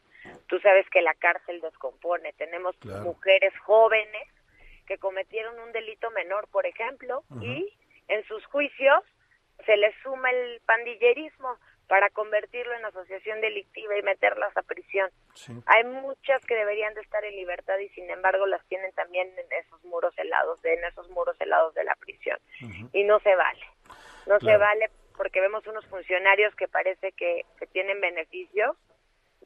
[0.47, 2.33] Tú sabes que la cárcel descompone.
[2.33, 3.03] Tenemos Claro.
[3.03, 4.27] mujeres jóvenes
[4.87, 7.71] que cometieron un delito menor, por ejemplo, y
[8.07, 9.03] en sus juicios
[9.65, 11.57] se les suma el pandillerismo
[11.87, 15.09] para convertirlo en asociación delictiva y meterlas a prisión.
[15.65, 19.65] Hay muchas que deberían de estar en libertad y sin embargo las tienen también en
[19.65, 22.39] esos muros helados, en esos muros helados de la prisión.
[22.93, 23.65] Y no se vale.
[24.25, 28.75] No se vale porque vemos unos funcionarios que parece que, que tienen beneficios,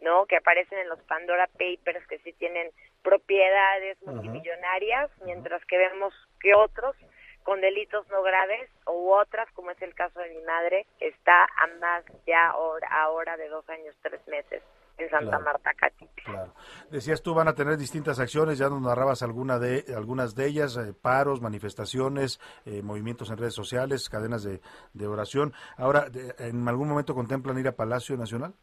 [0.02, 0.26] ¿no?
[0.26, 2.72] Que aparecen en los Pandora Papers, que sí tienen
[3.04, 6.96] propiedades multimillonarias, mientras que vemos que otros
[7.44, 11.68] con delitos no graves u otras, como es el caso de mi madre, está a
[11.80, 14.62] más ya ahora, ahora de dos años, tres meses
[15.00, 15.44] en Santa Claro.
[15.46, 16.24] Marta, Catitla.
[16.24, 16.54] Claro.
[16.92, 20.78] Decías tú, van a tener distintas acciones, ya nos narrabas alguna de, algunas de ellas,
[20.78, 24.62] eh, paros, manifestaciones, eh, movimientos en redes sociales, cadenas de,
[24.94, 25.54] de oración.
[25.78, 28.54] Ahora, de- ¿en algún momento contemplan ir a Palacio Nacional?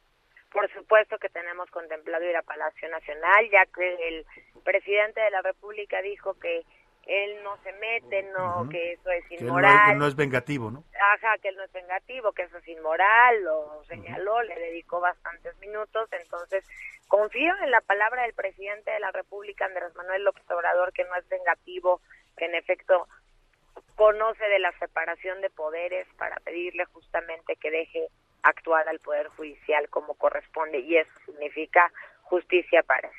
[0.89, 4.25] Supuesto que tenemos contemplado ir a Palacio Nacional, ya que el
[4.65, 6.65] presidente de la República dijo que
[7.07, 9.91] él no se mete, no, que eso es Que no, inmoral.
[9.93, 10.85] es- no es vengativo, ¿no?
[11.13, 15.55] Ajá, que él no es vengativo, que eso es inmoral, lo señaló, le dedicó bastantes
[15.59, 16.65] minutos, entonces
[17.07, 21.15] confío en la palabra del presidente de la República, Andrés Manuel López Obrador, que no
[21.17, 22.01] es vengativo,
[22.39, 23.07] que en efecto
[23.95, 28.07] conoce de la separación de poderes para pedirle justamente que deje
[28.43, 31.93] actuar al Poder Judicial como corresponde, y eso significa
[32.23, 33.15] justicia pareja.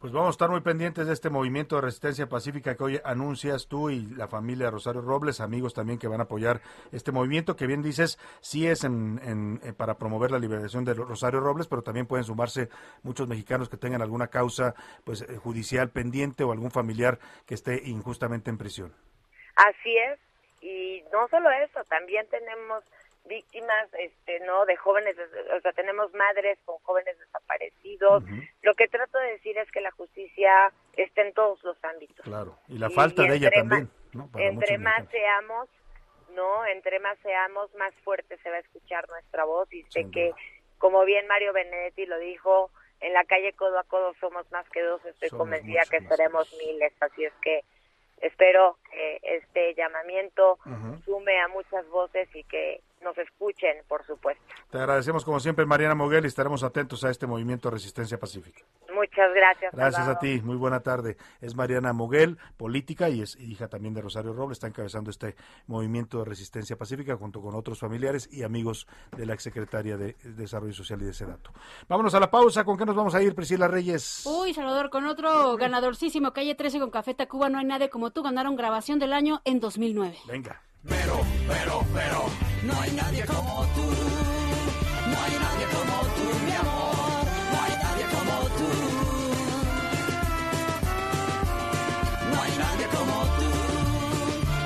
[0.00, 3.68] Pues vamos a estar muy pendientes de este movimiento de resistencia pacífica que hoy anuncias
[3.68, 6.60] tú y la familia Rosario Robles, amigos también que van a apoyar
[6.92, 10.92] este movimiento, que bien dices, sí es en, en- eh, para promover la liberación de
[10.92, 12.68] Rosario Robles, pero también pueden sumarse
[13.02, 17.80] muchos mexicanos que tengan alguna causa pues eh, judicial pendiente o algún familiar que esté
[17.88, 18.92] injustamente en prisión.
[19.56, 20.18] Así es,
[20.60, 22.84] y no solo eso, también tenemos
[23.24, 25.16] víctimas, este, no, de jóvenes,
[25.56, 28.22] o sea, tenemos madres con jóvenes desaparecidos.
[28.62, 32.24] Lo que trato de decir es que la justicia está en todos los ámbitos.
[32.24, 34.30] Claro, y la falta y de ella también, más- ¿no?
[34.30, 35.10] Para entre más mexicanos.
[35.10, 35.68] seamos,
[36.34, 40.32] no, entre más seamos, más fuerte se va a escuchar nuestra voz y sé que,
[40.78, 42.70] como bien Mario Benedetti lo dijo,
[43.00, 46.08] en la calle codo a codo somos más que dos, estoy Somos convencida que más
[46.16, 47.62] seremos miles, así es que
[48.18, 50.58] espero que este llamamiento
[51.04, 54.42] sume a muchas voces y que nos escuchen, por supuesto.
[54.70, 58.62] Te agradecemos como siempre, Mariana Moguel, y estaremos atentos a este movimiento de resistencia pacífica.
[58.92, 59.72] Muchas gracias.
[59.72, 61.16] Gracias a ti, muy buena tarde.
[61.40, 65.36] Es Mariana Moguel, política y es hija también de Rosario Robles, está encabezando este
[65.66, 68.86] movimiento de resistencia pacífica junto con otros familiares y amigos
[69.16, 71.52] de la exsecretaria de Desarrollo Social y de Sedato.
[71.88, 74.24] Vámonos a la pausa, ¿con qué nos vamos a ir, Priscila Reyes?
[74.26, 78.22] Uy, Salvador, con otro ganadorcísimo, Calle 13 con Café Tacuba, no hay nadie como tú,
[78.22, 80.16] ganaron grabación del año en 2009.
[80.26, 80.62] Venga.
[80.86, 81.18] Pero,
[81.48, 83.82] pero, pero, no hay nadie como tú.
[83.82, 87.24] No hay nadie como tú, mi amor.
[87.52, 88.68] No hay nadie como tú.
[92.32, 93.50] No hay nadie como tú.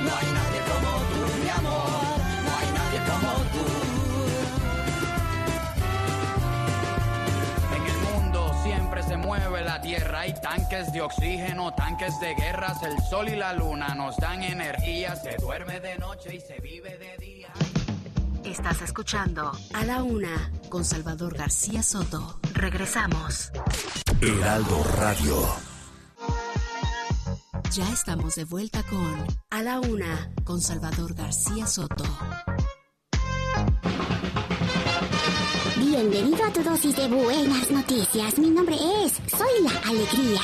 [0.05, 2.19] No hay nadie como tú, mi amor.
[2.45, 3.65] No hay nadie como tú.
[7.77, 10.20] En el mundo siempre se mueve la tierra.
[10.20, 12.83] Hay tanques de oxígeno, tanques de guerras.
[12.83, 15.16] El sol y la luna nos dan energía.
[15.16, 17.49] Se duerme de noche y se vive de día.
[18.59, 22.41] Estás escuchando A la Una con Salvador García Soto.
[22.55, 23.53] Regresamos.
[24.21, 25.47] Heraldo Radio.
[27.71, 32.05] Ya estamos de vuelta con A la Una con Salvador García Soto.
[36.01, 38.39] Bienvenido a tu dosis de buenas noticias.
[38.39, 40.41] Mi nombre es Soy la Alegría.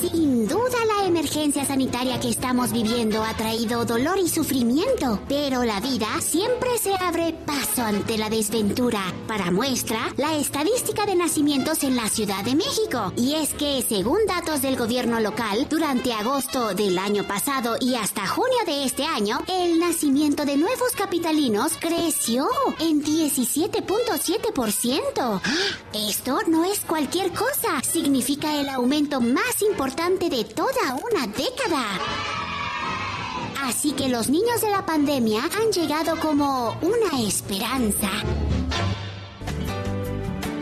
[0.00, 5.78] Sin duda la emergencia sanitaria que estamos viviendo ha traído dolor y sufrimiento, pero la
[5.78, 9.00] vida siempre se abre paso ante la desventura.
[9.28, 13.12] Para muestra, la estadística de nacimientos en la Ciudad de México.
[13.16, 18.26] Y es que, según datos del gobierno local, durante agosto del año pasado y hasta
[18.26, 22.48] junio de este año, el nacimiento de nuevos capitalinos creció
[22.80, 23.02] en
[24.06, 25.40] 17.7%.
[25.92, 31.84] Esto no es cualquier cosa, significa el aumento más importante de toda una década.
[33.62, 38.08] Así que los niños de la pandemia han llegado como una esperanza.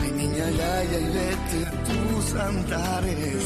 [0.03, 3.45] Ay, niña, ya, ya, y vete a tus andares.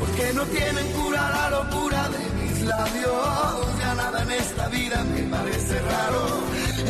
[0.00, 2.31] Porque no tienen cura la locura de
[2.76, 3.78] labios.
[3.80, 6.22] Ya nada en esta vida me parece raro.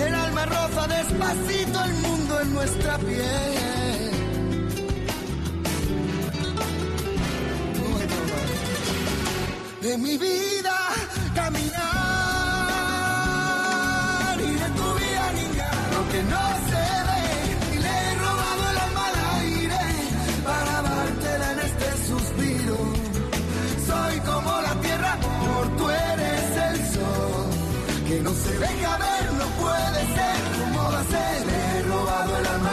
[0.06, 4.10] El alma roza despacito el mundo en nuestra piel.
[9.82, 10.76] De mi vida
[11.34, 11.72] caminar
[14.38, 16.91] y de tu vida niña lo que no se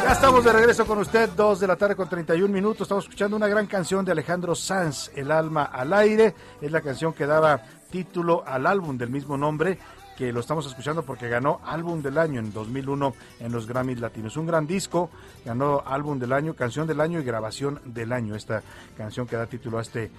[0.04, 2.84] Ya estamos de regreso con usted, 2 de la tarde con 31 minutos.
[2.84, 6.34] Estamos escuchando una gran canción de Alejandro Sanz, El alma al aire.
[6.62, 7.62] Es la canción que daba
[7.92, 9.78] título al álbum del mismo nombre,
[10.18, 14.38] que lo estamos escuchando porque ganó álbum del año en 2001 en los Grammys Latinos.
[14.38, 15.10] Un gran disco,
[15.46, 18.36] ganó álbum del año, canción del año y grabación del año.
[18.36, 18.64] Esta
[18.98, 20.12] canción que da título a este,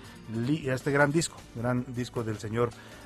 [0.69, 2.71] a este gran disco, gran disco del señor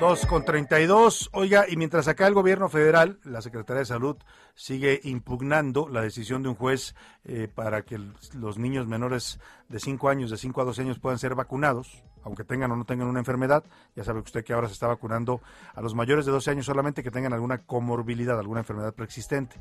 [0.00, 1.30] 2 con 32.
[1.32, 4.16] Oiga, y mientras acá el gobierno federal, la Secretaría de Salud,
[4.54, 6.94] sigue impugnando la decisión de un juez
[7.24, 7.98] eh, para que
[8.34, 9.38] los niños menores
[9.68, 12.84] de 5 años, de 5 a 12 años, puedan ser vacunados, aunque tengan o no
[12.84, 13.64] tengan una enfermedad.
[13.94, 15.40] Ya sabe usted que ahora se está vacunando
[15.74, 19.56] a los mayores de 12 años solamente que tengan alguna comorbilidad, alguna enfermedad preexistente.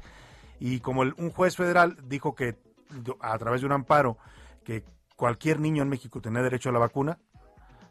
[0.60, 2.58] Y como el- un juez federal dijo que
[3.22, 4.18] a través de un amparo
[4.64, 4.84] que
[5.16, 7.20] cualquier niño en México tenía derecho a la vacuna,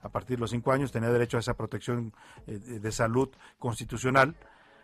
[0.03, 2.13] a partir de los cinco años tenía derecho a esa protección
[2.47, 4.37] eh, de salud constitucional.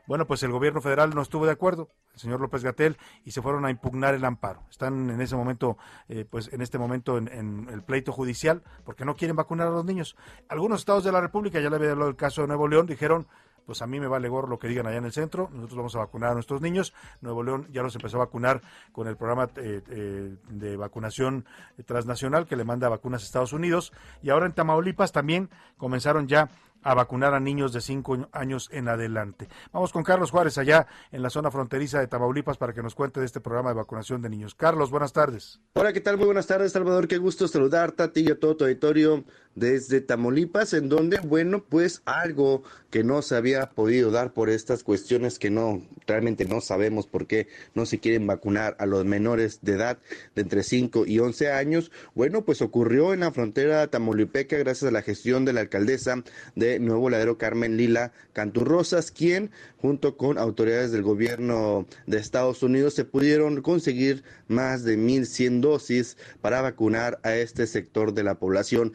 [0.07, 3.43] Bueno, pues el gobierno federal no estuvo de acuerdo, el señor López Gatel, y se
[3.43, 4.63] fueron a impugnar el amparo.
[4.71, 5.77] Están en ese momento,
[6.09, 9.71] eh, pues en este momento en, en el pleito judicial, porque no quieren vacunar a
[9.71, 10.17] los niños.
[10.49, 13.27] Algunos estados de la República, ya le había hablado el caso de Nuevo León, dijeron,
[13.69, 15.95] pues a mí me vale gorro lo que digan allá en el centro, nosotros vamos
[15.97, 16.95] a vacunar a nuestros niños.
[17.21, 18.63] Nuevo León ya los empezó a vacunar
[18.93, 21.45] con el programa eh, eh, de vacunación
[21.85, 23.93] transnacional que le manda vacunas a Estados Unidos.
[24.23, 26.49] Y ahora en Tamaulipas también comenzaron ya
[26.83, 29.49] a vacunar a niños de 5 años en adelante.
[29.73, 33.21] Vamos con Carlos Juárez allá en la zona fronteriza de Tamaulipas para que nos cuente
[33.21, 34.55] de este programa de vacunación de niños.
[34.55, 35.61] Carlos, buenas tardes.
[35.75, 36.17] Hola, ¿qué tal?
[36.17, 37.09] Muy buenas tardes, Salvador.
[37.09, 39.25] Qué gusto saludarte a ti y a todo tu auditorio
[39.59, 44.83] desde Tamaulipas, en donde, bueno, pues algo que no se había podido dar por estas
[44.83, 49.59] cuestiones que no, realmente no sabemos por qué no se quieren vacunar a los menores
[49.63, 49.99] de edad
[50.35, 51.91] de entre 5 y 11 años.
[52.15, 56.23] Bueno, pues ocurrió en la frontera tamaulipeca gracias a la gestión de la alcaldesa
[56.55, 62.95] de Nuevo Ladero, Carmen Lila Canturrosas, quien, junto con autoridades del gobierno de Estados Unidos,
[62.95, 68.95] se pudieron conseguir más de 1.100 dosis para vacunar a este sector de la población.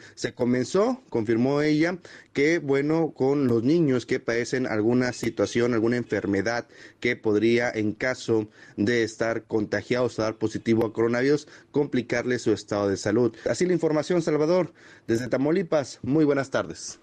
[0.53, 1.97] Comenzó, confirmó ella,
[2.31, 6.67] que, bueno, con los niños que padecen alguna situación, alguna enfermedad
[6.99, 12.87] que podría, en caso de estar contagiados o dar positivo a coronavirus, complicarle su estado
[12.87, 13.35] de salud.
[13.49, 14.73] Así la información, Salvador,
[15.07, 15.97] desde Tamaulipas.
[16.03, 16.99] Muy buenas tardes.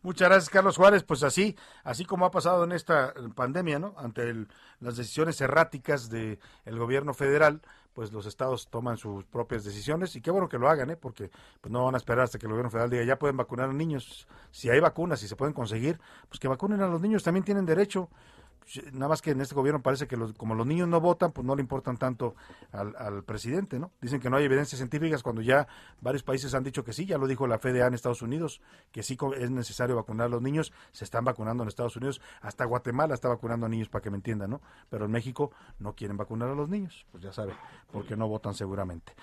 [0.00, 1.02] Muchas gracias, Carlos Juárez.
[1.02, 3.94] Pues así, así como ha pasado en esta pandemia, ¿no?
[3.98, 4.32] Ante
[4.80, 7.60] las decisiones erráticas del gobierno federal,
[7.98, 10.96] pues los estados toman sus propias decisiones y qué bueno que lo hagan, ¿eh?
[10.96, 13.70] Porque pues no van a esperar hasta que el gobierno federal diga ya pueden vacunar
[13.70, 14.28] a niños.
[14.52, 15.98] Si hay vacunas, si se pueden conseguir,
[16.28, 18.08] pues que vacunen a los niños, también tienen derecho.
[18.92, 21.46] Nada más que en este gobierno parece que los- como los niños no votan, pues
[21.46, 22.34] no le importan tanto
[22.72, 23.90] al, al presidente, ¿no?
[24.00, 25.66] Dicen que no hay evidencias científicas cuando ya
[26.00, 28.60] varios países han dicho que sí, ya lo dijo la FDA en Estados Unidos,
[28.92, 32.64] que sí es necesario vacunar a los niños, se están vacunando en Estados Unidos, hasta
[32.66, 34.60] Guatemala está vacunando a niños para que me entiendan, ¿no?
[34.90, 37.54] Pero en México no quieren vacunar a los niños, pues ya sabe,
[37.90, 39.14] porque no votan seguramente.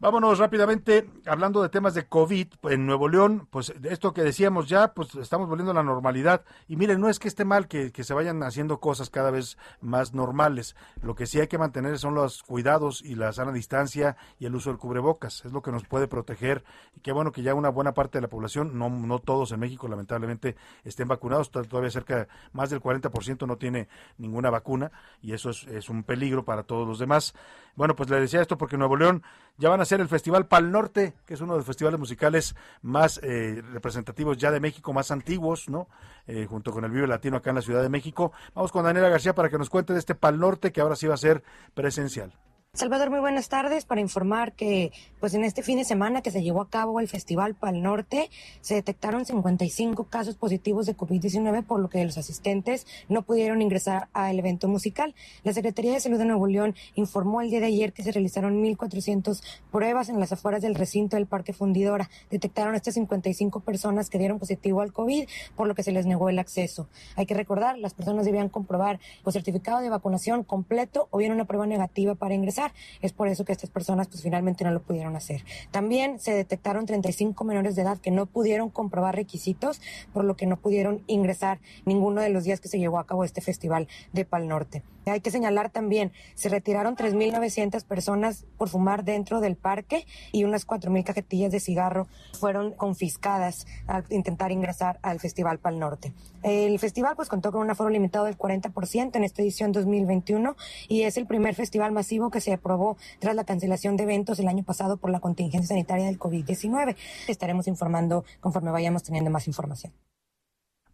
[0.00, 4.92] Vámonos rápidamente, hablando de temas de COVID en Nuevo León, pues esto que decíamos ya,
[4.92, 6.44] pues estamos volviendo a la normalidad.
[6.68, 9.56] Y miren, no es que esté mal que, que se vayan haciendo cosas cada vez
[9.80, 10.76] más normales.
[11.00, 14.54] Lo que sí hay que mantener son los cuidados y la sana distancia y el
[14.54, 15.42] uso del cubrebocas.
[15.46, 16.64] Es lo que nos puede proteger.
[16.96, 19.60] Y qué bueno que ya una buena parte de la población, no, no todos en
[19.60, 20.54] México lamentablemente,
[20.84, 21.50] estén vacunados.
[21.50, 23.88] To- Todavía cerca, más del 40% no tiene
[24.18, 24.92] ninguna vacuna
[25.22, 27.32] y eso es, un peligro para todos los demás.
[27.74, 29.22] Bueno, pues le decía esto porque Nuevo León
[29.56, 32.54] ya van a hacer el Festival Pal Norte, que es uno de los festivales musicales
[32.82, 35.88] más eh, representativos ya de México, más antiguos, ¿no?
[36.26, 38.32] Eh, junto con el Vive Latino acá en la Ciudad de México.
[38.54, 41.06] Vamos con Daniela García para que nos cuente de este Pal Norte que ahora sí
[41.06, 41.42] va a ser
[41.74, 42.32] presencial.
[42.74, 44.90] Salvador, muy buenas tardes para informar que
[45.20, 48.30] pues en este fin de semana que se llevó a cabo el Festival Pal Norte
[48.62, 54.08] se detectaron 55 casos positivos de COVID-19 por lo que los asistentes no pudieron ingresar
[54.12, 55.14] al evento musical.
[55.44, 58.60] La Secretaría de Salud de Nuevo León informó el día de ayer que se realizaron
[58.60, 59.40] 1.400
[59.70, 62.10] pruebas en las afueras del recinto del Parque Fundidora.
[62.28, 66.28] Detectaron estas 55 personas que dieron positivo al COVID por lo que se les negó
[66.28, 66.88] el acceso.
[67.14, 71.44] Hay que recordar, las personas debían comprobar o certificado de vacunación completo o bien una
[71.44, 72.63] prueba negativa para ingresar.
[73.00, 75.44] Es por eso que estas personas pues finalmente no lo pudieron hacer.
[75.70, 79.80] También se detectaron 35 menores de edad que no pudieron comprobar requisitos,
[80.12, 83.24] por lo que no pudieron ingresar ninguno de los días que se llevó a cabo
[83.24, 84.82] este festival de Pal Norte.
[85.06, 90.66] Hay que señalar también, se retiraron 3.900 personas por fumar dentro del parque y unas
[90.66, 92.08] 4.000 cajetillas de cigarro
[92.38, 96.14] fueron confiscadas al intentar ingresar al Festival Pal Norte.
[96.42, 100.56] El festival pues contó con un aforo limitado del 40% en esta edición 2021
[100.88, 104.48] y es el primer festival masivo que se aprobó tras la cancelación de eventos el
[104.48, 106.96] año pasado por la contingencia sanitaria del COVID-19.
[107.28, 109.92] Estaremos informando conforme vayamos teniendo más información.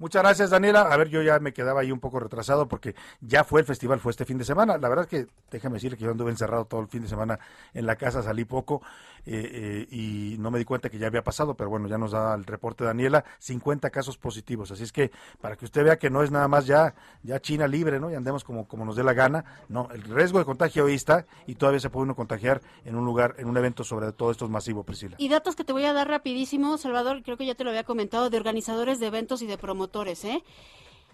[0.00, 0.80] Muchas gracias, Daniela.
[0.80, 4.00] A ver, yo ya me quedaba ahí un poco retrasado porque ya fue el festival,
[4.00, 4.78] fue este fin de semana.
[4.78, 7.38] La verdad es que déjame decirle que yo anduve encerrado todo el fin de semana
[7.74, 8.80] en la casa, salí poco
[9.26, 12.12] eh, eh, y no me di cuenta que ya había pasado, pero bueno, ya nos
[12.12, 14.70] da el reporte Daniela, 50 casos positivos.
[14.70, 17.68] Así es que para que usted vea que no es nada más ya, ya China
[17.68, 18.10] libre, ¿no?
[18.10, 19.44] Y andemos como, como nos dé la gana.
[19.68, 23.04] No, el riesgo de contagio ahí está y todavía se puede uno contagiar en un
[23.04, 25.16] lugar, en un evento sobre todo esto es masivo, Priscila.
[25.18, 27.84] Y datos que te voy a dar rapidísimo, Salvador, creo que ya te lo había
[27.84, 29.89] comentado, de organizadores de eventos y de promotores,
[30.24, 30.42] ¿eh?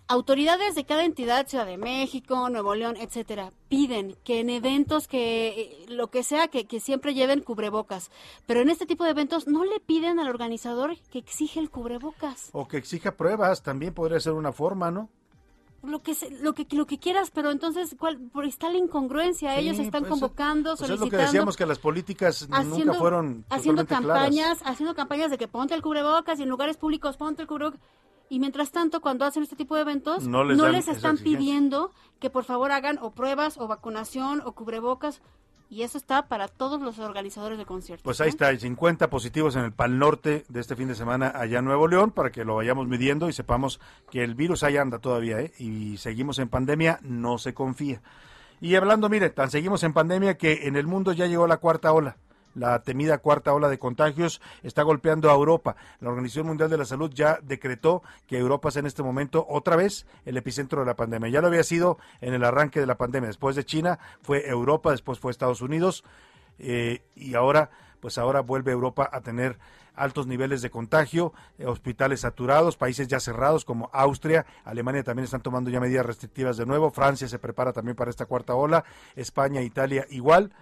[0.08, 5.48] Autoridades de cada entidad, Ciudad de México, Nuevo León, etcétera, piden que en eventos que
[5.48, 8.12] eh, lo que sea que, que, siempre lleven cubrebocas,
[8.46, 12.50] pero en este tipo de eventos no le piden al organizador que exige el cubrebocas.
[12.52, 15.08] O que exija pruebas, también podría ser una forma, ¿no?
[15.82, 19.54] Lo que, lo que lo que quieras, pero entonces ¿cuál, está la incongruencia.
[19.54, 21.06] Sí, Ellos están pues, convocando, pues solicitando.
[21.06, 24.62] Es lo que decíamos que las políticas haciendo, nunca fueron haciendo campañas, claras.
[24.64, 27.80] haciendo campañas de que ponte el cubrebocas y en lugares públicos ponte el cubrebocas.
[28.28, 32.30] Y mientras tanto, cuando hacen este tipo de eventos, no les, no están pidiendo que
[32.30, 35.22] por favor hagan o pruebas o vacunación o cubrebocas.
[35.68, 38.04] Y eso está para todos los organizadores de conciertos.
[38.04, 41.32] Pues ahí está, hay 50 positivos en el Pal Norte de este fin de semana
[41.34, 43.80] allá en Nuevo León para que lo vayamos midiendo y sepamos
[44.10, 45.52] que el virus ahí anda todavía ¿eh?
[45.58, 48.00] y seguimos en pandemia, no se confía.
[48.60, 51.92] Y hablando, mire, tan seguimos en pandemia que en el mundo ya llegó la cuarta
[51.92, 52.16] ola.
[52.56, 55.76] La temida cuarta ola de contagios está golpeando a Europa.
[56.00, 59.76] La Organización Mundial de la Salud ya decretó que Europa es en este momento otra
[59.76, 61.28] vez el epicentro de la pandemia.
[61.28, 63.26] Ya lo había sido en el arranque de la pandemia.
[63.26, 66.02] Después de China fue Europa, después fue Estados Unidos
[66.58, 67.68] eh, y ahora,
[68.00, 69.58] pues ahora vuelve Europa a tener
[69.94, 75.42] altos niveles de contagio, eh, hospitales saturados, países ya cerrados como Austria, Alemania también están
[75.42, 78.84] tomando ya medidas restrictivas de nuevo, Francia se prepara también para esta cuarta ola,
[79.14, 80.52] España, Italia igual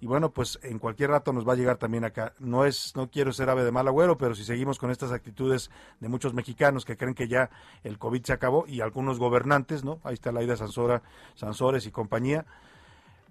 [0.00, 2.32] y bueno, pues en cualquier rato nos va a llegar también acá.
[2.38, 5.70] No es, no quiero ser ave de mal agüero, pero si seguimos con estas actitudes
[5.98, 7.50] de muchos mexicanos que creen que ya
[7.82, 9.98] el COVID se acabó y algunos gobernantes, ¿no?
[10.04, 11.02] Ahí está Laida Sansora,
[11.34, 12.46] Sansores y compañía,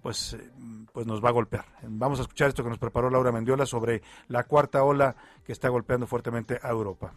[0.02, 0.50] pues, eh,
[0.92, 1.64] pues nos va a golpear.
[1.82, 5.70] Vamos a escuchar esto que nos preparó Laura Mendiola sobre la cuarta ola que está
[5.70, 7.14] golpeando fuertemente a Europa.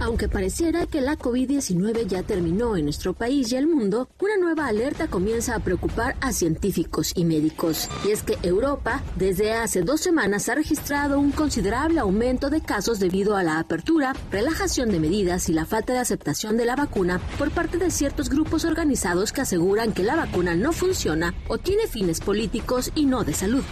[0.00, 4.66] Aunque pareciera que la COVID-19 ya terminó en nuestro país y el mundo, una nueva
[4.66, 7.86] alerta comienza a preocupar a científicos y médicos.
[8.06, 12.98] Y es que Europa, desde hace dos semanas, ha registrado un considerable aumento de casos
[12.98, 17.20] debido a la apertura, relajación de medidas y la falta de aceptación de la vacuna
[17.38, 21.86] por parte de ciertos grupos organizados que aseguran que la vacuna no funciona o tiene
[21.86, 23.64] fines políticos y no de salud.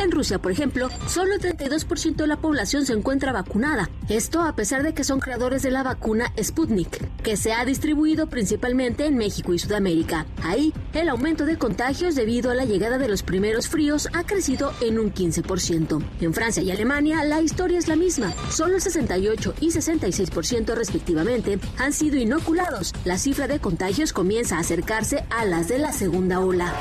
[0.00, 3.90] En Rusia, por ejemplo, solo el 32% de la población se encuentra vacunada.
[4.08, 8.26] Esto a pesar de que son creadores de la vacuna Sputnik, que se ha distribuido
[8.26, 10.24] principalmente en México y Sudamérica.
[10.42, 14.72] Ahí, el aumento de contagios debido a la llegada de los primeros fríos ha crecido
[14.80, 16.02] en un 15%.
[16.22, 18.32] En Francia y Alemania, la historia es la misma.
[18.50, 22.94] Solo el 68 y 66% respectivamente han sido inoculados.
[23.04, 26.74] La cifra de contagios comienza a acercarse a las de la segunda ola.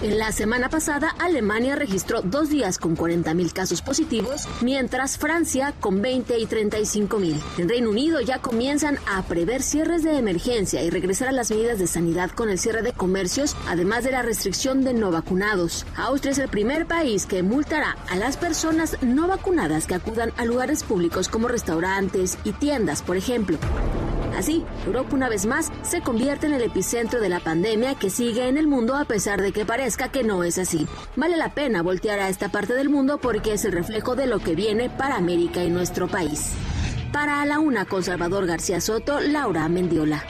[0.00, 6.00] En la semana pasada, Alemania registró dos días con 40.000 casos positivos, mientras Francia con
[6.00, 7.34] 20 y 35.000.
[7.58, 11.80] En Reino Unido ya comienzan a prever cierres de emergencia y regresar a las medidas
[11.80, 15.84] de sanidad con el cierre de comercios, además de la restricción de no vacunados.
[15.96, 20.44] Austria es el primer país que multará a las personas no vacunadas que acudan a
[20.44, 23.58] lugares públicos como restaurantes y tiendas, por ejemplo.
[24.38, 28.46] Así, Europa una vez más se convierte en el epicentro de la pandemia que sigue
[28.46, 30.86] en el mundo a pesar de que parezca que no es así.
[31.16, 34.38] Vale la pena voltear a esta parte del mundo porque es el reflejo de lo
[34.38, 36.52] que viene para América y nuestro país.
[37.12, 40.22] Para la una con Salvador García Soto, Laura Mendiola.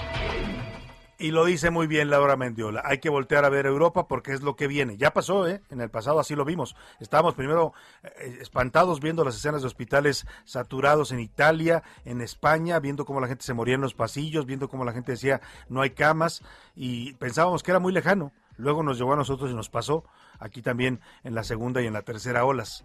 [1.20, 2.80] Y lo dice muy bien Laura Mendiola.
[2.84, 4.96] Hay que voltear a ver Europa porque es lo que viene.
[4.96, 5.60] Ya pasó, ¿eh?
[5.68, 6.76] En el pasado así lo vimos.
[7.00, 7.72] Estábamos primero
[8.04, 13.26] eh, espantados viendo las escenas de hospitales saturados en Italia, en España, viendo cómo la
[13.26, 16.40] gente se moría en los pasillos, viendo cómo la gente decía no hay camas
[16.76, 18.30] y pensábamos que era muy lejano.
[18.56, 20.04] Luego nos llegó a nosotros y nos pasó
[20.38, 22.84] aquí también en la segunda y en la tercera olas.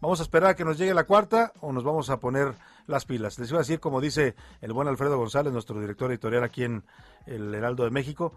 [0.00, 2.54] Vamos a esperar a que nos llegue la cuarta o nos vamos a poner
[2.86, 3.38] las pilas.
[3.38, 6.84] Les iba a decir, como dice el buen Alfredo González, nuestro director editorial aquí en
[7.26, 8.34] el Heraldo de México,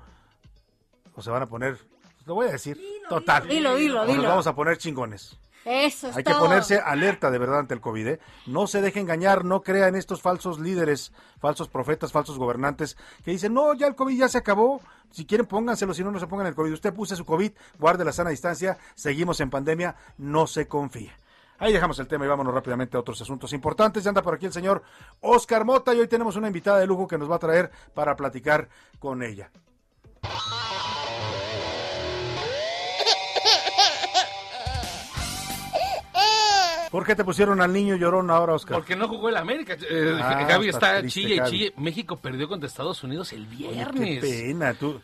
[1.16, 1.78] o se van a poner,
[2.26, 2.80] lo voy a decir,
[3.10, 3.48] total.
[3.48, 4.30] Dilo, dilo, o nos dilo.
[4.30, 5.38] vamos a poner chingones.
[5.66, 8.08] Eso es Hay que ponerse alerta de verdad ante el COVID.
[8.08, 8.20] ¿eh?
[8.46, 11.12] No se deje engañar, no crean estos falsos líderes,
[11.42, 12.96] falsos profetas, falsos gobernantes
[13.26, 14.80] que dicen, no, ya el COVID ya se acabó.
[15.12, 16.72] Si quieren, pónganselo, si no, no se pongan el COVID.
[16.72, 21.18] Usted puse su COVID, guarde la sana distancia, seguimos en pandemia, no se confía.
[21.60, 24.04] Ahí dejamos el tema y vámonos rápidamente a otros asuntos importantes.
[24.04, 24.84] Ya anda por aquí el señor
[25.22, 28.16] Oscar Mota y hoy tenemos una invitada de lujo que nos va a traer para
[28.16, 28.70] platicar
[29.00, 29.50] con ella.
[36.92, 38.78] ¿Por qué te pusieron al niño llorón ahora, Oscar?
[38.78, 39.76] Porque no jugó el América.
[39.90, 41.74] Eh, Ah, Gaby está está triste, chille y chille.
[41.78, 44.24] México perdió contra Estados Unidos el Oye, viernes.
[44.24, 45.02] qué pena, tú,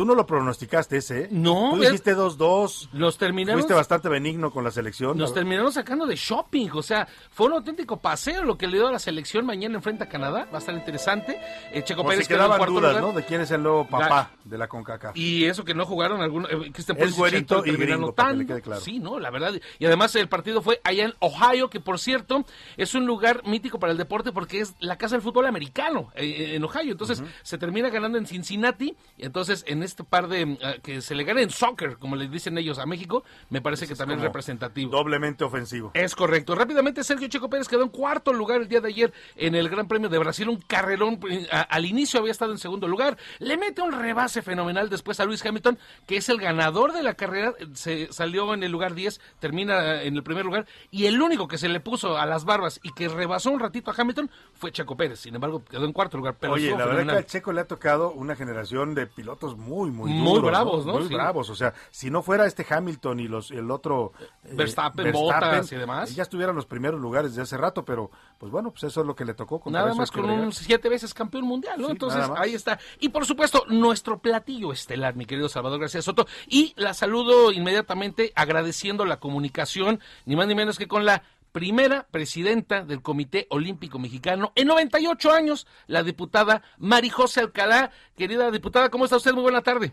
[0.00, 1.28] tú no lo pronosticaste ese, ¿eh?
[1.30, 2.88] No, Tú es- dijiste 2-2.
[2.94, 5.18] Nos terminaron Fuiste bastante benigno con la selección.
[5.18, 8.88] Nos terminaron sacando de shopping, o sea, fue un auténtico paseo lo que le dio
[8.88, 11.38] a la selección mañana enfrente a Canadá, va a estar interesante.
[11.70, 13.12] Eh, Checo o Pérez se quedó en quedaban cuarto dudas, lugar.
[13.12, 13.20] ¿no?
[13.20, 15.14] De quién es el nuevo papá de la CONCACAF.
[15.18, 18.36] Y eso que no jugaron algunos, eh, Christian Es Pulisic güerito y gringo, para que
[18.38, 18.80] le quede claro.
[18.80, 19.52] Sí, no, la verdad.
[19.78, 22.46] Y además el partido fue allá en Ohio, que por cierto
[22.78, 26.54] es un lugar mítico para el deporte porque es la casa del fútbol americano eh,
[26.54, 26.92] en Ohio.
[26.92, 28.96] Entonces se termina ganando en Cincinnati.
[29.18, 32.28] Y entonces en este par de eh, que se le gane en soccer, como le
[32.28, 34.90] dicen ellos a México, me parece que también es representativo.
[34.90, 35.90] Doblemente ofensivo.
[35.94, 36.54] Es correcto.
[36.54, 39.88] Rápidamente, Sergio Checo Pérez quedó en cuarto lugar el día de ayer en el Gran
[39.88, 40.48] Premio de Brasil.
[40.48, 41.18] Un carrerón.
[41.28, 43.18] eh, a- al inicio había estado en segundo lugar.
[43.38, 47.14] Le mete un rebase fenomenal después a Luis Hamilton, que es el ganador de la
[47.14, 47.52] carrera.
[47.74, 50.66] Se salió en el lugar 10, termina en el primer lugar.
[50.90, 53.90] Y el único que se le puso a las barbas y que rebasó un ratito
[53.90, 55.20] a Hamilton fue Checo Pérez.
[55.20, 56.36] Sin embargo, quedó en cuarto lugar.
[56.38, 59.69] Pero Oye, la verdad que al Checo le ha tocado una generación de pilotos muy,
[59.70, 60.94] muy Muy duros, bravos, ¿no?
[60.94, 61.14] Muy Sí.
[61.14, 61.50] bravos.
[61.50, 64.12] O sea, si no fuera este Hamilton y los el otro...
[64.20, 66.14] eh, Verstappen, Bottas y demás.
[66.14, 69.14] Ya estuvieran los primeros lugares de hace rato, pero pues bueno, pues eso es lo
[69.14, 69.62] que le tocó.
[69.66, 71.90] Nada más con un siete veces campeón mundial, ¿no?
[71.90, 72.78] Entonces, ahí está.
[72.98, 76.26] Y por supuesto, nuestro platillo estelar, mi querido Salvador García Soto.
[76.46, 81.22] Y la saludo inmediatamente agradeciendo la comunicación, ni más ni menos que con la
[81.52, 87.90] primera presidenta del Comité Olímpico Mexicano en 98 años, la diputada Marijose Alcalá.
[88.16, 89.32] Querida diputada, ¿cómo está usted?
[89.32, 89.92] Muy buena tarde.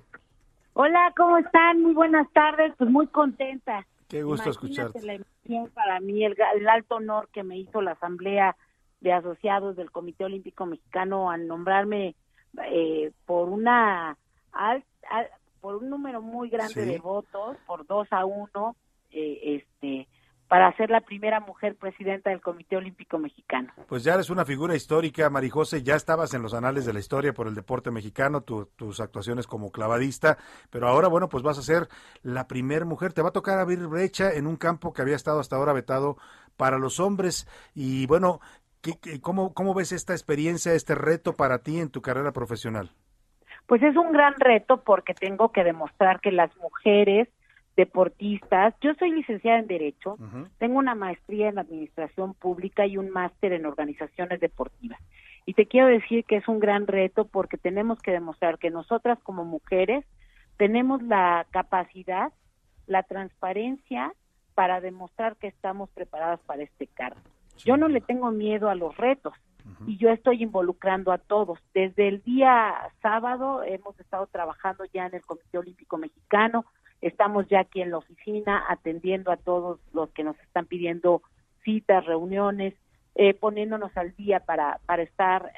[0.74, 1.82] Hola, ¿cómo están?
[1.82, 3.86] Muy buenas tardes, pues muy contenta.
[4.08, 5.06] Qué gusto Imagínate escucharte.
[5.08, 6.36] la emoción para mí, el,
[6.70, 8.56] alto honor que me hizo la Asamblea
[9.02, 12.16] de Asociados del Comité Olímpico Mexicano al nombrarme
[12.72, 14.18] eh, por una
[14.54, 15.30] al- al-
[15.62, 16.90] por un número muy grande Sí.
[16.90, 18.76] de votos, por dos a uno,
[19.12, 20.08] eh, este,
[20.48, 23.74] para ser la primera mujer presidenta del Comité Olímpico Mexicano.
[23.88, 27.34] Pues ya eres una figura histórica, Marijose, ya estabas en los anales de la historia
[27.34, 30.38] por el deporte mexicano, tu- tus actuaciones como clavadista,
[30.70, 31.88] pero ahora, bueno, pues vas a ser
[32.24, 33.14] la primer mujer.
[33.14, 36.18] Te va a tocar abrir brecha en un campo que había estado hasta ahora vetado
[36.56, 37.48] para los hombres.
[37.76, 38.40] Y bueno,
[38.82, 42.92] ¿qué- qué- cómo, ¿cómo ves esta experiencia, este reto para ti en tu carrera profesional?
[43.66, 47.28] Pues es un gran reto porque tengo que demostrar que las mujeres
[47.78, 50.18] deportistas, yo soy licenciada en Derecho,
[50.58, 55.00] tengo una maestría en Administración Pública y un máster en Organizaciones Deportivas.
[55.46, 59.20] Y te quiero decir que es un gran reto porque tenemos que demostrar que nosotras
[59.22, 60.04] como mujeres
[60.58, 62.34] tenemos la capacidad,
[62.88, 64.12] la transparencia
[64.56, 67.22] para demostrar que estamos preparadas para este cargo.
[67.64, 69.34] Yo no le tengo miedo a los retos
[69.86, 71.60] y yo estoy involucrando a todos.
[71.74, 76.66] Desde el día sábado hemos estado trabajando ya en el Comité Olímpico Mexicano,
[77.02, 81.22] estamos ya aquí en la oficina atendiendo a todos los que nos están pidiendo
[81.64, 82.74] citas, reuniones,
[83.16, 85.52] eh, poniéndonos al día para, para estar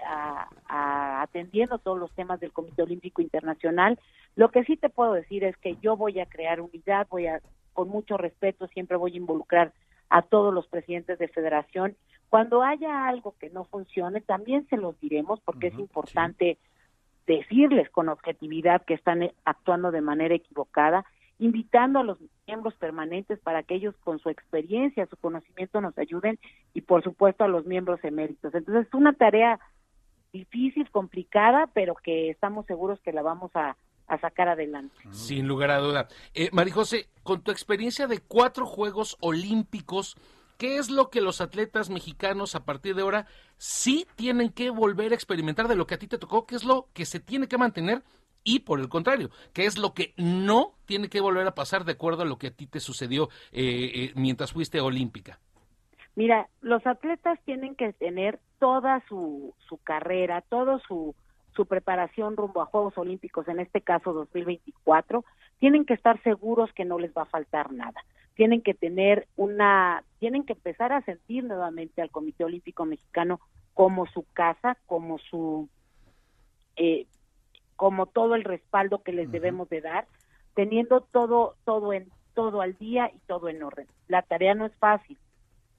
[0.70, 4.00] atendiendo todos los temas del Comité Olímpico Internacional.
[4.36, 7.42] Lo que sí te puedo decir es que yo voy a crear unidad, voy a,
[7.74, 9.74] con mucho respeto, siempre voy a involucrar
[10.10, 11.98] a todos los presidentes de federación.
[12.30, 16.58] Cuando haya algo que no funcione, también se los diremos porque es importante
[17.28, 21.06] decirles con objetividad que están eh, actuando de manera equivocada,
[21.40, 26.38] invitando a los miembros permanentes para que ellos con su experiencia, su conocimiento nos ayuden
[26.74, 28.54] y por supuesto a los miembros eméritos.
[28.54, 29.60] Entonces es una tarea
[30.34, 33.76] difícil, complicada, pero que estamos seguros que la vamos a,
[34.22, 34.96] sacar adelante.
[35.12, 36.08] Sin lugar a duda.
[36.34, 40.18] Eh, Marijose, con tu experiencia de cuatro Juegos Olímpicos,
[40.58, 45.12] ¿qué es lo que los atletas mexicanos a partir de ahora sí tienen que volver
[45.12, 46.48] a experimentar de lo que a ti te tocó?
[46.48, 48.02] ¿Qué es lo que se tiene que mantener?
[48.50, 51.92] Y por el contrario, ¿qué es lo que no tiene que volver a pasar de
[51.92, 55.38] acuerdo a lo que a ti te sucedió eh, eh, mientras fuiste olímpica?
[56.16, 61.14] Mira, los atletas tienen que tener toda su, su carrera, toda su,
[61.56, 65.24] su preparación rumbo a Juegos Olímpicos, en este caso 2024,
[65.60, 68.04] tienen que estar seguros que no les va a faltar nada.
[68.34, 73.40] Tienen que tener una, tienen que empezar a sentir nuevamente al Comité Olímpico Mexicano
[73.76, 75.70] como su casa, como su,
[76.78, 77.06] eh,
[77.80, 80.06] como todo el respaldo que les debemos de dar,
[80.54, 83.88] teniendo todo, todo en, todo al día y todo en orden.
[84.10, 85.18] La tarea no es fácil.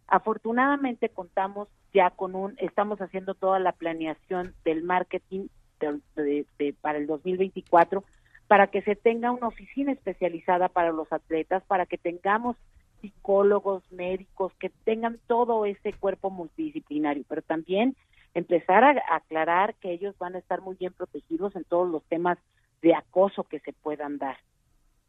[0.06, 5.48] Afortunadamente contamos ya con un, estamos haciendo toda la planeación del marketing
[5.78, 8.02] de- de- de- para el 2024
[8.48, 12.56] para que se tenga una oficina especializada para los atletas, para que tengamos
[13.02, 17.94] psicólogos, médicos, que tengan todo ese cuerpo multidisciplinario, pero también
[18.35, 22.39] empezar a aclarar que ellos van a estar muy bien protegidos en todos los temas
[22.82, 24.39] de acoso que se puedan dar.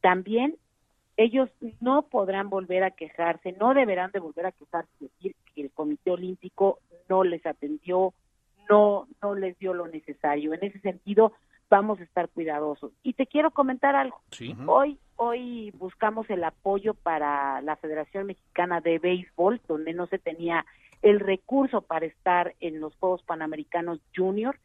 [0.01, 0.57] También
[1.17, 1.49] ellos
[1.79, 6.11] no podrán volver a quejarse, no deberán de volver a quejarse, decir que el Comité
[6.11, 6.79] Olímpico
[7.09, 8.13] no les atendió,
[8.69, 10.53] no, no les dio lo necesario.
[10.53, 11.33] En ese sentido,
[11.69, 12.91] vamos a estar cuidadosos.
[13.03, 14.21] Y te quiero comentar algo.
[14.67, 20.65] Hoy, hoy buscamos el apoyo para la Federación Mexicana de Béisbol, donde no se tenía
[21.01, 24.57] el recurso para estar en los Juegos Panamericanos Junior,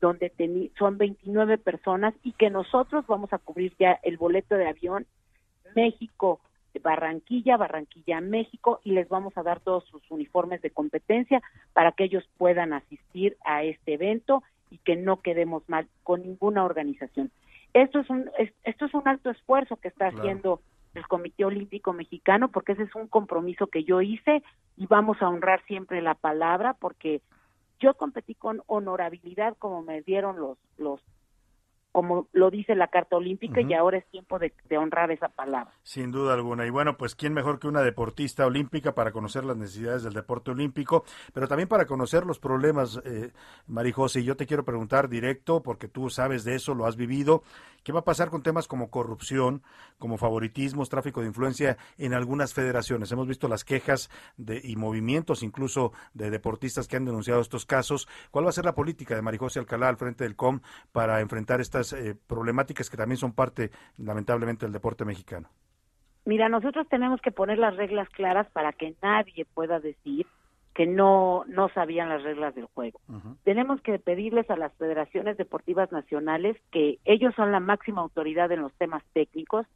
[0.00, 4.68] donde teni- son 29 personas y que nosotros vamos a cubrir ya el boleto de
[4.68, 5.06] avión
[5.74, 6.40] México,
[6.82, 11.42] Barranquilla, Barranquilla, México, y les vamos a dar todos sus uniformes de competencia
[11.74, 16.64] para que ellos puedan asistir a este evento y que no quedemos mal con ninguna
[16.64, 17.30] organización.
[17.74, 20.18] Esto es un, es- esto es un alto esfuerzo que está Claro.
[20.18, 20.60] haciendo
[20.94, 24.42] el Comité Olímpico Mexicano, porque ese es un compromiso que yo hice
[24.76, 27.22] y vamos a honrar siempre la palabra, porque
[27.80, 31.00] yo competí con honorabilidad como me dieron los, los
[31.92, 35.72] como lo dice la Carta Olímpica y ahora es tiempo de, de honrar esa palabra.
[35.82, 36.66] Sin duda alguna.
[36.66, 40.50] Y bueno, pues quién mejor que una deportista olímpica para conocer las necesidades del deporte
[40.50, 41.04] olímpico,
[41.34, 43.32] pero también para conocer los problemas, eh,
[43.66, 44.20] Marijose.
[44.20, 47.42] Y yo te quiero preguntar directo, porque tú sabes de eso, lo has vivido.
[47.82, 49.62] ¿Qué va a pasar con temas como corrupción,
[49.98, 53.10] como favoritismos, tráfico de influencia en algunas federaciones?
[53.10, 58.08] Hemos visto las quejas de, y movimientos incluso de deportistas que han denunciado estos casos.
[58.30, 60.60] ¿Cuál va a ser la política de Marijose Alcalá al frente del COM
[60.92, 65.48] para enfrentar estas eh, problemáticas que también son parte, lamentablemente, del deporte mexicano?
[66.24, 70.26] Mira, nosotros tenemos que poner las reglas claras para que nadie pueda decir
[70.74, 73.00] que no no sabían las reglas del juego.
[73.44, 78.62] Tenemos que pedirles a las federaciones deportivas nacionales que ellos son la máxima autoridad en
[78.62, 79.66] los temas técnicos,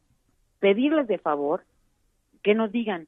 [0.59, 1.63] pedirles de favor
[2.41, 3.07] que nos digan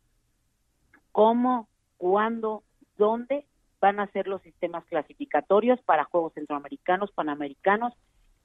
[1.12, 1.68] cómo,
[1.98, 2.64] cuándo,
[2.98, 3.46] dónde
[3.80, 7.94] van a ser los sistemas clasificatorios para Juegos Centroamericanos, Panamericanos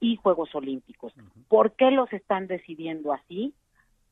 [0.00, 1.12] y Juegos Olímpicos.
[1.48, 3.54] ¿Por qué los están decidiendo así?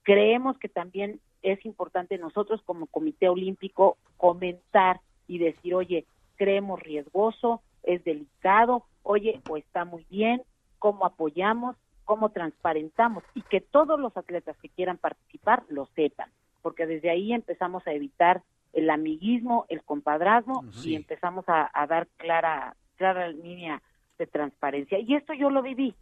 [0.03, 6.07] Creemos que también es importante nosotros como Comité Olímpico comentar y decir, oye,
[6.37, 10.43] creemos riesgoso, es delicado, oye, o está muy bien,
[10.79, 16.31] cómo apoyamos, cómo transparentamos y que todos los atletas que quieran participar lo sepan,
[16.63, 18.43] porque desde ahí empezamos a evitar
[18.73, 23.83] el amiguismo, el compadrazgo y empezamos a, a dar clara, clara línea
[24.23, 24.99] de transparencia.
[25.01, 25.95] Y esto yo lo viví.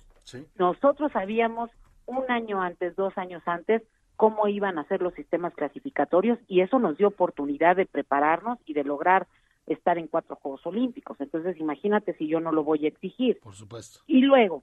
[0.59, 1.71] Nosotros sabíamos
[2.07, 3.83] un año antes, dos años antes,
[4.17, 8.75] cómo iban a ser los sistemas clasificatorios y eso nos dio oportunidad de prepararnos y
[8.75, 9.27] de lograr
[9.67, 11.19] estar en cuatro Juegos Olímpicos.
[11.21, 13.41] Entonces, imagínate si yo no lo voy a exigir.
[13.41, 14.01] Por supuesto.
[14.07, 14.63] Y luego,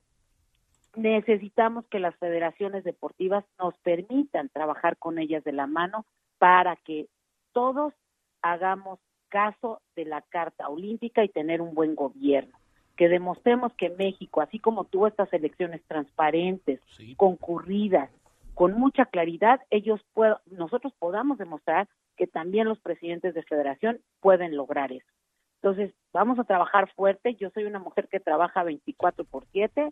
[0.95, 6.05] necesitamos que las federaciones deportivas nos permitan trabajar con ellas de la mano
[6.37, 7.07] para que
[7.51, 7.93] todos
[8.43, 12.56] hagamos caso de la Carta Olímpica y tener un buen gobierno.
[12.97, 16.81] Que demostremos que México, así como tuvo estas elecciones transparentes,
[17.15, 18.09] concurridas,
[18.53, 21.87] con mucha claridad, ellos puedo- nosotros podamos demostrar
[22.17, 25.05] que también los presidentes de federación pueden lograr eso.
[25.61, 27.35] Entonces, vamos a trabajar fuerte.
[27.35, 29.91] Yo soy una mujer que trabaja 24 por 7,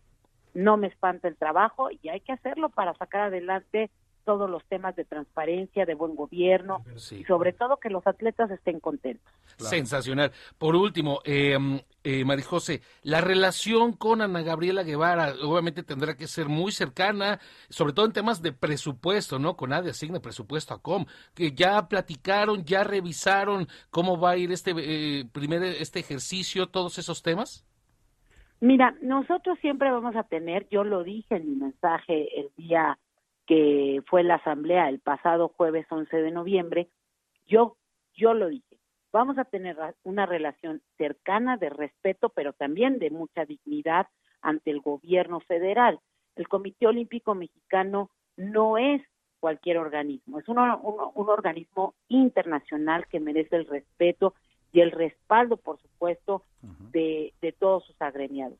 [0.55, 3.91] no me espanta el trabajo y hay que hacerlo para sacar adelante
[4.25, 8.79] todos los temas de transparencia, de buen gobierno y sobre todo que los atletas estén
[8.79, 9.31] contentos.
[9.57, 10.31] Sensacional.
[10.57, 11.57] Por último, eh,
[12.03, 17.39] eh, Marijose, la relación con Ana Gabriela Guevara obviamente tendrá que ser muy cercana,
[17.69, 19.55] sobre todo en temas de presupuesto, ¿no?
[19.55, 24.51] Con ADE asigna presupuesto a COM, que ya platicaron, ya revisaron cómo va a ir
[24.51, 27.65] este eh, primer este ejercicio, todos esos temas.
[28.61, 32.97] Mira, nosotros siempre vamos a tener, yo lo dije en mi mensaje el día
[33.45, 36.89] que fue la asamblea el pasado jueves 11 de noviembre,
[37.47, 37.77] yo
[38.17, 38.77] yo lo dije,
[39.11, 44.07] vamos a tener una relación cercana de respeto, pero también de mucha dignidad
[44.41, 45.99] ante el gobierno federal.
[46.37, 49.01] El Comité Olímpico Mexicano no es
[49.41, 54.33] cualquier organismo, es un- un organismo internacional que merece el respeto
[54.71, 56.43] y el respaldo, por supuesto,
[56.91, 58.57] de, de todos sus agremiados.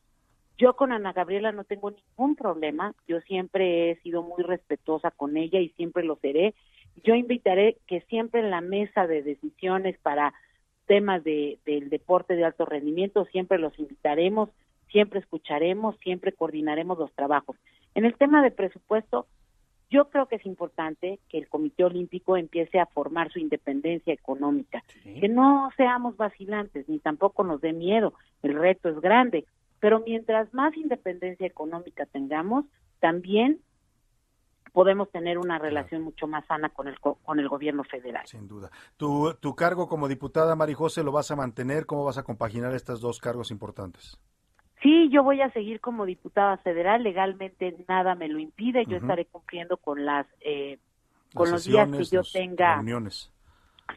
[0.58, 5.36] Yo con Ana Gabriela no tengo ningún problema, yo siempre he sido muy respetuosa con
[5.36, 6.54] ella y siempre lo seré.
[7.04, 10.32] Yo invitaré que siempre en la mesa de decisiones para
[10.86, 14.48] temas de, del deporte de alto rendimiento, siempre los invitaremos,
[14.90, 17.56] siempre escucharemos, siempre coordinaremos los trabajos.
[17.94, 19.26] En el tema de presupuesto,
[19.90, 24.82] yo creo que es importante que el Comité Olímpico empiece a formar su independencia económica,
[25.04, 29.44] que no seamos vacilantes ni tampoco nos dé miedo, el reto es grande,
[29.80, 32.64] pero mientras más independencia económica tengamos,
[33.00, 33.60] también
[34.72, 38.26] podemos tener una relación mucho más sana con el co- con el gobierno federal.
[38.26, 38.70] Sin duda.
[38.96, 41.86] ¿Tu, tu cargo como diputada, Marijose, lo vas a mantener?
[41.86, 44.18] ¿Cómo vas a compaginar estos dos cargos importantes?
[44.82, 49.24] Sí, yo voy a seguir como diputada federal, legalmente nada me lo impide, yo estaré
[49.24, 50.78] cumpliendo con las eh,
[51.34, 53.32] con Las los días que yo tenga reuniones.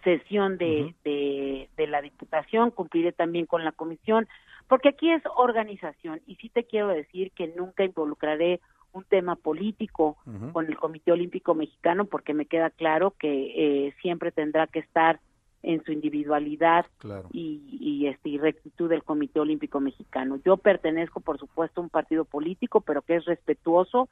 [0.04, 4.28] sesión de, de, de la Diputación, cumpliré también con la Comisión,
[4.70, 8.62] porque aquí es organización y sí te quiero decir que nunca involucraré
[8.94, 10.18] un tema político
[10.54, 15.20] con el Comité Olímpico Mexicano porque me queda claro que eh, siempre tendrá que estar
[15.62, 17.30] en su individualidad Claro.
[17.32, 20.38] y, y, este, y rectitud del Comité Olímpico Mexicano.
[20.46, 24.10] Yo pertenezco, por supuesto, a un partido político, pero que es respetuoso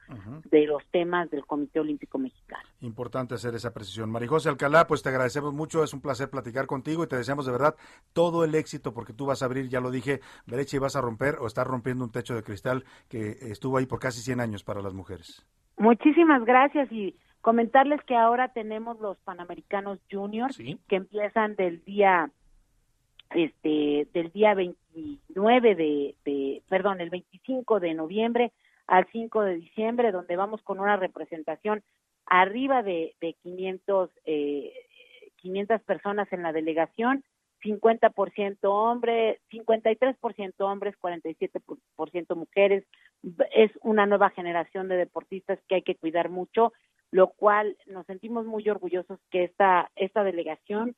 [0.50, 2.62] de los temas del Comité Olímpico Mexicano.
[2.80, 4.10] Importante hacer esa precisión.
[4.10, 7.52] Marijose Alcalá, pues te agradecemos mucho, es un placer platicar contigo y te deseamos de
[7.52, 7.74] verdad
[8.12, 11.00] todo el éxito porque tú vas a abrir, ya lo dije, brecha y vas a
[11.00, 14.64] romper o estar rompiendo un techo de cristal que estuvo ahí por casi 100 años
[14.64, 15.46] para las mujeres.
[15.78, 22.30] Muchísimas gracias y comentarles que ahora tenemos los Panamericanos Juniors que empiezan del día
[23.30, 28.52] este del día 29 de, de perdón, el 25 de noviembre
[28.86, 31.82] al 5 de diciembre donde vamos con una representación
[32.26, 34.72] arriba de, de 500 eh,
[35.36, 37.22] 500 personas en la delegación
[37.62, 42.84] 50% hombres, 53% hombres, 47% mujeres.
[43.54, 46.72] Es una nueva generación de deportistas que hay que cuidar mucho,
[47.10, 50.94] lo cual nos sentimos muy orgullosos que esta esta delegación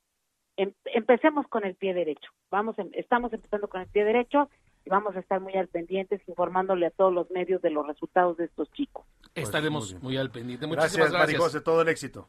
[0.57, 2.31] em- empecemos con el pie derecho.
[2.51, 4.49] Vamos, em- estamos empezando con el pie derecho
[4.85, 8.37] y vamos a estar muy al pendientes informándole a todos los medios de los resultados
[8.37, 9.07] de estos chicos.
[9.35, 10.67] Estaremos muy, al pendiente.
[10.67, 11.39] Muchísimas Gracias, gracias.
[11.39, 12.29] Marijose, todo el éxito.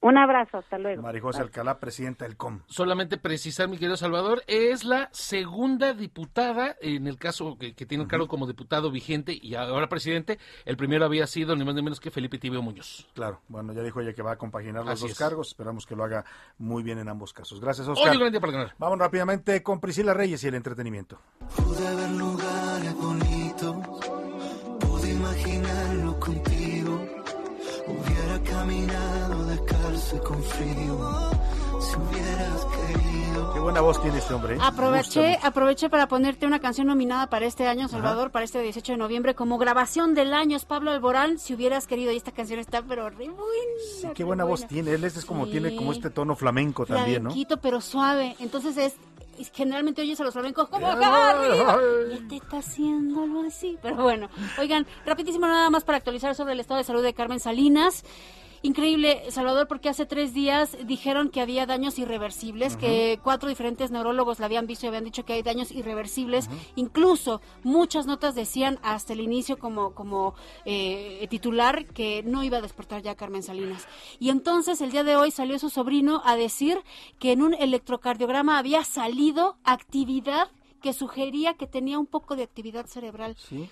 [0.00, 1.02] Un abrazo, hasta luego.
[1.02, 2.60] Marijose Alcalá, presidenta del COM.
[2.66, 8.04] Solamente precisar, mi querido Salvador, es la segunda diputada, en el caso que, que tiene
[8.04, 11.82] el cargo como diputado vigente y ahora presidente, el primero había sido ni más ni
[11.82, 13.08] menos que Felipe Tibio Muñoz.
[13.12, 15.18] Claro, bueno, ya dijo ella que va a compaginar los Así dos es.
[15.18, 16.24] cargos, esperamos que lo haga
[16.58, 17.60] muy bien en ambos casos.
[17.60, 18.10] Gracias, Oscar.
[18.10, 18.74] Hoy un gran día para ganar.
[18.78, 21.18] Vamos rápidamente con Priscila Reyes y el entretenimiento.
[21.56, 22.94] Pude ver lugares
[30.58, 31.30] frío,
[31.80, 33.52] si hubieras querido.
[33.52, 34.56] Qué buena voz tiene este hombre.
[34.56, 34.58] ¿eh?
[34.60, 38.98] Aproveché, aproveché para ponerte una canción nominada para este año, Salvador, para este 18 de
[38.98, 40.56] noviembre, como grabación del año.
[40.56, 42.12] Es Pablo Alborán, si hubieras querido.
[42.12, 43.38] Y esta canción está, pero re buena.
[44.00, 44.68] Sí, qué re buena voz buena.
[44.68, 44.92] tiene.
[44.92, 45.52] Él es como Sí.
[45.52, 47.34] tiene como este tono flamenco también, ¿no?
[47.62, 48.36] Pero suave.
[48.40, 48.94] Entonces es,
[49.52, 51.78] generalmente oyes a los flamencos como acá arriba.
[52.10, 53.78] Y este está haciéndolo así.
[53.82, 54.28] Pero bueno,
[54.58, 58.04] oigan, rapidísimo nada más para actualizar sobre el estado de salud de Carmen Salinas.
[58.62, 64.40] Increíble, Salvador, porque hace tres días dijeron que había daños irreversibles, que cuatro diferentes neurólogos
[64.40, 66.48] la habían visto y habían dicho que hay daños irreversibles.
[66.74, 72.62] Incluso muchas notas decían hasta el inicio como, como eh, titular que no iba a
[72.62, 73.86] despertar ya Carmen Salinas.
[74.18, 76.82] Y entonces el día de hoy salió su sobrino a decir
[77.18, 80.48] que en un electrocardiograma había salido actividad
[80.82, 83.36] que sugería que tenía un poco de actividad cerebral.
[83.36, 83.68] Sí.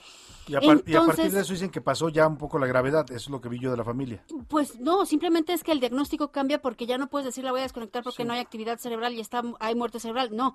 [0.49, 2.67] Y a, par- y a partir de eso dicen que pasó ya un poco la
[2.67, 3.05] gravedad.
[3.11, 4.25] Eso es lo que vi yo de la familia.
[4.49, 7.61] Pues no, simplemente es que el diagnóstico cambia porque ya no puedes decir la voy
[7.61, 10.31] a desconectar porque no hay actividad cerebral y está hay muerte cerebral.
[10.37, 10.55] No,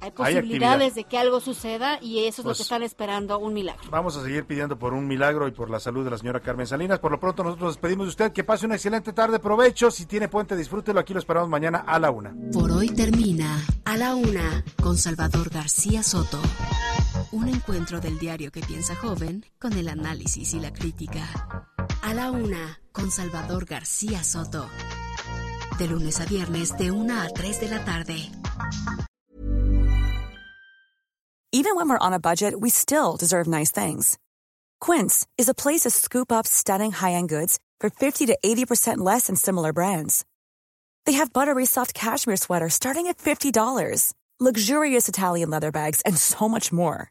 [0.00, 3.52] hay posibilidades de que algo suceda y eso es lo Pues- que están esperando, un
[3.54, 3.82] milagro.
[3.90, 6.66] Vamos a seguir pidiendo por un milagro y por la salud de la señora Carmen
[6.66, 6.98] Salinas.
[6.98, 8.32] Por lo pronto nosotros nos despedimos de usted.
[8.32, 9.38] Que pase una excelente tarde.
[9.38, 9.90] Provecho.
[9.90, 11.00] Si tiene puente, disfrútelo.
[11.00, 12.34] Aquí lo esperamos mañana a la una.
[12.52, 16.38] Por hoy termina A la Una con Salvador García Soto.
[17.32, 21.26] Un encuentro del diario que piensa joven con el análisis y la crítica.
[22.02, 24.68] A la Una con Salvador García Soto.
[25.78, 28.30] De lunes a viernes de 1 a 3 de la tarde.
[31.52, 34.18] Even when we're on a budget, we still deserve nice things.
[34.80, 39.26] Quince is a place to scoop up stunning high-end goods for 50 to 80% less
[39.26, 40.24] than similar brands.
[41.06, 46.48] They have buttery soft cashmere sweaters starting at $50, luxurious Italian leather bags, and so
[46.48, 47.10] much more.